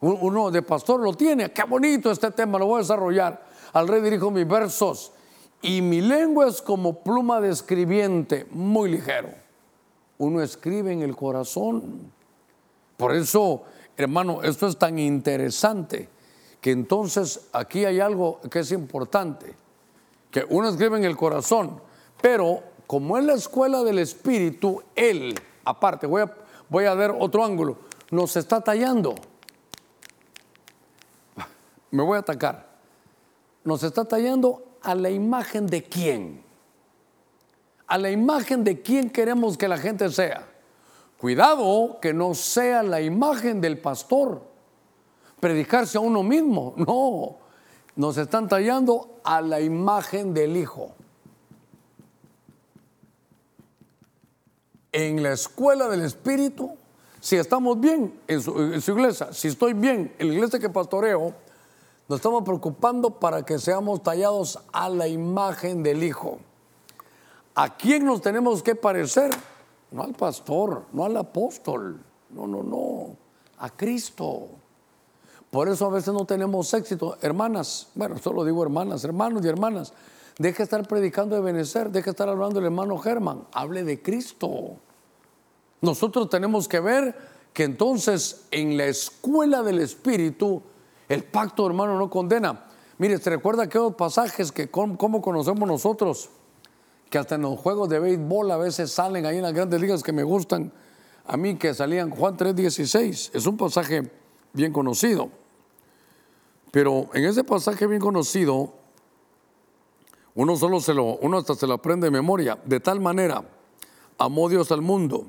Uno 0.01 0.51
de 0.51 0.61
pastor 0.61 1.01
lo 1.01 1.15
tiene, 1.15 1.51
qué 1.51 1.65
bonito 1.65 2.11
este 2.11 2.31
tema, 2.31 2.59
lo 2.59 2.67
voy 2.67 2.77
a 2.77 2.79
desarrollar. 2.81 3.43
Al 3.73 3.89
rey 3.89 4.03
dirijo 4.03 4.31
mis 4.31 4.47
versos 4.47 5.13
y 5.63 5.81
mi 5.81 6.03
lengua 6.03 6.47
es 6.47 6.61
como 6.61 7.03
pluma 7.03 7.41
de 7.41 7.49
escribiente, 7.49 8.47
muy 8.51 8.91
ligero. 8.91 9.31
Uno 10.19 10.43
escribe 10.43 10.93
en 10.93 11.01
el 11.01 11.17
corazón. 11.17 12.13
Por 12.99 13.15
eso, 13.15 13.63
hermano, 13.97 14.43
esto 14.43 14.67
es 14.67 14.77
tan 14.77 14.99
interesante 14.99 16.14
que 16.65 16.71
entonces 16.71 17.49
aquí 17.53 17.85
hay 17.85 18.01
algo 18.01 18.41
que 18.51 18.61
es 18.61 18.73
importante, 18.73 19.55
que 20.31 20.47
uno 20.49 20.71
escribe 20.71 20.97
en 20.97 21.05
el 21.05 21.15
corazón, 21.15 21.79
pero 22.23 22.63
como 22.87 23.19
es 23.19 23.25
la 23.27 23.35
escuela 23.35 23.83
del 23.83 23.99
Espíritu, 23.99 24.83
Él, 24.95 25.39
aparte, 25.63 26.07
voy 26.07 26.23
a, 26.23 26.35
voy 26.71 26.87
a 26.87 26.95
ver 26.95 27.15
otro 27.21 27.45
ángulo, 27.45 27.81
nos 28.11 28.35
está 28.37 28.63
tallando. 28.63 29.15
Me 31.91 32.03
voy 32.03 32.17
a 32.17 32.21
atacar. 32.21 32.67
Nos 33.63 33.83
está 33.83 34.07
tallando 34.07 34.79
a 34.81 34.95
la 34.95 35.11
imagen 35.11 35.67
de 35.67 35.83
quién. 35.83 36.43
A 37.87 37.99
la 37.99 38.11
imagen 38.11 38.65
de 38.65 38.81
quién 38.81 39.11
queremos 39.11 39.59
que 39.59 39.69
la 39.69 39.77
gente 39.77 40.09
sea. 40.09 40.49
Cuidado 41.19 41.99
que 42.01 42.15
no 42.15 42.33
sea 42.33 42.83
la 42.83 43.03
imagen 43.03 43.61
del 43.61 43.77
pastor, 43.77 44.54
predicarse 45.45 45.99
a 45.99 46.01
uno 46.01 46.23
mismo, 46.23 46.73
no, 46.79 47.37
nos 47.97 48.17
están 48.17 48.49
tallando 48.49 49.21
a 49.25 49.43
la 49.43 49.61
imagen 49.61 50.33
del 50.33 50.57
Hijo. 50.57 50.93
En 54.91 55.23
la 55.23 55.33
escuela 55.33 55.87
del 55.91 56.01
Espíritu, 56.01 56.71
si 57.21 57.37
estamos 57.37 57.79
bien 57.79 58.19
en 58.27 58.41
su, 58.41 58.59
iglesia, 58.91 59.35
si 59.35 59.49
estoy 59.49 59.75
bien 59.75 60.15
en 60.19 60.29
la 60.29 60.33
iglesia 60.33 60.59
que 60.59 60.71
pastoreo, 60.71 61.35
nos 62.09 62.21
estamos 62.21 62.43
preocupando 62.43 63.11
para 63.11 63.45
que 63.45 63.59
seamos 63.59 64.03
tallados 64.03 64.59
a 64.73 64.89
la 64.89 65.09
imagen 65.09 65.83
del 65.83 66.05
Hijo. 66.05 66.39
¿A 67.55 67.77
quién 67.77 68.07
nos 68.07 68.23
tenemos 68.23 68.63
que 68.63 68.75
parecer? 68.75 69.31
No 69.91 70.05
al 70.05 70.15
pastor, 70.15 70.87
no 70.91 71.05
al 71.05 71.15
apóstol, 71.19 72.03
no, 72.31 72.47
no, 72.47 72.63
no, 72.63 73.17
a 73.59 73.69
Cristo. 73.69 74.64
Por 75.55 75.69
eso 75.69 75.87
a 75.87 75.91
veces 75.91 76.13
no 76.13 76.25
tenemos 76.25 76.75
éxito. 76.75 77.17
Hermanas, 77.21 77.87
bueno, 77.95 78.19
solo 78.19 78.45
digo 78.45 78.61
hermanas, 78.65 79.05
hermanos 79.05 79.45
y 79.45 79.49
hermanas, 79.49 79.93
deje 80.37 80.59
de 80.59 80.63
estar 80.65 80.89
predicando 80.89 81.37
de 81.37 81.43
Benecer, 81.43 81.93
deje 81.93 82.07
de 82.07 82.11
estar 82.11 82.29
hablando 82.29 82.57
del 82.57 82.65
hermano 82.65 82.99
Germán, 82.99 83.45
hable 83.53 83.85
de 83.85 84.03
Cristo. 84.03 84.79
Nosotros 85.81 86.29
tenemos 86.29 86.67
que 86.67 86.81
ver 86.81 87.17
que 87.53 87.63
entonces 87.63 88.47
en 88.51 88.77
la 88.77 88.87
escuela 88.87 89.63
del 89.63 89.79
Espíritu, 89.79 90.61
el 91.09 91.23
pacto, 91.23 91.65
hermano, 91.69 91.97
no 91.97 92.11
condena. 92.11 92.65
Mire, 92.99 93.19
¿se 93.19 93.31
recuerda 93.31 93.63
aquellos 93.63 93.95
pasajes 93.95 94.51
que 94.51 94.73
cómo 94.73 95.23
conocemos 95.23 95.69
nosotros? 95.69 96.31
Que 97.09 97.19
hasta 97.19 97.37
en 97.37 97.43
los 97.43 97.61
juegos 97.61 97.89
de 97.89 98.01
béisbol 98.01 98.51
a 98.51 98.57
veces 98.57 98.91
salen 98.91 99.25
ahí 99.25 99.37
en 99.37 99.45
las 99.45 99.53
grandes 99.53 99.81
ligas 99.81 100.03
que 100.03 100.13
me 100.13 100.25
gustan. 100.25 100.73
A 101.25 101.37
mí 101.37 101.55
que 101.55 101.75
salían 101.75 102.11
Juan 102.11 102.37
3:16. 102.37 103.31
Es 103.33 103.47
un 103.47 103.57
pasaje 103.57 104.11
bien 104.53 104.73
conocido. 104.73 105.44
Pero 106.75 107.09
en 107.15 107.25
ese 107.25 107.45
pasaje 107.45 107.87
bien 107.87 108.01
conocido, 108.01 108.73
uno 110.35 110.57
solo 110.57 110.81
se 110.81 110.93
lo, 110.93 111.19
uno 111.19 111.39
hasta 111.39 111.55
se 111.55 111.69
lo 111.69 111.75
aprende 111.75 112.09
de 112.09 112.11
memoria. 112.11 112.59
De 112.65 112.81
tal 112.81 112.99
manera 112.99 113.45
amó 114.19 114.49
Dios 114.49 114.73
al 114.73 114.83
mundo 114.83 115.27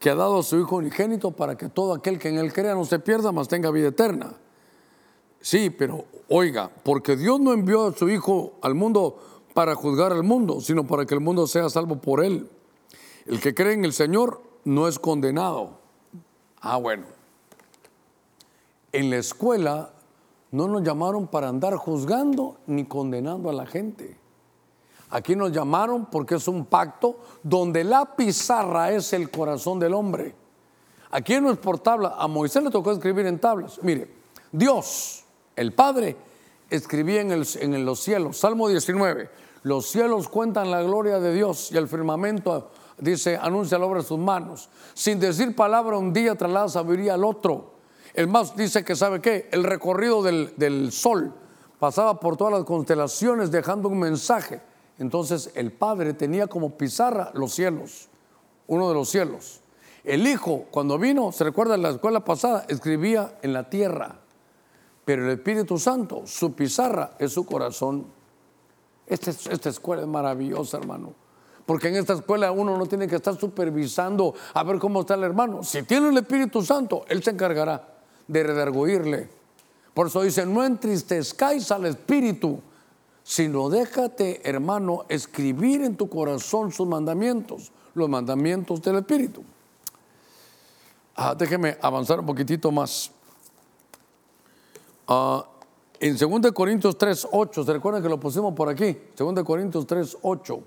que 0.00 0.10
ha 0.10 0.16
dado 0.16 0.40
a 0.40 0.42
su 0.42 0.58
Hijo 0.58 0.74
unigénito 0.74 1.30
para 1.30 1.56
que 1.56 1.68
todo 1.68 1.94
aquel 1.94 2.18
que 2.18 2.30
en 2.30 2.38
él 2.38 2.52
crea 2.52 2.74
no 2.74 2.84
se 2.84 2.98
pierda, 2.98 3.30
mas 3.30 3.46
tenga 3.46 3.70
vida 3.70 3.86
eterna. 3.86 4.34
Sí, 5.40 5.70
pero 5.70 6.04
oiga, 6.28 6.68
porque 6.82 7.14
Dios 7.14 7.38
no 7.38 7.52
envió 7.52 7.86
a 7.86 7.92
su 7.92 8.08
Hijo 8.08 8.54
al 8.60 8.74
mundo 8.74 9.44
para 9.54 9.76
juzgar 9.76 10.10
al 10.10 10.24
mundo, 10.24 10.60
sino 10.60 10.84
para 10.84 11.06
que 11.06 11.14
el 11.14 11.20
mundo 11.20 11.46
sea 11.46 11.70
salvo 11.70 12.00
por 12.00 12.24
él. 12.24 12.50
El 13.26 13.38
que 13.38 13.54
cree 13.54 13.74
en 13.74 13.84
el 13.84 13.92
Señor 13.92 14.42
no 14.64 14.88
es 14.88 14.98
condenado. 14.98 15.78
Ah, 16.60 16.76
bueno. 16.76 17.06
En 18.90 19.10
la 19.10 19.18
escuela 19.18 19.92
no 20.52 20.68
nos 20.68 20.82
llamaron 20.82 21.26
para 21.26 21.48
andar 21.48 21.74
juzgando 21.76 22.58
ni 22.66 22.84
condenando 22.84 23.50
a 23.50 23.52
la 23.52 23.66
gente. 23.66 24.16
Aquí 25.10 25.36
nos 25.36 25.52
llamaron 25.52 26.06
porque 26.06 26.36
es 26.36 26.48
un 26.48 26.66
pacto 26.66 27.18
donde 27.42 27.84
la 27.84 28.16
pizarra 28.16 28.92
es 28.92 29.12
el 29.12 29.30
corazón 29.30 29.78
del 29.78 29.94
hombre. 29.94 30.34
Aquí 31.10 31.40
no 31.40 31.50
es 31.50 31.58
por 31.58 31.78
tabla. 31.78 32.14
A 32.18 32.26
Moisés 32.26 32.62
le 32.62 32.70
tocó 32.70 32.90
escribir 32.92 33.26
en 33.26 33.38
tablas. 33.38 33.78
Mire, 33.82 34.10
Dios 34.50 35.24
el 35.54 35.72
Padre 35.72 36.16
escribía 36.68 37.22
en, 37.22 37.84
los 37.86 38.00
cielos, 38.00 38.36
Salmo 38.36 38.68
19, 38.68 39.30
los 39.62 39.86
cielos 39.86 40.28
cuentan 40.28 40.70
la 40.70 40.82
gloria 40.82 41.18
de 41.18 41.32
Dios 41.32 41.70
y 41.72 41.76
el 41.76 41.88
firmamento 41.88 42.70
dice, 42.98 43.38
anuncia 43.40 43.78
la 43.78 43.86
obra 43.86 44.00
de 44.00 44.06
sus 44.06 44.18
manos. 44.18 44.68
Sin 44.94 45.18
decir 45.18 45.54
palabra 45.56 45.96
un 45.96 46.12
día 46.12 46.34
traslada 46.34 46.68
sabiduría 46.68 47.14
al 47.14 47.24
otro. 47.24 47.75
El 48.16 48.28
más 48.28 48.56
dice 48.56 48.82
que 48.82 48.96
sabe 48.96 49.20
qué, 49.20 49.46
el 49.52 49.62
recorrido 49.62 50.22
del, 50.22 50.54
del 50.56 50.90
sol 50.90 51.34
pasaba 51.78 52.18
por 52.18 52.38
todas 52.38 52.54
las 52.54 52.64
constelaciones 52.64 53.50
dejando 53.50 53.90
un 53.90 53.98
mensaje. 53.98 54.62
Entonces 54.98 55.50
el 55.54 55.70
Padre 55.70 56.14
tenía 56.14 56.46
como 56.46 56.78
pizarra 56.78 57.30
los 57.34 57.52
cielos, 57.52 58.08
uno 58.68 58.88
de 58.88 58.94
los 58.94 59.10
cielos. 59.10 59.60
El 60.02 60.26
Hijo, 60.26 60.64
cuando 60.70 60.98
vino, 60.98 61.30
se 61.30 61.44
recuerda 61.44 61.74
en 61.74 61.82
la 61.82 61.90
escuela 61.90 62.24
pasada, 62.24 62.64
escribía 62.68 63.36
en 63.42 63.52
la 63.52 63.68
tierra. 63.68 64.20
Pero 65.04 65.26
el 65.26 65.32
Espíritu 65.32 65.78
Santo, 65.78 66.22
su 66.24 66.54
pizarra 66.54 67.16
es 67.18 67.32
su 67.32 67.44
corazón. 67.44 68.06
Esta, 69.06 69.30
esta 69.30 69.68
escuela 69.68 70.00
es 70.00 70.08
maravillosa, 70.08 70.78
hermano. 70.78 71.12
Porque 71.66 71.88
en 71.88 71.96
esta 71.96 72.14
escuela 72.14 72.50
uno 72.50 72.78
no 72.78 72.86
tiene 72.86 73.08
que 73.08 73.16
estar 73.16 73.38
supervisando 73.38 74.32
a 74.54 74.62
ver 74.62 74.78
cómo 74.78 75.02
está 75.02 75.14
el 75.14 75.24
hermano. 75.24 75.62
Si 75.62 75.82
tiene 75.82 76.08
el 76.08 76.16
Espíritu 76.16 76.62
Santo, 76.62 77.04
Él 77.08 77.22
se 77.22 77.32
encargará 77.32 77.95
de 78.28 78.42
redarguirle. 78.42 79.28
Por 79.94 80.08
eso 80.08 80.22
dice, 80.22 80.44
no 80.44 80.64
entristezcáis 80.64 81.70
al 81.70 81.86
Espíritu, 81.86 82.60
sino 83.22 83.68
déjate, 83.68 84.48
hermano, 84.48 85.04
escribir 85.08 85.82
en 85.82 85.96
tu 85.96 86.08
corazón 86.08 86.70
sus 86.70 86.86
mandamientos, 86.86 87.72
los 87.94 88.08
mandamientos 88.08 88.82
del 88.82 88.96
Espíritu. 88.96 89.42
Ah, 91.16 91.34
déjeme 91.34 91.78
avanzar 91.80 92.20
un 92.20 92.26
poquitito 92.26 92.70
más. 92.70 93.10
Uh, 95.08 95.40
en 95.98 96.16
2 96.16 96.52
Corintios 96.52 96.98
3, 96.98 97.28
8, 97.32 97.64
¿se 97.64 97.72
recuerdan 97.72 98.02
que 98.02 98.08
lo 98.08 98.20
pusimos 98.20 98.54
por 98.54 98.68
aquí? 98.68 98.96
2 99.16 99.42
Corintios 99.44 99.86
3, 99.86 100.18
8. 100.20 100.60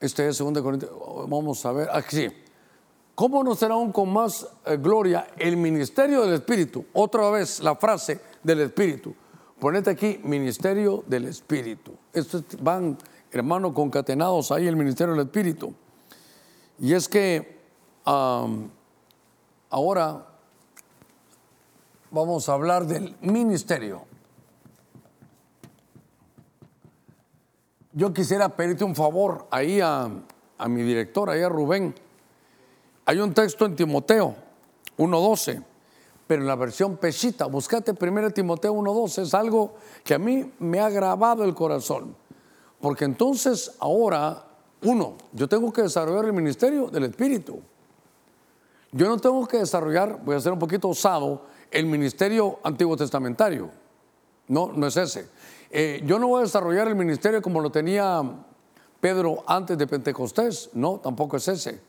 Este 0.00 0.28
es 0.28 0.38
2 0.38 0.52
Corintios, 0.60 0.90
vamos 1.28 1.66
a 1.66 1.72
ver, 1.72 1.88
aquí 1.92 2.16
sí. 2.16 2.28
¿Cómo 3.18 3.42
no 3.42 3.56
será 3.56 3.74
aún 3.74 3.90
con 3.90 4.12
más 4.12 4.46
eh, 4.64 4.76
gloria 4.76 5.26
el 5.38 5.56
ministerio 5.56 6.22
del 6.22 6.34
Espíritu? 6.34 6.86
Otra 6.92 7.28
vez 7.30 7.58
la 7.58 7.74
frase 7.74 8.20
del 8.44 8.60
Espíritu. 8.60 9.12
Ponete 9.58 9.90
aquí, 9.90 10.20
ministerio 10.22 11.02
del 11.04 11.24
Espíritu. 11.24 11.94
Estos 12.12 12.44
van, 12.60 12.96
hermanos, 13.32 13.72
concatenados 13.72 14.52
ahí 14.52 14.68
el 14.68 14.76
ministerio 14.76 15.14
del 15.14 15.26
Espíritu. 15.26 15.74
Y 16.78 16.94
es 16.94 17.08
que 17.08 17.58
ahora 18.04 18.54
vamos 22.12 22.48
a 22.48 22.52
hablar 22.52 22.86
del 22.86 23.16
ministerio. 23.20 24.02
Yo 27.94 28.14
quisiera 28.14 28.50
pedirte 28.50 28.84
un 28.84 28.94
favor 28.94 29.48
ahí 29.50 29.80
a, 29.80 30.08
mi 30.68 30.84
director, 30.84 31.30
ahí 31.30 31.42
a 31.42 31.48
Rubén. 31.48 31.96
Hay 33.08 33.20
un 33.20 33.32
texto 33.32 33.64
en 33.64 33.74
Timoteo 33.74 34.34
1.12, 34.98 35.64
pero 36.26 36.42
en 36.42 36.46
la 36.46 36.56
versión 36.56 36.98
pechita. 36.98 37.46
Buscate 37.46 37.94
primero 37.94 38.30
Timoteo 38.30 38.74
1.12. 38.74 39.22
Es 39.22 39.32
algo 39.32 39.76
que 40.04 40.12
a 40.12 40.18
mí 40.18 40.52
me 40.58 40.78
ha 40.78 40.90
grabado 40.90 41.42
el 41.44 41.54
corazón. 41.54 42.14
Porque 42.78 43.06
entonces 43.06 43.74
ahora, 43.78 44.44
uno, 44.82 45.14
yo 45.32 45.48
tengo 45.48 45.72
que 45.72 45.80
desarrollar 45.80 46.26
el 46.26 46.34
ministerio 46.34 46.88
del 46.88 47.04
Espíritu. 47.04 47.62
Yo 48.92 49.08
no 49.08 49.16
tengo 49.16 49.48
que 49.48 49.56
desarrollar, 49.56 50.22
voy 50.22 50.36
a 50.36 50.40
ser 50.40 50.52
un 50.52 50.58
poquito 50.58 50.90
osado, 50.90 51.46
el 51.70 51.86
ministerio 51.86 52.58
antiguo 52.62 52.94
testamentario. 52.94 53.70
No, 54.48 54.70
no 54.74 54.86
es 54.86 54.98
ese. 54.98 55.30
Eh, 55.70 56.02
yo 56.04 56.18
no 56.18 56.28
voy 56.28 56.40
a 56.40 56.42
desarrollar 56.42 56.88
el 56.88 56.94
ministerio 56.94 57.40
como 57.40 57.62
lo 57.62 57.70
tenía 57.70 58.20
Pedro 59.00 59.44
antes 59.46 59.78
de 59.78 59.86
Pentecostés. 59.86 60.68
No, 60.74 61.00
tampoco 61.02 61.38
es 61.38 61.48
ese. 61.48 61.88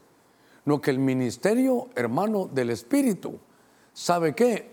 No, 0.70 0.80
que 0.80 0.92
el 0.92 1.00
ministerio, 1.00 1.88
hermano, 1.96 2.46
del 2.46 2.70
Espíritu, 2.70 3.40
¿sabe 3.92 4.36
qué? 4.36 4.70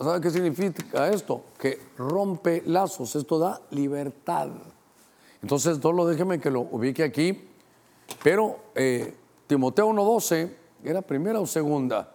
¿Sabe 0.00 0.22
qué 0.22 0.30
significa 0.30 1.10
esto? 1.10 1.44
Que 1.58 1.78
rompe 1.98 2.62
lazos, 2.64 3.14
esto 3.14 3.38
da 3.38 3.60
libertad. 3.72 4.48
Entonces, 5.42 5.76
solo 5.82 6.06
déjeme 6.06 6.40
que 6.40 6.50
lo 6.50 6.62
ubique 6.62 7.02
aquí. 7.04 7.46
Pero 8.22 8.56
eh, 8.74 9.14
Timoteo 9.46 9.90
1.12, 9.90 10.50
¿era 10.82 11.02
primera 11.02 11.40
o 11.40 11.46
segunda? 11.46 12.10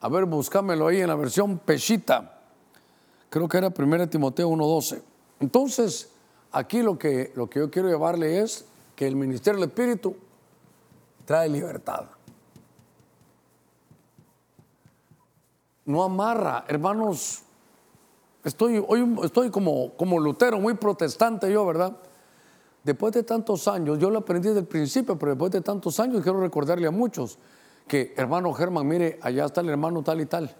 A 0.00 0.08
ver, 0.08 0.24
búscamelo 0.24 0.88
ahí 0.88 1.02
en 1.02 1.06
la 1.06 1.14
versión 1.14 1.56
pechita. 1.60 2.40
Creo 3.30 3.46
que 3.46 3.58
era 3.58 3.68
1 3.68 4.08
Timoteo 4.08 4.50
1.12. 4.50 5.00
Entonces, 5.38 6.10
aquí 6.50 6.82
lo 6.82 6.98
que, 6.98 7.30
lo 7.36 7.48
que 7.48 7.60
yo 7.60 7.70
quiero 7.70 7.88
llevarle 7.88 8.40
es 8.40 8.64
que 8.96 9.06
el 9.06 9.14
ministerio 9.14 9.60
del 9.60 9.68
Espíritu 9.68 10.16
trae 11.24 11.48
libertad. 11.48 12.06
No 15.84 16.02
amarra, 16.02 16.64
hermanos. 16.68 17.42
Estoy, 18.44 18.84
hoy 18.86 19.16
estoy 19.22 19.50
como, 19.50 19.92
como 19.96 20.18
Lutero, 20.18 20.58
muy 20.58 20.74
protestante 20.74 21.52
yo, 21.52 21.64
¿verdad? 21.64 21.96
Después 22.82 23.12
de 23.12 23.22
tantos 23.22 23.68
años, 23.68 23.98
yo 23.98 24.10
lo 24.10 24.20
aprendí 24.20 24.48
desde 24.48 24.60
el 24.60 24.66
principio, 24.66 25.16
pero 25.16 25.32
después 25.32 25.52
de 25.52 25.60
tantos 25.60 26.00
años 26.00 26.22
quiero 26.22 26.40
recordarle 26.40 26.88
a 26.88 26.90
muchos 26.90 27.38
que, 27.86 28.14
hermano 28.16 28.52
Germán, 28.52 28.86
mire, 28.88 29.18
allá 29.22 29.44
está 29.44 29.60
el 29.60 29.68
hermano 29.68 30.02
tal 30.02 30.20
y 30.20 30.26
tal. 30.26 30.54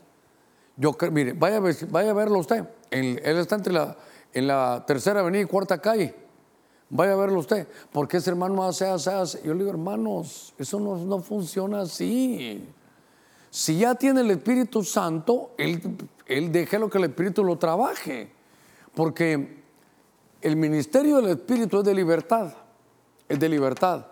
Yo, 0.77 0.97
mire, 1.11 1.33
vaya 1.33 1.61
vaya 1.91 2.11
a 2.11 2.15
verlo 2.15 2.39
usted. 2.39 2.65
él 2.91 3.19
está 3.25 3.57
entre 3.57 3.73
la, 3.73 3.97
en 4.33 4.47
la 4.47 4.85
tercera 4.87 5.21
avenida 5.21 5.43
y 5.43 5.47
cuarta 5.47 5.79
calle. 5.79 6.22
Vaya 6.95 7.15
a 7.15 7.17
verlo 7.17 7.39
usted. 7.39 7.67
porque 7.91 8.19
ese 8.19 8.29
hermano 8.29 8.63
hace, 8.65 8.87
hace, 8.87 9.11
hace? 9.11 9.41
Yo 9.43 9.55
le 9.55 9.61
digo, 9.61 9.71
hermanos, 9.71 10.53
eso 10.59 10.79
no, 10.79 10.99
no 10.99 11.21
funciona 11.21 11.81
así. 11.81 12.69
Si 13.49 13.79
ya 13.79 13.95
tiene 13.95 14.21
el 14.21 14.31
Espíritu 14.31 14.85
Santo, 14.85 15.53
él, 15.57 15.81
él 16.27 16.53
deje 16.53 16.79
lo 16.79 16.91
que 16.91 16.99
el 16.99 17.05
Espíritu 17.05 17.43
lo 17.45 17.57
trabaje. 17.57 18.31
Porque 18.95 19.63
el 20.43 20.57
ministerio 20.57 21.17
del 21.17 21.31
Espíritu 21.31 21.79
es 21.79 21.85
de 21.85 21.95
libertad. 21.95 22.53
Es 23.27 23.41
de 23.41 23.49
libertad. 23.49 24.05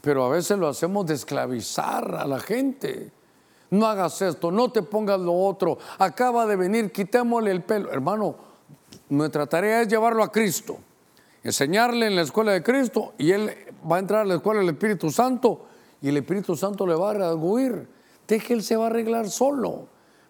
Pero 0.00 0.24
a 0.24 0.30
veces 0.30 0.58
lo 0.58 0.66
hacemos 0.66 1.06
de 1.06 1.14
esclavizar 1.14 2.16
a 2.16 2.26
la 2.26 2.40
gente. 2.40 3.12
No 3.70 3.86
hagas 3.86 4.20
esto, 4.20 4.50
no 4.50 4.72
te 4.72 4.82
pongas 4.82 5.20
lo 5.20 5.32
otro. 5.32 5.78
Acaba 5.98 6.44
de 6.46 6.56
venir, 6.56 6.90
quitémosle 6.90 7.52
el 7.52 7.62
pelo. 7.62 7.92
Hermano, 7.92 8.34
nuestra 9.10 9.46
tarea 9.46 9.82
es 9.82 9.86
llevarlo 9.86 10.24
a 10.24 10.32
Cristo 10.32 10.78
enseñarle 11.42 12.06
en 12.06 12.16
la 12.16 12.22
escuela 12.22 12.52
de 12.52 12.62
Cristo 12.62 13.14
y 13.18 13.32
él 13.32 13.50
va 13.90 13.96
a 13.96 13.98
entrar 13.98 14.20
a 14.20 14.24
la 14.24 14.34
escuela 14.36 14.60
del 14.60 14.70
Espíritu 14.70 15.10
Santo 15.10 15.66
y 16.02 16.08
el 16.08 16.16
Espíritu 16.16 16.56
Santo 16.56 16.86
le 16.86 16.94
va 16.94 17.10
a 17.10 17.14
redarguir. 17.14 17.88
Deje 18.26 18.54
él 18.54 18.62
se 18.62 18.76
va 18.76 18.84
a 18.84 18.86
arreglar 18.88 19.28
solo. 19.28 19.88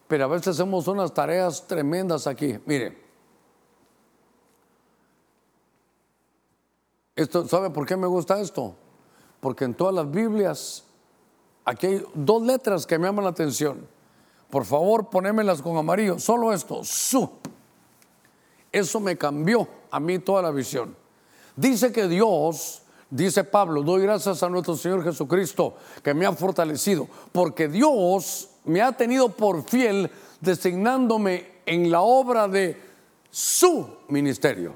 Pero 0.08 0.24
a 0.24 0.28
veces 0.28 0.48
hacemos 0.48 0.88
unas 0.88 1.14
tareas 1.14 1.66
tremendas 1.68 2.26
aquí. 2.26 2.58
Mire, 2.66 2.98
esto, 7.14 7.46
¿sabe 7.46 7.70
por 7.70 7.86
qué 7.86 7.96
me 7.96 8.08
gusta 8.08 8.40
esto? 8.40 8.74
Porque 9.38 9.64
en 9.64 9.74
todas 9.74 9.94
las 9.94 10.10
Biblias, 10.10 10.84
aquí 11.64 11.86
hay 11.86 12.04
dos 12.14 12.42
letras 12.42 12.86
que 12.86 12.98
me 12.98 13.06
llaman 13.06 13.24
la 13.24 13.30
atención. 13.30 13.86
Por 14.50 14.64
favor, 14.64 15.10
ponémelas 15.10 15.62
con 15.62 15.76
amarillo. 15.76 16.18
Solo 16.18 16.52
esto. 16.52 16.82
Eso 18.72 19.00
me 19.00 19.16
cambió 19.16 19.68
a 19.90 20.00
mí 20.00 20.18
toda 20.18 20.42
la 20.42 20.50
visión. 20.50 20.96
Dice 21.60 21.92
que 21.92 22.08
Dios, 22.08 22.80
dice 23.10 23.44
Pablo, 23.44 23.82
doy 23.82 24.00
gracias 24.00 24.42
a 24.42 24.48
nuestro 24.48 24.76
Señor 24.76 25.04
Jesucristo 25.04 25.74
que 26.02 26.14
me 26.14 26.24
ha 26.24 26.32
fortalecido, 26.32 27.06
porque 27.32 27.68
Dios 27.68 28.48
me 28.64 28.80
ha 28.80 28.92
tenido 28.92 29.28
por 29.28 29.62
fiel 29.64 30.10
designándome 30.40 31.60
en 31.66 31.90
la 31.90 32.00
obra 32.00 32.48
de 32.48 32.80
su 33.30 33.86
ministerio. 34.08 34.72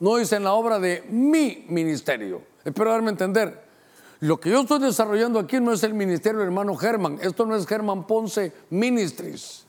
No 0.00 0.16
dice 0.16 0.36
en 0.36 0.44
la 0.44 0.54
obra 0.54 0.78
de 0.78 1.04
mi 1.10 1.66
ministerio. 1.68 2.40
Espero 2.64 2.90
darme 2.90 3.08
a 3.08 3.10
entender. 3.10 3.68
Lo 4.20 4.40
que 4.40 4.48
yo 4.48 4.62
estoy 4.62 4.80
desarrollando 4.80 5.38
aquí 5.38 5.60
no 5.60 5.74
es 5.74 5.82
el 5.82 5.92
ministerio 5.92 6.38
del 6.38 6.48
hermano 6.48 6.74
Germán. 6.74 7.18
Esto 7.20 7.44
no 7.44 7.54
es 7.54 7.66
Germán 7.66 8.06
Ponce 8.06 8.54
Ministries. 8.70 9.66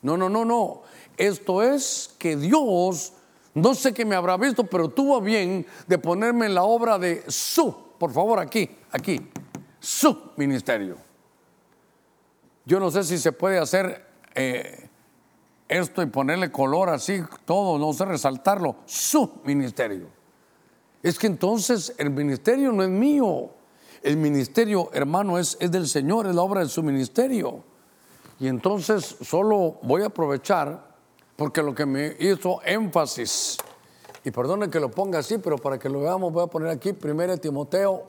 No, 0.00 0.16
no, 0.16 0.30
no, 0.30 0.46
no. 0.46 0.84
Esto 1.18 1.62
es 1.62 2.14
que 2.18 2.34
Dios 2.34 3.12
no 3.56 3.74
sé 3.74 3.94
qué 3.94 4.04
me 4.04 4.14
habrá 4.14 4.36
visto, 4.36 4.64
pero 4.64 4.90
tuvo 4.90 5.18
bien 5.18 5.64
de 5.86 5.96
ponerme 5.96 6.44
en 6.44 6.54
la 6.54 6.64
obra 6.64 6.98
de 6.98 7.24
su, 7.28 7.74
por 7.98 8.12
favor, 8.12 8.38
aquí, 8.38 8.68
aquí, 8.90 9.30
su 9.80 10.32
ministerio. 10.36 10.98
Yo 12.66 12.78
no 12.78 12.90
sé 12.90 13.02
si 13.02 13.16
se 13.16 13.32
puede 13.32 13.58
hacer 13.58 14.04
eh, 14.34 14.90
esto 15.68 16.02
y 16.02 16.06
ponerle 16.06 16.52
color 16.52 16.90
así, 16.90 17.22
todo, 17.46 17.78
no 17.78 17.94
sé 17.94 18.04
resaltarlo, 18.04 18.76
su 18.84 19.40
ministerio. 19.44 20.08
Es 21.02 21.18
que 21.18 21.26
entonces 21.26 21.94
el 21.96 22.10
ministerio 22.10 22.72
no 22.72 22.82
es 22.82 22.90
mío. 22.90 23.52
El 24.02 24.18
ministerio, 24.18 24.90
hermano, 24.92 25.38
es, 25.38 25.56
es 25.60 25.70
del 25.70 25.88
Señor, 25.88 26.26
es 26.26 26.34
la 26.34 26.42
obra 26.42 26.60
de 26.60 26.68
su 26.68 26.82
ministerio. 26.82 27.64
Y 28.38 28.48
entonces 28.48 29.16
solo 29.22 29.78
voy 29.82 30.02
a 30.02 30.06
aprovechar 30.06 30.95
porque 31.36 31.62
lo 31.62 31.74
que 31.74 31.86
me 31.86 32.16
hizo 32.18 32.60
énfasis, 32.64 33.58
y 34.24 34.30
perdone 34.30 34.68
que 34.68 34.80
lo 34.80 34.90
ponga 34.90 35.20
así, 35.20 35.38
pero 35.38 35.56
para 35.56 35.78
que 35.78 35.88
lo 35.88 36.00
veamos 36.00 36.32
voy 36.32 36.42
a 36.42 36.48
poner 36.48 36.68
aquí 36.70 36.90
1 36.90 37.38
Timoteo 37.38 38.02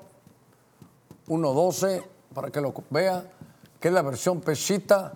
1.12, 1.28 2.04
para 2.34 2.50
que 2.50 2.62
lo 2.62 2.74
vea, 2.90 3.32
que 3.80 3.90
es 3.90 3.94
la 3.94 4.02
versión 4.02 4.42
pesita, 4.42 5.14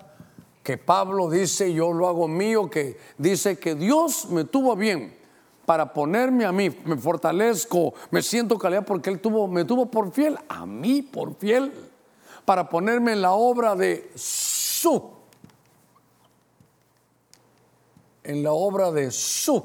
que 0.62 0.78
Pablo 0.78 1.30
dice, 1.30 1.74
yo 1.74 1.92
lo 1.92 2.08
hago 2.08 2.28
mío, 2.28 2.70
que 2.70 2.98
dice 3.18 3.58
que 3.58 3.74
Dios 3.74 4.28
me 4.30 4.44
tuvo 4.44 4.76
bien 4.76 5.16
para 5.66 5.94
ponerme 5.94 6.46
a 6.46 6.52
mí, 6.52 6.70
me 6.86 6.98
fortalezco, 6.98 7.94
me 8.12 8.22
siento 8.22 8.60
calidad 8.60 8.86
porque 8.86 9.10
Él 9.10 9.20
tuvo, 9.20 9.48
me 9.48 9.66
tuvo 9.66 9.90
por 9.90 10.12
fiel, 10.12 10.38
a 10.50 10.66
mí 10.66 11.02
por 11.02 11.36
fiel, 11.36 11.72
para 12.46 12.70
ponerme 12.70 13.14
en 13.14 13.22
la 13.22 13.32
obra 13.32 13.76
de 13.76 14.12
su 14.16 15.21
en 18.32 18.44
la 18.44 18.54
obra 18.54 18.92
de 18.92 19.12
su 19.12 19.64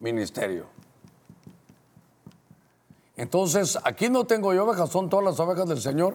ministerio. 0.00 0.66
Entonces, 3.16 3.78
aquí 3.84 4.08
no 4.08 4.26
tengo 4.26 4.54
yo 4.54 4.64
ovejas, 4.64 4.90
son 4.90 5.08
todas 5.08 5.24
las 5.24 5.38
ovejas 5.38 5.68
del 5.68 5.80
Señor. 5.80 6.14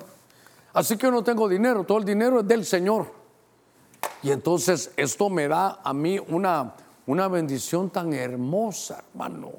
Así 0.74 0.97
que 0.97 1.12
no 1.12 1.24
tengo 1.24 1.47
dinero, 1.47 1.84
todo 1.84 1.99
el 1.99 2.05
dinero 2.05 2.39
es 2.39 2.47
del 2.47 2.66
Señor. 2.66 3.12
Y 4.24 4.32
entonces 4.32 4.91
esto 4.97 5.30
me 5.30 5.47
da 5.47 5.80
a 5.84 5.93
mí 5.93 6.20
una, 6.20 6.76
una 7.05 7.28
bendición 7.28 7.89
tan 7.89 8.12
hermosa, 8.14 9.03
hermano. 9.12 9.51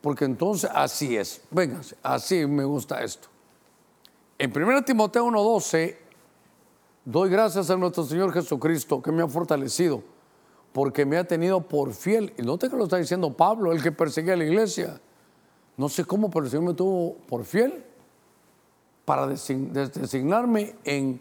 Porque 0.00 0.24
entonces 0.24 0.68
así 0.72 1.16
es. 1.16 1.42
Véngase, 1.50 1.96
así 2.02 2.44
me 2.46 2.64
gusta 2.64 3.02
esto. 3.02 3.28
En 4.38 4.50
1 4.54 4.84
Timoteo 4.84 5.26
1.12 5.26 6.05
Doy 7.06 7.30
gracias 7.30 7.70
a 7.70 7.76
nuestro 7.76 8.02
Señor 8.02 8.32
Jesucristo 8.32 9.00
que 9.00 9.12
me 9.12 9.22
ha 9.22 9.28
fortalecido, 9.28 10.02
porque 10.72 11.06
me 11.06 11.16
ha 11.16 11.22
tenido 11.22 11.60
por 11.60 11.92
fiel. 11.92 12.34
Y 12.36 12.42
no 12.42 12.58
te 12.58 12.68
que 12.68 12.74
lo 12.74 12.82
está 12.82 12.96
diciendo 12.96 13.32
Pablo, 13.32 13.70
el 13.70 13.80
que 13.80 13.92
perseguía 13.92 14.32
a 14.32 14.36
la 14.36 14.42
iglesia. 14.42 15.00
No 15.76 15.88
sé 15.88 16.04
cómo, 16.04 16.28
pero 16.28 16.46
el 16.46 16.50
Señor 16.50 16.66
me 16.66 16.74
tuvo 16.74 17.14
por 17.28 17.44
fiel 17.44 17.84
para 19.04 19.28
designarme 19.28 20.74
en 20.82 21.20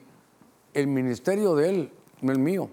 el 0.73 0.87
ministerio 0.87 1.53
de 1.53 1.69
Él, 1.69 1.91
no 2.19 2.31
el 2.31 2.39
mío. 2.39 2.67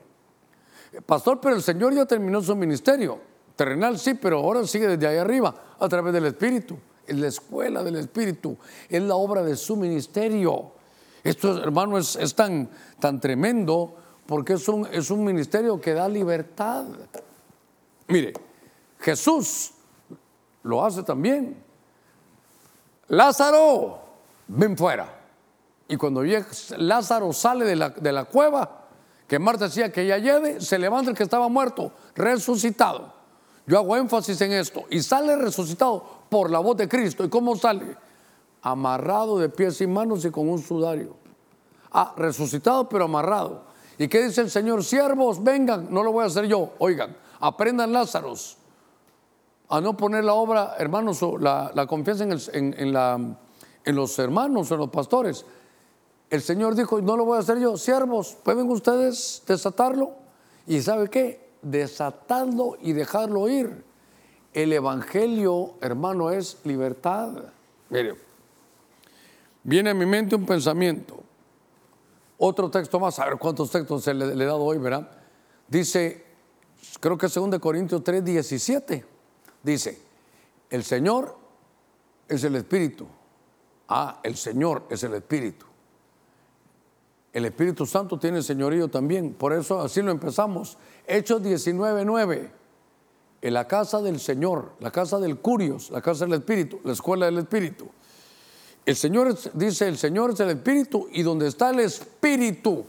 Pastor, 1.04 1.38
pero 1.38 1.54
el 1.54 1.62
Señor 1.62 1.92
ya 1.92 2.06
terminó 2.06 2.40
su 2.40 2.56
ministerio. 2.56 3.18
Terrenal 3.56 3.98
sí, 3.98 4.14
pero 4.14 4.38
ahora 4.38 4.66
sigue 4.66 4.88
desde 4.88 5.06
ahí 5.06 5.18
arriba, 5.18 5.54
a 5.78 5.86
través 5.86 6.14
del 6.14 6.24
Espíritu. 6.24 6.78
Es 7.06 7.18
la 7.18 7.26
escuela 7.26 7.82
del 7.82 7.96
Espíritu, 7.96 8.56
es 8.88 9.02
la 9.02 9.16
obra 9.16 9.42
de 9.42 9.54
su 9.54 9.76
ministerio. 9.76 10.80
Esto, 11.24 11.62
hermano, 11.62 11.98
es, 11.98 12.34
tan, 12.34 12.68
tan 12.98 13.20
tremendo 13.20 13.94
porque 14.26 14.54
es 14.54 14.68
un, 14.68 14.86
es 14.90 15.10
un 15.10 15.24
ministerio 15.24 15.80
que 15.80 15.94
da 15.94 16.08
libertad. 16.08 16.84
Mire, 18.08 18.32
Jesús 18.98 19.72
lo 20.62 20.84
hace 20.84 21.02
también. 21.02 21.62
Lázaro, 23.08 24.00
ven 24.48 24.76
fuera. 24.76 25.20
Y 25.88 25.96
cuando 25.96 26.22
Lázaro 26.78 27.32
sale 27.32 27.64
de 27.64 27.76
la, 27.76 27.90
de 27.90 28.12
la 28.12 28.24
cueva, 28.24 28.86
que 29.28 29.38
Marta 29.38 29.66
decía 29.66 29.92
que 29.92 30.06
ya 30.06 30.18
lleve, 30.18 30.60
se 30.60 30.78
levanta 30.78 31.10
el 31.10 31.16
que 31.16 31.22
estaba 31.22 31.48
muerto, 31.48 31.92
resucitado. 32.14 33.12
Yo 33.66 33.78
hago 33.78 33.96
énfasis 33.96 34.40
en 34.40 34.52
esto. 34.52 34.84
Y 34.90 35.02
sale 35.02 35.36
resucitado 35.36 36.04
por 36.28 36.50
la 36.50 36.58
voz 36.58 36.76
de 36.76 36.88
Cristo. 36.88 37.24
¿Y 37.24 37.28
cómo 37.28 37.56
sale? 37.56 37.96
Amarrado 38.62 39.38
de 39.38 39.48
pies 39.48 39.80
y 39.80 39.86
manos 39.86 40.24
y 40.24 40.30
con 40.30 40.48
un 40.48 40.60
sudario. 40.60 41.16
Ah, 41.90 42.14
resucitado 42.16 42.88
pero 42.88 43.04
amarrado. 43.04 43.64
¿Y 43.98 44.08
qué 44.08 44.24
dice 44.24 44.40
el 44.40 44.50
Señor? 44.50 44.82
Siervos, 44.82 45.42
vengan, 45.42 45.88
no 45.90 46.02
lo 46.02 46.12
voy 46.12 46.24
a 46.24 46.26
hacer 46.28 46.46
yo. 46.46 46.70
Oigan, 46.78 47.14
aprendan 47.40 47.92
Lázaros 47.92 48.56
a 49.72 49.80
no 49.80 49.96
poner 49.96 50.22
la 50.24 50.34
obra, 50.34 50.74
hermanos, 50.78 51.20
la, 51.40 51.86
confianza 51.88 52.24
en, 52.24 52.92
los 53.86 54.18
hermanos, 54.18 54.70
en 54.70 54.78
los 54.78 54.90
pastores. 54.90 55.46
El 56.28 56.42
Señor 56.42 56.74
dijo, 56.74 57.00
no 57.00 57.16
lo 57.16 57.24
voy 57.24 57.38
a 57.38 57.40
hacer 57.40 57.58
yo. 57.58 57.78
Siervos, 57.78 58.36
¿pueden 58.42 58.70
ustedes 58.70 59.42
desatarlo? 59.46 60.12
¿Y 60.66 60.82
sabe 60.82 61.08
qué? 61.08 61.52
Desatarlo 61.62 62.76
y 62.82 62.92
dejarlo 62.92 63.48
ir. 63.48 63.82
El 64.52 64.74
Evangelio, 64.74 65.72
hermano, 65.80 66.30
es 66.30 66.58
libertad. 66.64 67.30
Mire, 67.88 68.16
viene 69.62 69.90
a 69.90 69.94
mi 69.94 70.06
mente 70.06 70.34
un 70.36 70.46
pensamiento. 70.46 71.22
Otro 72.38 72.70
texto 72.70 72.98
más, 72.98 73.18
a 73.18 73.26
ver 73.26 73.38
cuántos 73.38 73.70
textos 73.70 74.02
se 74.02 74.14
le, 74.14 74.32
he 74.32 74.46
dado 74.46 74.64
hoy, 74.64 74.78
¿verdad? 74.78 75.08
Dice, 75.68 76.24
creo 76.98 77.16
que 77.16 77.26
es 77.26 77.34
2 77.34 77.58
Corintios 77.60 78.02
3, 78.02 78.24
17. 78.24 79.04
Dice, 79.62 80.00
el 80.70 80.82
Señor 80.82 81.36
es 82.28 82.42
el 82.44 82.56
Espíritu. 82.56 83.06
Ah, 83.88 84.20
el 84.22 84.36
Señor 84.36 84.84
es 84.90 85.02
el 85.04 85.14
Espíritu. 85.14 85.66
El 87.32 87.46
Espíritu 87.46 87.86
Santo 87.86 88.18
tiene 88.18 88.42
señorío 88.42 88.88
también. 88.88 89.32
Por 89.34 89.52
eso 89.52 89.80
así 89.80 90.02
lo 90.02 90.10
empezamos. 90.10 90.76
Hechos 91.06 91.42
19, 91.42 92.04
9. 92.04 92.50
En 93.40 93.54
la 93.54 93.66
casa 93.66 94.00
del 94.02 94.20
Señor, 94.20 94.72
la 94.80 94.90
casa 94.90 95.18
del 95.18 95.38
Curios, 95.38 95.90
la 95.90 96.02
casa 96.02 96.26
del 96.26 96.34
Espíritu, 96.34 96.80
la 96.84 96.92
escuela 96.92 97.26
del 97.26 97.38
Espíritu. 97.38 97.88
El 98.84 98.96
Señor 98.96 99.38
dice, 99.54 99.86
el 99.86 99.96
Señor 99.96 100.32
es 100.32 100.40
el 100.40 100.50
Espíritu 100.50 101.08
y 101.12 101.22
donde 101.22 101.46
está 101.46 101.70
el 101.70 101.80
Espíritu 101.80 102.84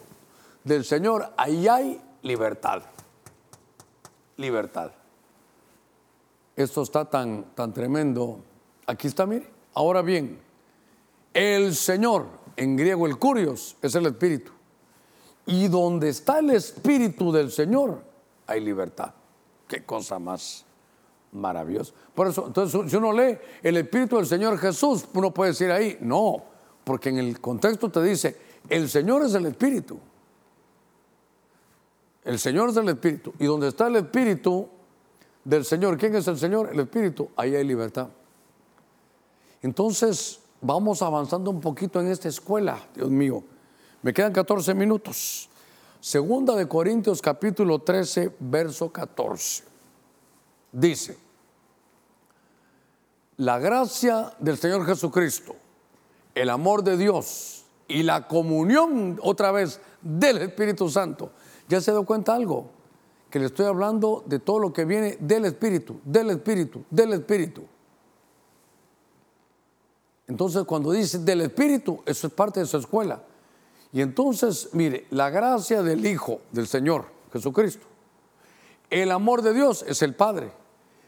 del 0.63 0.83
Señor, 0.83 1.33
ahí 1.37 1.67
hay 1.67 2.01
libertad. 2.23 2.81
Libertad. 4.37 4.91
esto 6.55 6.81
está 6.81 7.05
tan, 7.05 7.43
tan 7.55 7.73
tremendo. 7.73 8.39
Aquí 8.87 9.07
está, 9.07 9.25
mire. 9.25 9.47
Ahora 9.75 10.01
bien, 10.01 10.39
el 11.33 11.75
Señor, 11.75 12.27
en 12.55 12.75
griego 12.75 13.05
el 13.05 13.17
curios, 13.17 13.75
es 13.81 13.93
el 13.95 14.07
Espíritu. 14.07 14.51
Y 15.45 15.67
donde 15.67 16.09
está 16.09 16.39
el 16.39 16.49
Espíritu 16.51 17.31
del 17.31 17.51
Señor, 17.51 18.03
hay 18.47 18.61
libertad. 18.61 19.13
Qué 19.67 19.83
cosa 19.83 20.17
más 20.17 20.65
maravillosa. 21.33 21.93
Por 22.13 22.27
eso, 22.27 22.47
entonces, 22.47 22.91
si 22.91 22.97
uno 22.97 23.11
lee 23.11 23.37
el 23.61 23.77
Espíritu 23.77 24.17
del 24.17 24.25
Señor 24.25 24.57
Jesús, 24.57 25.05
uno 25.13 25.33
puede 25.33 25.51
decir 25.51 25.71
ahí, 25.71 25.97
no, 26.01 26.43
porque 26.83 27.09
en 27.09 27.17
el 27.17 27.39
contexto 27.39 27.89
te 27.89 28.01
dice, 28.01 28.37
el 28.69 28.89
Señor 28.89 29.23
es 29.23 29.33
el 29.33 29.45
Espíritu. 29.45 29.99
El 32.23 32.39
Señor 32.39 32.69
es 32.69 32.77
el 32.77 32.89
Espíritu. 32.89 33.33
Y 33.39 33.45
donde 33.45 33.67
está 33.67 33.87
el 33.87 33.97
Espíritu 33.97 34.67
del 35.43 35.65
Señor, 35.65 35.97
¿quién 35.97 36.15
es 36.15 36.27
el 36.27 36.37
Señor? 36.37 36.69
El 36.71 36.79
Espíritu, 36.79 37.29
ahí 37.35 37.55
hay 37.55 37.65
libertad. 37.65 38.07
Entonces, 39.61 40.39
vamos 40.61 41.01
avanzando 41.01 41.51
un 41.51 41.59
poquito 41.59 41.99
en 41.99 42.07
esta 42.07 42.29
escuela, 42.29 42.79
Dios 42.95 43.09
mío. 43.09 43.43
Me 44.01 44.13
quedan 44.13 44.33
14 44.33 44.73
minutos. 44.73 45.49
Segunda 45.99 46.55
de 46.55 46.67
Corintios 46.67 47.21
capítulo 47.21 47.79
13, 47.79 48.35
verso 48.39 48.91
14. 48.91 49.72
Dice, 50.73 51.17
la 53.37 53.59
gracia 53.59 54.33
del 54.39 54.57
Señor 54.57 54.85
Jesucristo, 54.85 55.55
el 56.33 56.49
amor 56.49 56.83
de 56.83 56.97
Dios 56.97 57.65
y 57.87 58.01
la 58.01 58.27
comunión 58.27 59.19
otra 59.21 59.51
vez 59.51 59.79
del 60.01 60.39
Espíritu 60.39 60.89
Santo. 60.89 61.31
¿Ya 61.69 61.79
se 61.79 61.91
dio 61.91 62.03
cuenta 62.05 62.33
algo? 62.33 62.71
Que 63.29 63.37
le 63.37 63.45
estoy 63.45 63.67
hablando 63.67 64.23
de 64.25 64.39
todo 64.39 64.57
lo 64.57 64.73
que 64.73 64.85
viene 64.85 65.17
del 65.19 65.45
Espíritu, 65.45 65.99
del 66.03 66.31
Espíritu, 66.31 66.83
del 66.89 67.13
Espíritu. 67.13 67.63
Entonces 70.27 70.63
cuando 70.63 70.91
dice 70.91 71.19
del 71.19 71.41
Espíritu, 71.41 72.01
eso 72.05 72.27
es 72.27 72.33
parte 72.33 72.59
de 72.61 72.65
su 72.65 72.77
escuela. 72.77 73.21
Y 73.91 74.01
entonces, 74.01 74.69
mire, 74.73 75.05
la 75.11 75.29
gracia 75.29 75.83
del 75.83 76.03
Hijo 76.03 76.41
del 76.51 76.65
Señor 76.65 77.05
Jesucristo, 77.31 77.85
el 78.89 79.11
amor 79.11 79.43
de 79.43 79.53
Dios 79.53 79.85
es 79.87 80.01
el 80.01 80.15
Padre. 80.15 80.62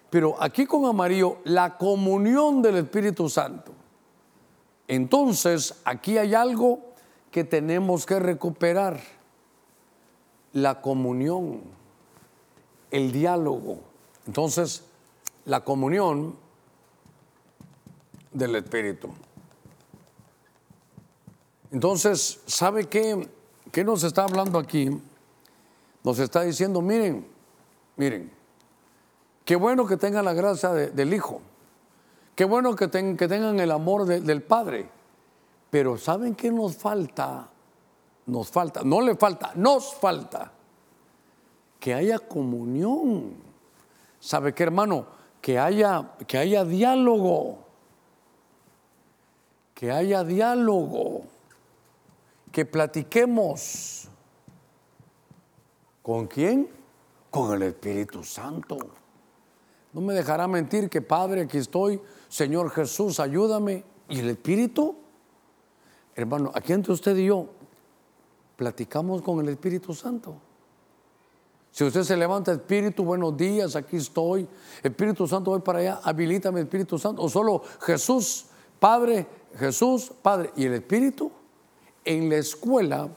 Pero 0.09 0.35
aquí 0.41 0.65
con 0.65 0.85
amarillo, 0.85 1.37
la 1.43 1.77
comunión 1.77 2.61
del 2.61 2.77
Espíritu 2.77 3.29
Santo. 3.29 3.71
Entonces, 4.87 5.81
aquí 5.83 6.17
hay 6.17 6.33
algo 6.33 6.79
que 7.31 7.43
tenemos 7.43 8.05
que 8.05 8.19
recuperar. 8.19 8.99
La 10.53 10.79
comunión, 10.81 11.61
el 12.91 13.11
diálogo. 13.11 13.79
Entonces, 14.25 14.83
la 15.43 15.63
comunión 15.63 16.35
del 18.31 18.55
Espíritu. 18.55 19.09
Entonces, 21.71 22.39
¿sabe 22.45 22.85
qué, 22.85 23.27
qué 23.71 23.83
nos 23.83 24.03
está 24.03 24.23
hablando 24.23 24.57
aquí? 24.59 24.89
Nos 26.03 26.19
está 26.19 26.43
diciendo, 26.43 26.81
miren, 26.81 27.27
miren, 27.97 28.31
qué 29.45 29.55
bueno 29.55 29.85
que 29.85 29.97
tengan 29.97 30.25
la 30.25 30.33
gracia 30.33 30.71
del 30.71 31.13
Hijo, 31.13 31.41
qué 32.35 32.43
bueno 32.43 32.75
que, 32.75 32.87
tengan 32.87 33.59
el 33.59 33.71
amor 33.71 34.05
del 34.05 34.43
Padre, 34.43 34.89
pero 35.69 35.97
¿saben 35.97 36.35
qué 36.35 36.51
nos 36.51 36.75
falta? 36.75 37.49
Nos 38.25 38.49
falta, 38.49 38.81
no 38.83 39.01
le 39.01 39.15
falta, 39.15 39.51
nos 39.55 39.93
falta 39.93 40.51
que 41.79 41.93
haya 41.93 42.17
comunión. 42.17 43.35
¿Sabe 44.19 44.53
qué, 44.53 44.63
hermano? 44.63 45.05
Que 45.39 45.59
haya, 45.59 46.15
que 46.25 46.39
haya 46.39 46.65
diálogo 46.65 47.65
que 49.75 49.91
haya 49.91 50.23
diálogo, 50.23 51.25
que 52.51 52.65
platiquemos. 52.65 54.07
¿Con 56.01 56.27
quién? 56.27 56.69
Con 57.29 57.53
el 57.53 57.63
Espíritu 57.63 58.23
Santo. 58.23 58.77
No 59.95 60.01
me 60.01 60.13
dejará 60.13 60.45
mentir 60.45 60.89
que 60.89 61.01
Padre, 61.01 61.43
aquí 61.43 61.57
estoy, 61.57 62.01
Señor 62.27 62.69
Jesús, 62.69 63.17
ayúdame. 63.21 63.85
¿Y 64.09 64.19
el 64.19 64.29
Espíritu? 64.29 64.97
Hermano, 66.13 66.51
aquí 66.53 66.73
entre 66.73 66.91
usted 66.91 67.15
y 67.15 67.27
yo, 67.27 67.47
platicamos 68.57 69.21
con 69.21 69.39
el 69.39 69.47
Espíritu 69.47 69.93
Santo. 69.93 70.35
Si 71.71 71.85
usted 71.85 72.03
se 72.03 72.17
levanta, 72.17 72.51
Espíritu, 72.51 73.05
buenos 73.05 73.37
días, 73.37 73.77
aquí 73.77 73.95
estoy. 73.95 74.45
Espíritu 74.83 75.29
Santo, 75.29 75.51
voy 75.51 75.61
para 75.61 75.79
allá, 75.79 76.01
habilítame, 76.03 76.59
Espíritu 76.59 76.99
Santo. 76.99 77.21
O 77.21 77.29
solo 77.29 77.61
Jesús, 77.79 78.47
Padre, 78.77 79.25
Jesús, 79.57 80.11
Padre 80.21 80.51
y 80.57 80.65
el 80.65 80.73
Espíritu, 80.73 81.31
en 82.03 82.29
la 82.29 82.35
escuela 82.35 83.07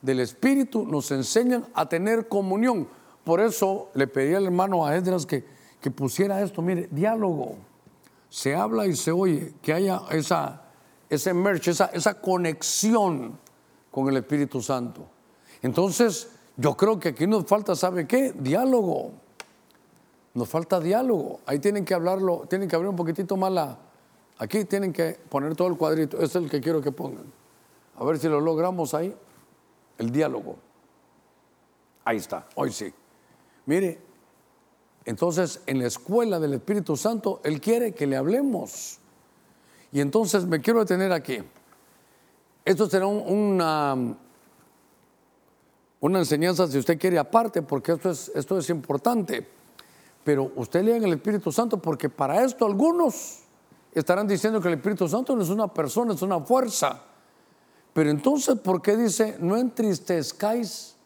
del 0.00 0.20
Espíritu 0.20 0.86
nos 0.86 1.10
enseñan 1.10 1.66
a 1.74 1.88
tener 1.88 2.28
comunión. 2.28 2.86
Por 3.24 3.40
eso 3.40 3.90
le 3.94 4.06
pedí 4.06 4.34
al 4.34 4.44
hermano 4.44 4.86
a 4.86 4.94
que, 5.26 5.57
que 5.80 5.90
pusiera 5.90 6.42
esto, 6.42 6.62
mire, 6.62 6.88
diálogo. 6.90 7.56
Se 8.28 8.54
habla 8.54 8.86
y 8.86 8.94
se 8.94 9.10
oye, 9.10 9.54
que 9.62 9.72
haya 9.72 10.02
esa, 10.10 10.62
ese 11.08 11.32
merch, 11.32 11.68
esa, 11.68 11.86
esa 11.86 12.20
conexión 12.20 13.38
con 13.90 14.08
el 14.08 14.16
Espíritu 14.16 14.60
Santo. 14.60 15.06
Entonces, 15.62 16.28
yo 16.56 16.76
creo 16.76 16.98
que 16.98 17.10
aquí 17.10 17.26
nos 17.26 17.46
falta, 17.46 17.74
¿sabe 17.74 18.06
qué? 18.06 18.32
Diálogo. 18.32 19.12
Nos 20.34 20.48
falta 20.48 20.78
diálogo. 20.78 21.40
Ahí 21.46 21.58
tienen 21.58 21.84
que 21.84 21.94
hablarlo, 21.94 22.44
tienen 22.48 22.68
que 22.68 22.76
abrir 22.76 22.90
un 22.90 22.96
poquitito 22.96 23.36
más 23.36 23.50
la, 23.50 23.78
Aquí 24.38 24.64
tienen 24.64 24.92
que 24.92 25.18
poner 25.28 25.56
todo 25.56 25.68
el 25.68 25.76
cuadrito, 25.76 26.20
es 26.20 26.34
el 26.36 26.48
que 26.48 26.60
quiero 26.60 26.80
que 26.80 26.92
pongan. 26.92 27.24
A 27.96 28.04
ver 28.04 28.18
si 28.18 28.28
lo 28.28 28.40
logramos 28.40 28.94
ahí. 28.94 29.14
El 29.98 30.12
diálogo. 30.12 30.56
Ahí 32.04 32.18
está, 32.18 32.46
hoy 32.54 32.70
sí. 32.70 32.92
Mire, 33.66 34.00
entonces 35.08 35.62
en 35.64 35.78
la 35.78 35.86
escuela 35.86 36.38
del 36.38 36.52
Espíritu 36.52 36.94
Santo, 36.94 37.40
Él 37.42 37.62
quiere 37.62 37.94
que 37.94 38.06
le 38.06 38.14
hablemos. 38.14 38.98
Y 39.90 40.00
entonces 40.00 40.44
me 40.44 40.60
quiero 40.60 40.80
detener 40.80 41.12
aquí. 41.12 41.38
Esto 42.62 42.90
será 42.90 43.06
una, 43.06 43.96
una 46.00 46.18
enseñanza, 46.18 46.66
si 46.66 46.76
usted 46.76 46.98
quiere, 46.98 47.18
aparte, 47.18 47.62
porque 47.62 47.92
esto 47.92 48.10
es, 48.10 48.30
esto 48.34 48.58
es 48.58 48.68
importante. 48.68 49.48
Pero 50.24 50.52
usted 50.56 50.84
lea 50.84 50.96
en 50.96 51.04
el 51.04 51.14
Espíritu 51.14 51.50
Santo, 51.50 51.78
porque 51.78 52.10
para 52.10 52.44
esto 52.44 52.66
algunos 52.66 53.44
estarán 53.94 54.28
diciendo 54.28 54.60
que 54.60 54.68
el 54.68 54.74
Espíritu 54.74 55.08
Santo 55.08 55.34
no 55.34 55.42
es 55.42 55.48
una 55.48 55.72
persona, 55.72 56.12
es 56.12 56.20
una 56.20 56.40
fuerza. 56.40 57.00
Pero 57.94 58.10
entonces, 58.10 58.58
¿por 58.58 58.82
qué 58.82 58.94
dice 58.94 59.38
no 59.40 59.56
entristezcáis 59.56 60.96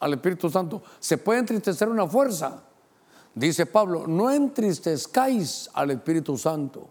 al 0.00 0.14
Espíritu 0.14 0.50
Santo? 0.50 0.82
Se 0.98 1.16
puede 1.16 1.38
entristecer 1.38 1.88
una 1.88 2.08
fuerza. 2.08 2.64
Dice 3.34 3.66
Pablo, 3.66 4.06
no 4.06 4.30
entristezcáis 4.30 5.70
al 5.72 5.90
Espíritu 5.90 6.36
Santo. 6.36 6.88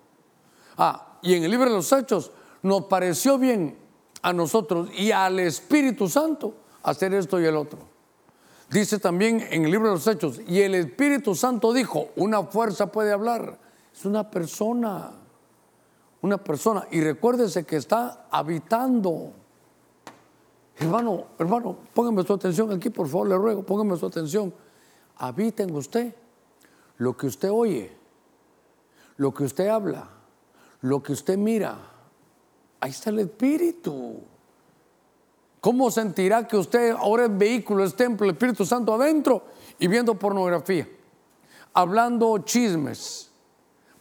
Ah, 0.78 1.20
y 1.22 1.36
en 1.36 1.44
el 1.44 1.52
libro 1.52 1.70
de 1.70 1.76
los 1.76 1.92
Hechos 1.92 2.32
nos 2.64 2.86
pareció 2.86 3.38
bien 3.38 3.78
a 4.22 4.34
nosotros 4.34 4.90
y 4.98 5.12
al 5.12 5.40
Espíritu 5.40 6.08
Santo 6.10 6.56
hacer 6.84 7.14
esto 7.14 7.40
y 7.40 7.46
el 7.46 7.56
otro. 7.56 7.80
Dice 8.70 9.00
también 9.00 9.46
en 9.52 9.66
el 9.66 9.72
libro 9.72 9.90
de 9.90 9.96
los 9.96 10.08
Hechos, 10.08 10.40
y 10.48 10.62
el 10.62 10.76
Espíritu 10.76 11.36
Santo 11.36 11.74
dijo, 11.74 12.10
una 12.16 12.44
fuerza 12.44 12.92
puede 12.92 13.12
hablar, 13.12 13.60
es 13.94 14.06
una 14.06 14.30
persona 14.32 15.12
una 16.22 16.38
persona 16.38 16.88
y 16.92 17.02
recuérdese 17.02 17.66
que 17.66 17.78
está 17.78 18.28
habitando. 18.30 19.34
Hermano, 20.78 21.26
hermano, 21.38 21.78
póngame 21.94 22.24
su 22.24 22.34
atención 22.34 22.72
aquí, 22.72 22.90
por 22.90 23.08
favor, 23.08 23.28
le 23.28 23.36
ruego, 23.36 23.64
póngame 23.64 23.98
su 23.98 24.06
atención. 24.06 24.54
Habita 25.18 25.64
en 25.64 25.76
usted 25.76 26.16
lo 27.02 27.18
que 27.18 27.26
usted 27.26 27.50
oye, 27.50 27.92
lo 29.18 29.34
que 29.34 29.44
usted 29.44 29.68
habla, 29.70 30.08
lo 30.82 31.02
que 31.02 31.14
usted 31.14 31.36
mira. 31.36 31.76
Ahí 32.80 32.92
está 32.92 33.10
el 33.10 33.18
Espíritu. 33.18 34.22
¿Cómo 35.60 35.90
sentirá 35.90 36.48
que 36.48 36.58
usted 36.58 36.92
ahora 36.92 37.26
es 37.26 37.36
vehículo, 37.36 37.84
es 37.84 37.96
templo, 37.96 38.26
el 38.26 38.34
Espíritu 38.34 38.68
Santo 38.68 38.94
adentro 38.94 39.46
y 39.80 39.88
viendo 39.88 40.14
pornografía, 40.14 40.88
hablando 41.74 42.38
chismes? 42.38 43.32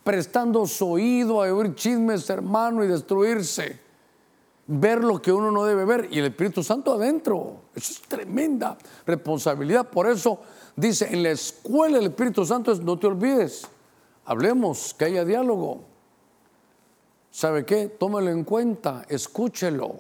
prestando 0.03 0.67
su 0.67 0.93
oído 0.93 1.43
a 1.43 1.53
oír 1.53 1.75
chismes, 1.75 2.29
hermano, 2.31 2.83
y 2.83 2.89
destruirse. 2.89 3.79
Ver 4.67 5.05
lo 5.05 5.21
que 5.21 5.31
uno 5.31 5.51
no 5.51 5.65
debe 5.65 5.85
ver 5.85 6.09
y 6.11 6.19
el 6.19 6.27
Espíritu 6.27 6.63
Santo 6.63 6.95
adentro. 6.95 7.63
Eso 7.75 7.93
es 7.93 8.03
tremenda 8.03 8.79
responsabilidad. 9.07 9.89
Por 9.89 10.09
eso 10.09 10.41
dice, 10.77 11.09
en 11.13 11.23
la 11.23 11.31
escuela 11.31 11.99
del 11.99 12.09
Espíritu 12.09 12.45
Santo 12.45 12.73
es, 12.73 12.81
no 12.81 12.99
te 12.99 13.07
olvides, 13.07 13.67
hablemos, 14.25 14.95
que 14.95 15.07
haya 15.07 15.25
diálogo. 15.25 15.83
¿Sabe 17.31 17.65
qué? 17.65 17.89
Tómelo 17.89 18.31
en 18.31 18.45
cuenta, 18.45 19.05
escúchelo. 19.09 19.97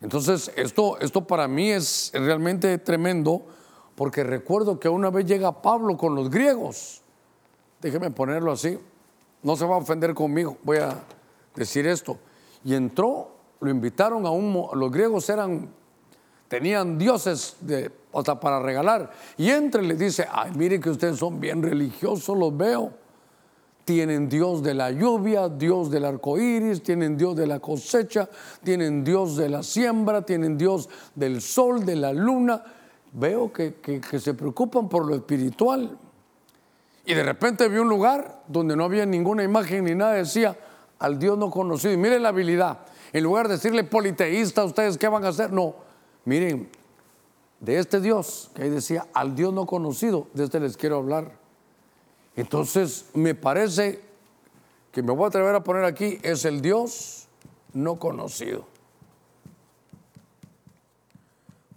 Entonces, 0.00 0.52
esto, 0.56 0.98
esto 1.00 1.26
para 1.26 1.48
mí 1.48 1.70
es 1.70 2.10
realmente 2.14 2.78
tremendo 2.78 3.42
porque 3.94 4.22
recuerdo 4.22 4.78
que 4.78 4.88
una 4.88 5.10
vez 5.10 5.26
llega 5.26 5.62
Pablo 5.62 5.96
con 5.96 6.14
los 6.14 6.30
griegos 6.30 7.02
déjeme 7.80 8.10
ponerlo 8.10 8.52
así, 8.52 8.78
no 9.42 9.56
se 9.56 9.64
va 9.64 9.76
a 9.76 9.78
ofender 9.78 10.14
conmigo, 10.14 10.56
voy 10.62 10.78
a 10.78 10.98
decir 11.54 11.86
esto. 11.86 12.18
Y 12.64 12.74
entró, 12.74 13.30
lo 13.60 13.70
invitaron 13.70 14.26
a 14.26 14.30
un, 14.30 14.68
los 14.74 14.90
griegos 14.90 15.28
eran, 15.30 15.72
tenían 16.48 16.98
dioses 16.98 17.56
de, 17.60 17.90
para 18.40 18.60
regalar. 18.60 19.10
Y 19.36 19.50
entre 19.50 19.82
le 19.82 19.94
dice, 19.94 20.26
ay, 20.30 20.52
mire 20.54 20.80
que 20.80 20.90
ustedes 20.90 21.18
son 21.18 21.38
bien 21.38 21.62
religiosos, 21.62 22.36
los 22.36 22.56
veo. 22.56 22.92
Tienen 23.84 24.28
Dios 24.28 24.62
de 24.62 24.74
la 24.74 24.90
lluvia, 24.90 25.48
Dios 25.48 25.90
del 25.90 26.04
arco 26.04 26.38
iris, 26.38 26.82
tienen 26.82 27.16
Dios 27.16 27.36
de 27.36 27.46
la 27.46 27.58
cosecha, 27.58 28.28
tienen 28.62 29.02
Dios 29.02 29.36
de 29.36 29.48
la 29.48 29.62
siembra, 29.62 30.22
tienen 30.22 30.58
Dios 30.58 30.90
del 31.14 31.40
sol, 31.40 31.86
de 31.86 31.96
la 31.96 32.12
luna. 32.12 32.62
Veo 33.12 33.50
que, 33.50 33.76
que 33.76 34.20
se 34.20 34.34
preocupan 34.34 34.88
por 34.88 35.06
lo 35.06 35.14
espiritual. 35.14 35.96
Y 37.06 37.14
de 37.14 37.22
repente 37.22 37.66
vi 37.68 37.78
un 37.78 37.88
lugar 37.88 38.42
donde 38.46 38.76
no 38.76 38.84
había 38.84 39.06
ninguna 39.06 39.42
imagen 39.42 39.84
ni 39.84 39.94
nada, 39.94 40.12
decía 40.12 40.54
al 40.98 41.18
Dios 41.18 41.38
no 41.38 41.50
conocido. 41.50 41.94
Y 41.94 41.96
miren 41.96 42.22
la 42.22 42.28
habilidad. 42.28 42.80
En 43.14 43.24
lugar 43.24 43.48
de 43.48 43.54
decirle 43.54 43.84
politeísta, 43.84 44.64
¿ustedes 44.64 44.98
qué 44.98 45.08
van 45.08 45.24
a 45.24 45.28
hacer? 45.28 45.50
No, 45.50 45.74
miren, 46.28 46.68
de 47.58 47.78
este 47.78 48.00
Dios, 48.00 48.50
que 48.54 48.62
ahí 48.62 48.70
decía, 48.70 49.06
al 49.14 49.34
Dios 49.34 49.52
no 49.52 49.66
conocido, 49.66 50.28
de 50.34 50.44
este 50.44 50.60
les 50.60 50.76
quiero 50.76 50.98
hablar. 50.98 51.32
Entonces, 52.36 53.06
me 53.14 53.34
parece 53.34 54.00
que 54.92 55.02
me 55.02 55.12
voy 55.12 55.24
a 55.24 55.28
atrever 55.28 55.54
a 55.54 55.64
poner 55.64 55.84
aquí, 55.84 56.18
es 56.22 56.44
el 56.44 56.60
Dios 56.60 57.26
no 57.72 57.98
conocido. 57.98 58.66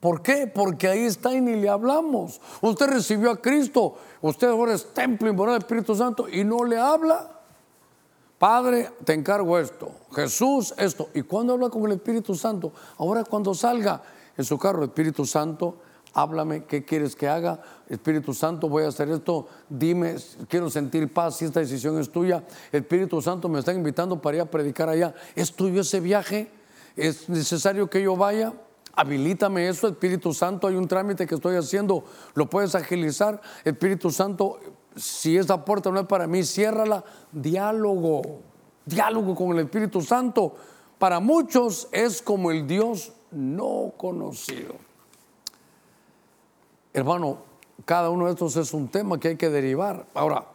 ¿Por 0.01 0.21
qué? 0.21 0.47
Porque 0.47 0.87
ahí 0.87 1.05
está 1.05 1.33
y 1.33 1.41
ni 1.41 1.55
le 1.55 1.69
hablamos. 1.69 2.41
Usted 2.59 2.87
recibió 2.87 3.31
a 3.31 3.41
Cristo, 3.41 3.95
usted 4.21 4.49
ahora 4.49 4.73
es 4.73 4.93
templo 4.93 5.29
y 5.29 5.33
morada 5.33 5.59
Espíritu 5.59 5.95
Santo 5.95 6.27
y 6.27 6.43
no 6.43 6.63
le 6.63 6.77
habla. 6.77 7.39
Padre, 8.37 8.89
te 9.05 9.13
encargo 9.13 9.59
esto. 9.59 9.91
Jesús, 10.13 10.73
esto. 10.77 11.09
¿Y 11.13 11.21
cuando 11.21 11.53
habla 11.53 11.69
con 11.69 11.85
el 11.85 11.91
Espíritu 11.93 12.33
Santo? 12.33 12.73
Ahora 12.97 13.23
cuando 13.23 13.53
salga 13.53 14.01
en 14.37 14.45
su 14.45 14.57
carro, 14.57 14.83
Espíritu 14.83 15.25
Santo, 15.25 15.77
háblame, 16.13 16.65
¿qué 16.65 16.83
quieres 16.83 17.15
que 17.15 17.27
haga? 17.27 17.61
Espíritu 17.87 18.33
Santo, 18.33 18.69
voy 18.69 18.83
a 18.83 18.89
hacer 18.89 19.09
esto, 19.09 19.47
dime, 19.69 20.15
quiero 20.47 20.69
sentir 20.69 21.11
paz, 21.13 21.37
si 21.37 21.45
esta 21.45 21.59
decisión 21.59 21.99
es 21.99 22.11
tuya. 22.11 22.43
Espíritu 22.71 23.21
Santo 23.21 23.49
me 23.49 23.59
está 23.59 23.73
invitando 23.73 24.21
para 24.21 24.37
ir 24.37 24.41
a 24.41 24.45
predicar 24.45 24.89
allá. 24.89 25.13
¿Es 25.35 25.53
tuyo 25.53 25.81
ese 25.81 25.99
viaje? 25.99 26.51
¿Es 26.95 27.29
necesario 27.29 27.89
que 27.89 28.01
yo 28.01 28.15
vaya? 28.15 28.53
Habilítame 28.93 29.69
eso, 29.69 29.87
Espíritu 29.87 30.33
Santo, 30.33 30.67
hay 30.67 30.75
un 30.75 30.87
trámite 30.87 31.25
que 31.25 31.35
estoy 31.35 31.55
haciendo, 31.55 32.03
lo 32.33 32.49
puedes 32.49 32.75
agilizar. 32.75 33.41
Espíritu 33.63 34.11
Santo, 34.11 34.59
si 34.95 35.37
esa 35.37 35.63
puerta 35.63 35.89
no 35.91 36.01
es 36.01 36.07
para 36.07 36.27
mí, 36.27 36.43
ciérrala. 36.43 37.03
Diálogo, 37.31 38.41
diálogo 38.85 39.33
con 39.33 39.51
el 39.51 39.59
Espíritu 39.59 40.01
Santo. 40.01 40.55
Para 40.99 41.19
muchos 41.21 41.87
es 41.91 42.21
como 42.21 42.51
el 42.51 42.67
Dios 42.67 43.13
no 43.31 43.93
conocido. 43.97 44.75
Hermano, 46.93 47.37
cada 47.85 48.09
uno 48.09 48.25
de 48.25 48.31
estos 48.31 48.55
es 48.57 48.73
un 48.73 48.87
tema 48.87 49.19
que 49.19 49.29
hay 49.29 49.35
que 49.37 49.49
derivar. 49.49 50.05
Ahora, 50.13 50.45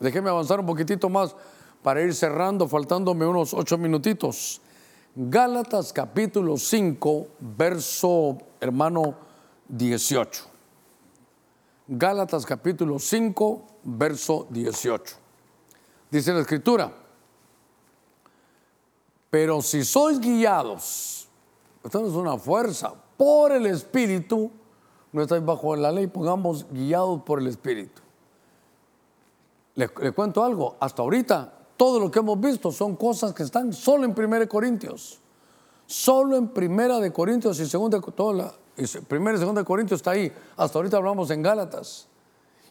déjeme 0.00 0.30
avanzar 0.30 0.60
un 0.60 0.66
poquitito 0.66 1.08
más 1.08 1.34
para 1.82 2.02
ir 2.02 2.14
cerrando, 2.14 2.68
faltándome 2.68 3.26
unos 3.26 3.54
ocho 3.54 3.78
minutitos. 3.78 4.60
Gálatas 5.14 5.92
capítulo 5.92 6.56
5, 6.56 7.28
verso 7.38 8.38
hermano 8.60 9.14
18. 9.68 10.44
Gálatas 11.88 12.44
capítulo 12.44 12.98
5, 12.98 13.66
verso 13.84 14.46
18. 14.50 15.16
Dice 16.10 16.32
la 16.32 16.40
escritura, 16.40 16.92
pero 19.30 19.62
si 19.62 19.84
sois 19.84 20.18
guiados, 20.18 21.25
esto 21.86 22.06
es 22.06 22.12
una 22.12 22.36
fuerza, 22.36 22.92
por 23.16 23.52
el 23.52 23.66
Espíritu, 23.66 24.50
no 25.12 25.22
estáis 25.22 25.44
bajo 25.44 25.74
la 25.76 25.90
ley, 25.92 26.06
pongamos 26.06 26.66
guiados 26.70 27.22
por 27.22 27.40
el 27.40 27.46
Espíritu. 27.46 28.02
Le, 29.74 29.88
cuento 29.88 30.42
algo, 30.42 30.76
hasta 30.80 31.02
ahorita 31.02 31.52
todo 31.76 32.00
lo 32.00 32.10
que 32.10 32.18
hemos 32.18 32.40
visto 32.40 32.72
son 32.72 32.96
cosas 32.96 33.34
que 33.34 33.42
están 33.42 33.72
solo 33.72 34.04
en 34.04 34.14
1 34.18 34.48
Corintios. 34.48 35.20
Solo 35.86 36.36
en 36.36 36.48
Primera 36.48 36.98
de 36.98 37.12
Corintios 37.12 37.60
y 37.60 37.66
Segunda, 37.66 38.00
toda 38.00 38.54
y 38.76 39.64
Corintios 39.64 39.98
está 39.98 40.12
ahí. 40.12 40.32
Hasta 40.56 40.78
ahorita 40.78 40.96
hablamos 40.96 41.30
en 41.30 41.42
Gálatas. 41.42 42.08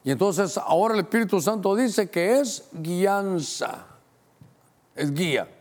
Y 0.03 0.11
entonces 0.11 0.57
ahora 0.57 0.93
el 0.93 1.01
Espíritu 1.01 1.39
Santo 1.39 1.76
dice 1.76 2.09
que 2.09 2.39
es 2.39 2.68
guianza, 2.74 3.86
es 4.95 5.13
guía. 5.13 5.54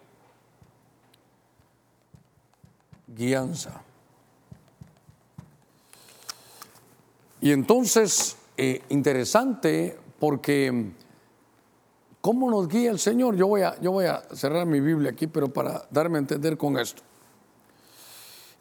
Guianza. 3.07 3.83
Y 7.41 7.53
entonces, 7.53 8.37
eh, 8.57 8.83
interesante 8.89 9.99
porque 10.19 10.93
¿cómo 12.21 12.51
nos 12.51 12.69
guía 12.69 12.91
el 12.91 12.99
Señor? 12.99 13.37
Yo 13.37 13.49
voy, 13.49 13.63
a, 13.63 13.79
yo 13.81 13.93
voy 13.93 14.07
a 14.07 14.23
cerrar 14.33 14.67
mi 14.67 14.81
Biblia 14.81 15.11
aquí, 15.11 15.27
pero 15.27 15.53
para 15.53 15.87
darme 15.91 16.19
a 16.19 16.21
entender 16.21 16.57
con 16.57 16.79
esto. 16.79 17.03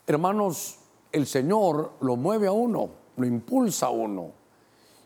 Hermanos, 0.05 0.79
el 1.11 1.27
Señor 1.27 1.93
lo 2.01 2.17
mueve 2.17 2.47
a 2.47 2.51
uno, 2.51 2.89
lo 3.15 3.25
impulsa 3.25 3.85
a 3.85 3.91
uno 3.91 4.43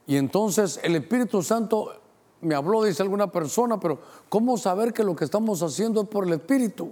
y 0.08 0.16
entonces 0.16 0.80
el 0.84 0.96
Espíritu 0.96 1.44
Santo 1.44 1.92
me 2.40 2.56
habló, 2.56 2.84
dice 2.84 3.04
alguna 3.04 3.30
persona, 3.30 3.78
pero 3.78 4.00
¿cómo 4.30 4.58
saber 4.58 4.94
que 4.94 5.04
lo 5.04 5.16
que 5.16 5.26
estamos 5.26 5.62
haciendo 5.62 6.02
es 6.02 6.08
por 6.08 6.26
el 6.26 6.34
Espíritu? 6.34 6.92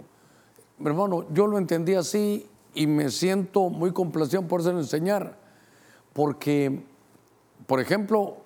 Mi 0.77 0.87
hermano, 0.87 1.25
yo 1.31 1.47
lo 1.47 1.57
entendí 1.57 1.95
así 1.95 2.49
y 2.73 2.87
me 2.87 3.09
siento 3.09 3.69
muy 3.69 3.91
complacido 3.91 4.41
por 4.43 4.61
eso 4.61 4.71
enseñar. 4.71 5.37
Porque, 6.13 6.83
por 7.65 7.79
ejemplo, 7.79 8.37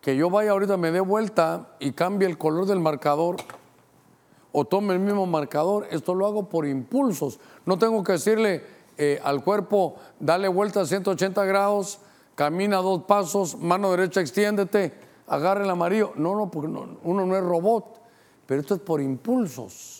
que 0.00 0.16
yo 0.16 0.30
vaya 0.30 0.52
ahorita, 0.52 0.76
me 0.76 0.90
dé 0.90 1.00
vuelta 1.00 1.74
y 1.78 1.92
cambie 1.92 2.28
el 2.28 2.38
color 2.38 2.66
del 2.66 2.80
marcador 2.80 3.36
o 4.52 4.64
tome 4.64 4.94
el 4.94 5.00
mismo 5.00 5.26
marcador, 5.26 5.86
esto 5.90 6.14
lo 6.14 6.26
hago 6.26 6.48
por 6.48 6.66
impulsos. 6.66 7.38
No 7.66 7.78
tengo 7.78 8.02
que 8.02 8.12
decirle 8.12 8.64
eh, 8.96 9.20
al 9.22 9.44
cuerpo, 9.44 9.96
dale 10.18 10.48
vuelta 10.48 10.80
a 10.80 10.86
180 10.86 11.44
grados, 11.44 11.98
camina 12.34 12.78
dos 12.78 13.02
pasos, 13.02 13.58
mano 13.58 13.90
derecha 13.90 14.22
extiéndete, 14.22 14.94
agarra 15.26 15.62
el 15.64 15.70
amarillo. 15.70 16.12
No, 16.16 16.34
no, 16.34 16.50
porque 16.50 16.68
uno 16.68 17.26
no 17.26 17.36
es 17.36 17.42
robot, 17.42 18.00
pero 18.46 18.60
esto 18.60 18.76
es 18.76 18.80
por 18.80 19.02
impulsos. 19.02 19.95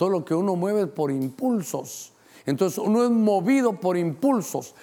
Todo 0.00 0.08
lo 0.08 0.24
que 0.24 0.34
uno 0.34 0.56
mueve 0.56 0.80
es 0.80 0.86
por 0.86 1.10
impulsos. 1.10 2.14
Entonces 2.46 2.78
uno 2.78 3.04
es 3.04 3.10
movido 3.10 3.74
por 3.74 3.98
impulsos. 3.98 4.74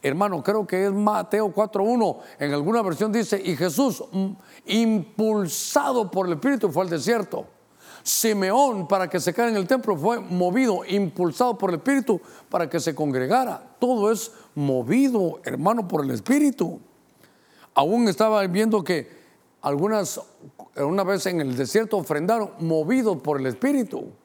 Hermano, 0.00 0.40
creo 0.40 0.64
que 0.68 0.86
es 0.86 0.92
Mateo 0.92 1.52
4.1. 1.52 2.18
En 2.38 2.52
alguna 2.52 2.80
versión 2.80 3.10
dice, 3.10 3.42
y 3.44 3.56
Jesús, 3.56 4.04
mm, 4.12 4.30
impulsado 4.66 6.08
por 6.08 6.28
el 6.28 6.34
Espíritu, 6.34 6.70
fue 6.70 6.84
al 6.84 6.90
desierto. 6.90 7.44
Simeón, 8.04 8.86
para 8.86 9.10
que 9.10 9.18
se 9.18 9.34
quede 9.34 9.48
en 9.48 9.56
el 9.56 9.66
templo, 9.66 9.96
fue 9.96 10.20
movido, 10.20 10.82
impulsado 10.86 11.58
por 11.58 11.70
el 11.70 11.76
Espíritu 11.78 12.20
para 12.48 12.70
que 12.70 12.78
se 12.78 12.94
congregara. 12.94 13.60
Todo 13.80 14.12
es 14.12 14.30
movido, 14.54 15.40
hermano, 15.42 15.88
por 15.88 16.04
el 16.04 16.12
Espíritu. 16.12 16.78
Aún 17.74 18.06
estaba 18.06 18.46
viendo 18.46 18.84
que 18.84 19.10
algunas, 19.60 20.20
una 20.76 21.02
vez 21.02 21.26
en 21.26 21.40
el 21.40 21.56
desierto, 21.56 21.96
ofrendaron 21.96 22.52
movidos 22.60 23.16
por 23.22 23.40
el 23.40 23.46
Espíritu. 23.46 24.21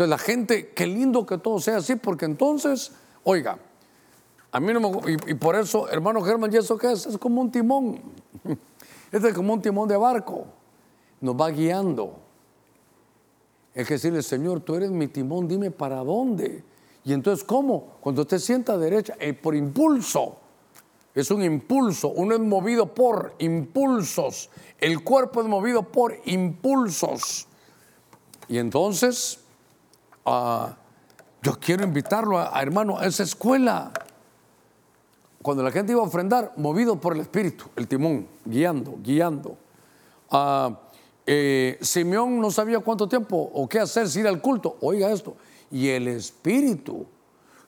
Entonces 0.00 0.10
la 0.18 0.32
gente, 0.32 0.68
qué 0.70 0.86
lindo 0.86 1.26
que 1.26 1.36
todo 1.36 1.60
sea 1.60 1.76
así, 1.76 1.94
porque 1.94 2.24
entonces, 2.24 2.90
oiga, 3.22 3.58
a 4.50 4.58
mí 4.58 4.72
no 4.72 4.80
me 4.80 5.12
y, 5.26 5.34
por 5.34 5.56
eso, 5.56 5.90
hermano 5.90 6.22
Germán, 6.22 6.50
¿y 6.54 6.56
eso 6.56 6.78
qué 6.78 6.92
es? 6.92 7.04
Es 7.04 7.18
como 7.18 7.42
un 7.42 7.52
timón. 7.52 8.00
Este 9.12 9.28
es 9.28 9.34
como 9.34 9.52
un 9.52 9.60
timón 9.60 9.86
de 9.90 9.98
barco. 9.98 10.46
Nos 11.20 11.38
va 11.38 11.50
guiando. 11.50 12.18
Es 13.74 13.86
que 13.86 13.94
decirle, 13.94 14.22
Señor, 14.22 14.60
tú 14.60 14.74
eres 14.74 14.90
mi 14.90 15.06
timón, 15.06 15.46
dime 15.46 15.70
para 15.70 15.96
dónde. 15.96 16.64
Y 17.04 17.12
entonces, 17.12 17.44
¿cómo? 17.44 17.98
Cuando 18.00 18.22
usted 18.22 18.38
sienta 18.38 18.78
derecha, 18.78 19.16
eh, 19.20 19.34
por 19.34 19.54
impulso. 19.54 20.38
Es 21.14 21.30
un 21.30 21.42
impulso, 21.42 22.08
uno 22.08 22.36
es 22.36 22.40
movido 22.40 22.94
por 22.94 23.34
impulsos, 23.38 24.48
el 24.78 25.04
cuerpo 25.04 25.42
es 25.42 25.46
movido 25.46 25.82
por 25.82 26.16
impulsos. 26.24 27.46
Y 28.48 28.56
entonces, 28.56 29.40
ah, 30.26 30.76
yo 31.42 31.58
quiero 31.58 31.84
invitarlo 31.84 32.38
a, 32.38 32.60
hermano 32.60 32.98
a 32.98 33.06
esa 33.06 33.22
escuela. 33.22 33.92
Cuando 35.42 35.62
la 35.62 35.70
gente 35.70 35.92
iba 35.92 36.02
a 36.02 36.04
ofrendar, 36.04 36.52
movido 36.56 37.00
por 37.00 37.14
el 37.14 37.20
Espíritu, 37.20 37.64
el 37.76 37.88
timón, 37.88 38.26
guiando, 38.44 38.98
guiando. 39.02 39.56
Uh, 40.30 40.74
eh, 41.26 41.78
Simeón 41.80 42.40
no 42.40 42.50
sabía 42.50 42.80
cuánto 42.80 43.08
tiempo 43.08 43.50
o 43.54 43.68
qué 43.68 43.80
hacer 43.80 44.08
si 44.08 44.20
ir 44.20 44.28
al 44.28 44.42
culto. 44.42 44.76
Oiga 44.82 45.10
esto. 45.10 45.36
Y 45.70 45.88
el 45.88 46.08
Espíritu 46.08 47.06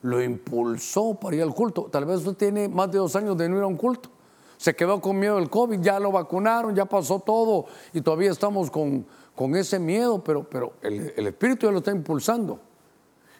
lo 0.03 0.21
impulsó 0.21 1.15
para 1.15 1.35
ir 1.35 1.41
al 1.41 1.53
culto. 1.53 1.89
Tal 1.91 2.05
vez 2.05 2.17
usted 2.17 2.35
tiene 2.35 2.67
más 2.67 2.91
de 2.91 2.99
dos 2.99 3.15
años 3.15 3.35
de 3.37 3.49
no 3.49 3.57
ir 3.57 3.63
a 3.63 3.67
un 3.67 3.77
culto. 3.77 4.09
Se 4.57 4.75
quedó 4.75 5.01
con 5.01 5.17
miedo 5.17 5.37
del 5.37 5.49
COVID, 5.49 5.79
ya 5.81 5.99
lo 5.99 6.11
vacunaron, 6.11 6.75
ya 6.75 6.85
pasó 6.85 7.19
todo 7.19 7.65
y 7.91 8.01
todavía 8.01 8.31
estamos 8.31 8.69
con, 8.69 9.05
con 9.35 9.55
ese 9.55 9.79
miedo, 9.79 10.23
pero, 10.23 10.43
pero 10.43 10.73
el, 10.81 11.27
Espíritu 11.27 11.65
ya 11.65 11.71
lo 11.71 11.79
está 11.79 11.91
impulsando. 11.91 12.59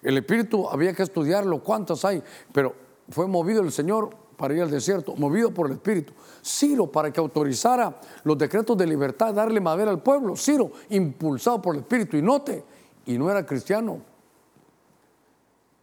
El 0.02 0.18
Espíritu 0.18 0.68
había 0.68 0.94
que 0.94 1.04
estudiarlo, 1.04 1.64
cuántas 1.64 2.04
hay, 2.04 2.22
pero 2.52 2.76
fue 3.10 3.28
movido 3.28 3.62
el 3.62 3.72
Señor 3.72 4.10
para 4.36 4.54
ir 4.54 4.62
al 4.62 4.72
desierto, 4.72 5.16
movido 5.16 5.54
por 5.54 5.68
el 5.68 5.74
Espíritu. 5.74 6.14
Ciro 6.44 6.88
para 6.88 7.12
que 7.12 7.20
autorizara 7.20 8.00
los 8.24 8.38
decretos 8.38 8.78
de 8.78 8.88
libertad, 8.88 9.34
darle 9.34 9.62
madera 9.62 9.92
al 9.92 10.02
pueblo. 10.02 10.36
Ciro, 10.36 10.72
impulsado 10.90 11.62
por 11.62 11.76
el 11.76 11.82
Espíritu. 11.82 12.18
Y 12.18 12.22
note, 12.22 12.64
y 13.06 13.18
no 13.18 13.30
era 13.30 13.46
cristiano. 13.46 14.02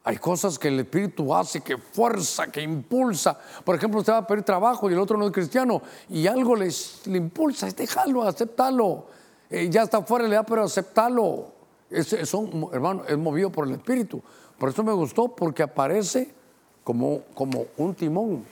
Hay 0.02 0.16
cosas 0.16 0.58
que 0.58 0.68
el 0.68 0.80
Espíritu 0.80 1.34
hace, 1.34 1.61
que 1.61 1.76
fuerza, 1.78 2.50
que 2.50 2.62
impulsa. 2.62 3.38
Por 3.64 3.76
ejemplo, 3.76 4.00
usted 4.00 4.14
va 4.14 4.18
a 4.18 4.26
pedir 4.26 4.42
trabajo 4.42 4.90
y 4.90 4.94
el 4.94 4.98
otro 4.98 5.18
no 5.18 5.26
es 5.26 5.32
cristiano 5.32 5.82
y 6.08 6.26
algo 6.26 6.56
les, 6.56 7.06
le 7.06 7.18
impulsa, 7.18 7.68
es 7.68 7.76
déjalo, 7.76 8.22
aceptalo. 8.22 9.19
Eh, 9.51 9.68
ya 9.68 9.82
está 9.82 10.03
fuera 10.03 10.28
le 10.28 10.36
da, 10.36 10.44
pero 10.44 10.62
aceptalo. 10.62 11.53
Es, 11.90 12.12
hermano, 12.72 13.03
es 13.09 13.18
movido 13.18 13.51
por 13.51 13.66
el 13.66 13.74
Espíritu. 13.74 14.22
Por 14.59 14.68
eso 14.68 14.84
me 14.84 14.92
gustó, 14.92 15.28
porque 15.28 15.62
aparece 15.62 16.32
como, 16.84 17.22
como 17.34 17.66
un 17.76 17.94
timón. 17.94 18.44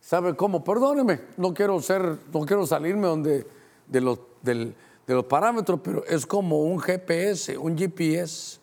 ¿Sabe 0.00 0.36
cómo? 0.36 0.62
Perdóneme, 0.62 1.20
no 1.38 1.54
quiero 1.54 1.80
ser, 1.80 2.18
no 2.32 2.40
quiero 2.42 2.66
salirme 2.66 3.08
donde, 3.08 3.46
de, 3.88 4.00
los, 4.00 4.20
de 4.42 4.74
los 5.08 5.24
parámetros, 5.24 5.80
pero 5.82 6.04
es 6.04 6.26
como 6.26 6.62
un 6.62 6.78
GPS, 6.78 7.56
un 7.56 7.76
GPS. 7.76 8.60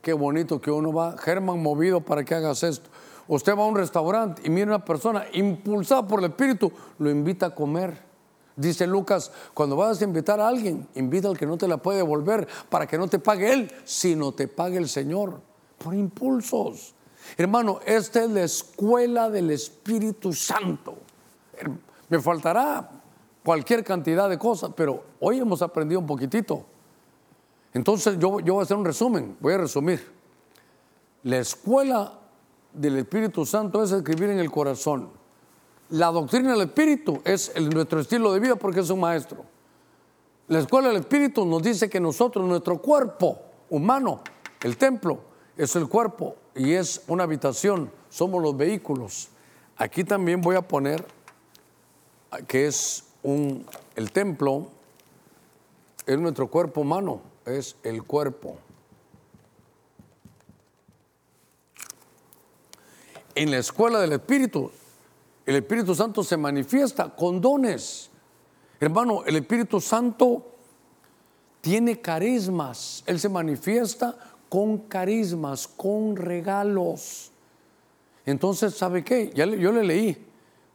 Qué 0.00 0.12
bonito 0.14 0.60
que 0.60 0.70
uno 0.70 0.92
va, 0.92 1.16
Germán, 1.18 1.62
movido 1.62 2.00
para 2.00 2.24
que 2.24 2.34
hagas 2.34 2.62
esto. 2.62 2.88
Usted 3.28 3.56
va 3.56 3.64
a 3.64 3.66
un 3.66 3.76
restaurante 3.76 4.40
y 4.44 4.50
mira 4.50 4.68
una 4.68 4.84
persona 4.84 5.26
impulsada 5.32 6.06
por 6.06 6.20
el 6.20 6.26
Espíritu, 6.26 6.72
lo 6.98 7.10
invita 7.10 7.46
a 7.46 7.54
comer. 7.54 8.05
Dice 8.56 8.86
Lucas, 8.86 9.30
cuando 9.52 9.76
vas 9.76 10.00
a 10.00 10.04
invitar 10.04 10.40
a 10.40 10.48
alguien, 10.48 10.88
invita 10.94 11.28
al 11.28 11.36
que 11.36 11.44
no 11.44 11.58
te 11.58 11.68
la 11.68 11.76
puede 11.76 11.98
devolver 11.98 12.48
para 12.70 12.86
que 12.86 12.96
no 12.96 13.06
te 13.06 13.18
pague 13.18 13.52
él, 13.52 13.70
sino 13.84 14.32
te 14.32 14.48
pague 14.48 14.78
el 14.78 14.88
Señor 14.88 15.40
por 15.76 15.94
impulsos. 15.94 16.94
Hermano, 17.36 17.80
esta 17.84 18.24
es 18.24 18.30
la 18.30 18.44
escuela 18.44 19.28
del 19.28 19.50
Espíritu 19.50 20.32
Santo. 20.32 20.96
Me 22.08 22.18
faltará 22.18 22.88
cualquier 23.44 23.84
cantidad 23.84 24.28
de 24.30 24.38
cosas, 24.38 24.70
pero 24.74 25.04
hoy 25.20 25.38
hemos 25.38 25.60
aprendido 25.60 26.00
un 26.00 26.06
poquitito. 26.06 26.64
Entonces 27.74 28.18
yo, 28.18 28.40
yo 28.40 28.54
voy 28.54 28.62
a 28.62 28.64
hacer 28.64 28.76
un 28.78 28.86
resumen, 28.86 29.36
voy 29.38 29.52
a 29.52 29.58
resumir. 29.58 30.02
La 31.24 31.38
escuela 31.38 32.20
del 32.72 32.96
Espíritu 32.96 33.44
Santo 33.44 33.82
es 33.82 33.92
escribir 33.92 34.30
en 34.30 34.38
el 34.38 34.50
corazón. 34.50 35.10
La 35.90 36.08
doctrina 36.08 36.52
del 36.52 36.62
Espíritu 36.62 37.20
es 37.24 37.52
nuestro 37.60 38.00
estilo 38.00 38.32
de 38.32 38.40
vida 38.40 38.56
porque 38.56 38.80
es 38.80 38.90
un 38.90 39.00
maestro. 39.00 39.44
La 40.48 40.58
escuela 40.58 40.88
del 40.88 40.98
Espíritu 40.98 41.44
nos 41.44 41.62
dice 41.62 41.88
que 41.88 42.00
nosotros, 42.00 42.46
nuestro 42.46 42.78
cuerpo 42.78 43.40
humano, 43.70 44.20
el 44.62 44.76
templo, 44.76 45.20
es 45.56 45.76
el 45.76 45.88
cuerpo 45.88 46.36
y 46.54 46.72
es 46.72 47.02
una 47.06 47.24
habitación, 47.24 47.90
somos 48.10 48.42
los 48.42 48.56
vehículos. 48.56 49.28
Aquí 49.76 50.04
también 50.04 50.40
voy 50.40 50.56
a 50.56 50.62
poner 50.62 51.04
que 52.48 52.66
es 52.66 53.04
un, 53.22 53.64
el 53.94 54.10
templo, 54.10 54.68
es 56.04 56.18
nuestro 56.18 56.48
cuerpo 56.48 56.80
humano, 56.80 57.20
es 57.44 57.76
el 57.82 58.02
cuerpo. 58.02 58.56
En 63.34 63.50
la 63.50 63.58
escuela 63.58 64.00
del 64.00 64.12
Espíritu, 64.12 64.70
el 65.46 65.56
Espíritu 65.56 65.94
Santo 65.94 66.24
se 66.24 66.36
manifiesta 66.36 67.14
con 67.14 67.40
dones. 67.40 68.10
Hermano, 68.80 69.24
el 69.24 69.36
Espíritu 69.36 69.80
Santo 69.80 70.44
tiene 71.60 72.00
carismas, 72.00 73.02
Él 73.06 73.18
se 73.18 73.28
manifiesta 73.28 74.16
con 74.48 74.78
carismas, 74.78 75.66
con 75.68 76.16
regalos. 76.16 77.30
Entonces, 78.24 78.74
¿sabe 78.74 79.04
qué? 79.04 79.32
Yo 79.34 79.46
le 79.46 79.84
leí, 79.84 80.26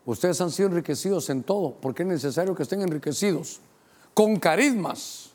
ustedes 0.06 0.40
han 0.40 0.52
sido 0.52 0.70
enriquecidos 0.70 1.30
en 1.30 1.44
todo, 1.44 1.76
porque 1.82 2.04
es 2.04 2.10
necesario 2.10 2.56
que 2.56 2.64
estén 2.64 2.82
enriquecidos, 2.82 3.60
con 4.14 4.38
carismas, 4.38 5.32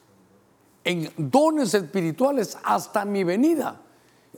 en 0.83 1.11
dones 1.17 1.75
espirituales 1.75 2.57
hasta 2.63 3.05
mi 3.05 3.23
venida. 3.23 3.81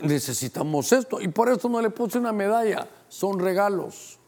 Necesitamos 0.00 0.92
esto 0.92 1.20
y 1.20 1.28
por 1.28 1.48
eso 1.48 1.68
no 1.68 1.80
le 1.80 1.90
puse 1.90 2.18
una 2.18 2.32
medalla, 2.32 2.88
son 3.08 3.38
regalos. 3.38 4.18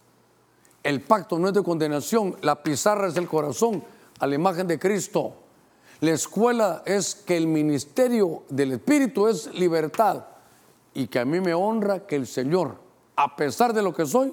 El 0.83 1.03
pacto 1.03 1.39
no 1.39 1.49
es 1.49 1.55
de 1.55 1.63
condenación, 1.63 2.37
la 2.41 2.63
pizarra 2.63 3.09
es 3.09 3.17
el 3.17 3.29
corazón 3.29 3.85
a 4.19 4.27
la 4.27 4.35
imagen 4.35 4.67
de 4.67 4.79
Cristo. 4.79 5.35
La 6.01 6.13
escuela 6.13 6.83
es 6.87 7.15
que 7.15 7.37
el 7.37 7.47
ministerio 7.47 8.45
del 8.49 8.73
Espíritu 8.73 9.29
es 9.29 9.53
libertad 9.55 10.25
y 10.95 11.07
que 11.09 11.19
a 11.19 11.25
mí 11.25 11.41
me 11.41 11.53
honra 11.53 12.07
que 12.07 12.17
el 12.17 12.27
Señor, 12.27 12.77
a 13.17 13.37
pesar 13.37 13.75
de 13.75 13.83
lo 13.83 13.93
que 13.93 14.07
soy, 14.07 14.33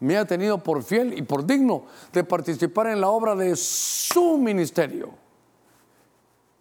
me 0.00 0.16
ha 0.16 0.24
tenido 0.24 0.58
por 0.58 0.82
fiel 0.82 1.16
y 1.16 1.22
por 1.22 1.46
digno 1.46 1.84
de 2.12 2.24
participar 2.24 2.88
en 2.88 3.00
la 3.00 3.08
obra 3.10 3.36
de 3.36 3.54
su 3.54 4.36
ministerio. 4.38 5.10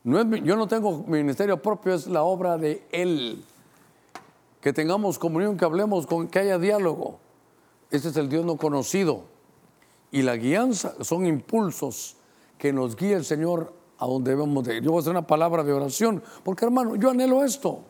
Yo 0.03 0.55
no 0.55 0.67
tengo 0.67 1.03
ministerio 1.07 1.61
propio, 1.61 1.93
es 1.93 2.07
la 2.07 2.23
obra 2.23 2.57
de 2.57 2.85
Él. 2.91 3.43
Que 4.61 4.73
tengamos 4.73 5.17
comunión, 5.17 5.57
que 5.57 5.65
hablemos, 5.65 6.05
con, 6.05 6.27
que 6.27 6.39
haya 6.39 6.57
diálogo. 6.57 7.19
Ese 7.93 8.09
es 8.09 8.17
el 8.17 8.27
Dios 8.27 8.43
no 8.43 8.57
conocido. 8.57 9.25
Y 10.11 10.23
la 10.23 10.35
guianza 10.35 10.95
son 11.01 11.27
impulsos 11.27 12.17
que 12.57 12.73
nos 12.73 12.95
guía 12.95 13.17
el 13.17 13.23
Señor 13.23 13.71
a 13.99 14.07
donde 14.07 14.31
debemos 14.31 14.63
de 14.63 14.77
ir. 14.77 14.83
Yo 14.83 14.89
voy 14.89 14.97
a 14.97 15.01
hacer 15.01 15.11
una 15.11 15.27
palabra 15.27 15.63
de 15.63 15.73
oración, 15.73 16.23
porque 16.43 16.65
hermano, 16.65 16.95
yo 16.95 17.11
anhelo 17.11 17.43
esto. 17.43 17.81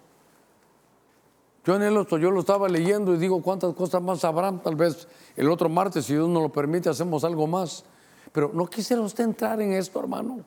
Yo 1.64 1.76
anhelo 1.76 2.02
esto, 2.02 2.18
yo 2.18 2.32
lo 2.32 2.42
estaba 2.42 2.68
leyendo 2.68 3.14
y 3.14 3.18
digo 3.18 3.42
cuántas 3.42 3.74
cosas 3.76 4.02
más 4.02 4.26
habrán, 4.26 4.62
tal 4.62 4.76
vez 4.76 5.08
el 5.38 5.50
otro 5.50 5.70
martes, 5.70 6.04
si 6.04 6.12
Dios 6.12 6.28
nos 6.28 6.44
lo 6.44 6.52
permite, 6.52 6.90
hacemos 6.90 7.24
algo 7.24 7.48
más. 7.48 7.86
Pero 8.34 8.52
no 8.54 8.68
quisiera 8.68 9.02
usted 9.02 9.24
entrar 9.24 9.62
en 9.62 9.72
esto, 9.72 10.02
hermano. 10.02 10.42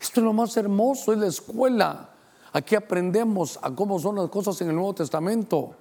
Esto 0.00 0.20
es 0.20 0.24
lo 0.24 0.32
más 0.32 0.56
hermoso, 0.56 1.12
es 1.12 1.18
la 1.18 1.26
escuela. 1.26 2.10
Aquí 2.52 2.76
aprendemos 2.76 3.58
a 3.60 3.74
cómo 3.74 3.98
son 3.98 4.14
las 4.14 4.28
cosas 4.28 4.60
en 4.60 4.68
el 4.68 4.76
Nuevo 4.76 4.94
Testamento. 4.94 5.74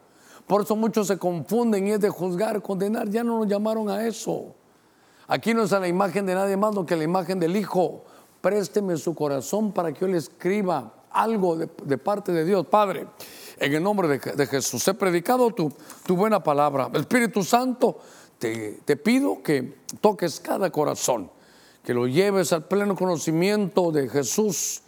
Por 0.48 0.62
eso 0.62 0.76
muchos 0.76 1.08
se 1.08 1.18
confunden 1.18 1.88
y 1.88 1.92
es 1.92 2.00
de 2.00 2.10
juzgar, 2.10 2.62
condenar. 2.62 3.10
Ya 3.10 3.24
no 3.24 3.40
nos 3.40 3.48
llamaron 3.48 3.90
a 3.90 4.06
eso. 4.06 4.54
Aquí 5.28 5.54
no 5.54 5.64
es 5.64 5.74
a 5.74 5.80
la 5.80 5.88
imagen 5.88 6.26
de 6.26 6.36
nadie 6.36 6.58
más, 6.58 6.76
que 6.86 6.94
a 6.94 6.98
la 6.98 7.04
imagen 7.04 7.40
del 7.40 7.56
Hijo 7.56 8.04
présteme 8.42 8.98
su 8.98 9.16
corazón 9.16 9.72
para 9.72 9.94
que 9.94 10.02
yo 10.02 10.08
le 10.08 10.18
escriba 10.18 10.94
algo 11.12 11.56
de, 11.56 11.98
parte 11.98 12.34
de 12.34 12.44
Dios. 12.44 12.68
Padre, 12.68 13.08
en 13.58 13.74
el 13.74 13.82
nombre 13.82 14.20
de, 14.20 14.48
Jesús, 14.48 14.86
he 14.88 14.94
predicado 14.94 15.52
tu, 15.52 15.72
buena 16.10 16.44
palabra. 16.44 16.90
Espíritu 16.94 17.42
Santo, 17.44 18.00
te 18.38 18.98
pido 18.98 19.42
que 19.42 19.78
toques 20.02 20.42
cada 20.42 20.70
corazón, 20.72 21.32
que 21.86 21.94
lo 21.94 22.06
lleves 22.06 22.52
al 22.52 22.66
pleno 22.66 22.96
conocimiento 22.96 23.94
de 23.94 24.10
Jesús 24.10 24.83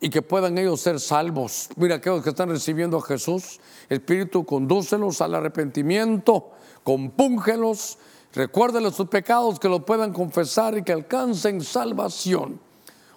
y 0.00 0.10
que 0.10 0.22
puedan 0.22 0.58
ellos 0.58 0.80
ser 0.80 1.00
salvos. 1.00 1.68
Mira, 1.76 1.96
aquellos 1.96 2.22
que 2.22 2.30
están 2.30 2.50
recibiendo 2.50 2.98
a 2.98 3.02
Jesús, 3.02 3.60
Espíritu, 3.88 4.44
condúcelos 4.44 5.20
al 5.20 5.34
arrepentimiento, 5.34 6.50
compúngelos, 6.82 7.98
recuérdeles 8.32 8.94
sus 8.94 9.08
pecados, 9.08 9.58
que 9.58 9.68
lo 9.68 9.84
puedan 9.84 10.12
confesar 10.12 10.76
y 10.76 10.82
que 10.82 10.92
alcancen 10.92 11.62
salvación. 11.62 12.60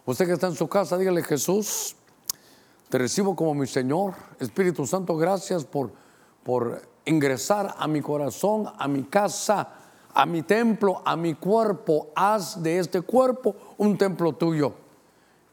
Usted 0.06 0.26
que 0.26 0.34
está 0.34 0.48
en 0.48 0.56
su 0.56 0.68
casa, 0.68 0.98
dígale 0.98 1.24
Jesús, 1.24 1.96
te 2.90 2.98
recibo 2.98 3.36
como 3.36 3.54
mi 3.54 3.68
Señor. 3.68 4.14
Espíritu 4.40 4.88
Santo, 4.88 5.18
gracias 5.18 5.66
por, 5.66 5.92
por 6.44 6.82
ingresar 7.04 7.76
a 7.78 7.88
mi 7.88 8.00
corazón, 8.00 8.72
a 8.78 8.88
mi 8.88 9.04
casa, 9.04 9.68
a 10.14 10.26
mi 10.26 10.44
templo, 10.44 11.02
a 11.04 11.18
mi 11.18 11.34
cuerpo. 11.34 12.10
Haz 12.16 12.64
de 12.64 12.80
este 12.80 13.02
cuerpo 13.02 13.56
un 13.78 13.98
templo 13.98 14.34
tuyo. 14.34 14.87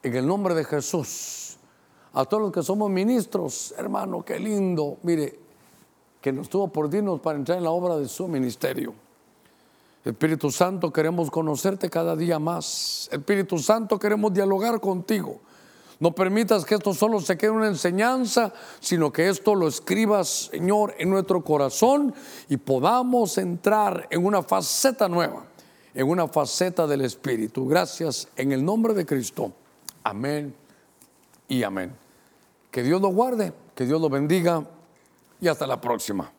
En 0.05 0.15
el 0.15 0.27
nombre 0.27 0.53
de 0.53 0.63
Jesús. 0.63 1.57
A 2.13 2.25
todos 2.25 2.43
los 2.43 2.51
que 2.51 2.61
somos 2.61 2.91
ministros, 2.91 3.73
hermano, 3.75 4.23
qué 4.23 4.37
lindo. 4.37 4.99
Mire, 5.01 5.39
que 6.21 6.31
nos 6.31 6.47
tuvo 6.47 6.67
por 6.67 6.91
dignos 6.91 7.19
para 7.21 7.39
entrar 7.39 7.57
en 7.57 7.63
la 7.63 7.71
obra 7.71 7.97
de 7.97 8.07
su 8.07 8.27
ministerio. 8.27 8.93
Espíritu 10.03 10.51
Santo, 10.51 10.93
queremos 10.93 11.31
conocerte 11.31 11.89
cada 11.89 12.15
día 12.15 12.37
más. 12.37 13.09
Espíritu 13.11 13.57
Santo, 13.57 13.97
queremos 13.97 14.31
dialogar 14.31 14.79
contigo. 14.79 15.39
No 15.99 16.13
permitas 16.13 16.65
que 16.65 16.75
esto 16.75 16.93
solo 16.93 17.19
se 17.19 17.35
quede 17.35 17.49
una 17.49 17.67
enseñanza, 17.67 18.53
sino 18.79 19.11
que 19.11 19.27
esto 19.27 19.55
lo 19.55 19.67
escribas, 19.67 20.51
Señor, 20.51 20.93
en 20.99 21.09
nuestro 21.09 21.43
corazón 21.43 22.13
y 22.47 22.57
podamos 22.57 23.39
entrar 23.39 24.05
en 24.11 24.23
una 24.23 24.43
faceta 24.43 25.09
nueva, 25.09 25.47
en 25.95 26.07
una 26.07 26.27
faceta 26.27 26.85
del 26.85 27.01
Espíritu. 27.01 27.67
Gracias 27.67 28.27
en 28.35 28.51
el 28.51 28.63
nombre 28.63 28.93
de 28.93 29.07
Cristo. 29.07 29.51
Amén 30.05 30.53
y 31.47 31.63
amén. 31.63 31.91
Que 32.69 32.83
Dios 32.83 33.01
lo 33.01 33.07
guarde, 33.07 33.53
que 33.73 33.85
Dios 33.85 33.99
lo 33.99 34.07
bendiga 34.07 34.63
y 35.41 35.47
hasta 35.47 35.65
la 35.65 35.81
próxima. 35.81 36.31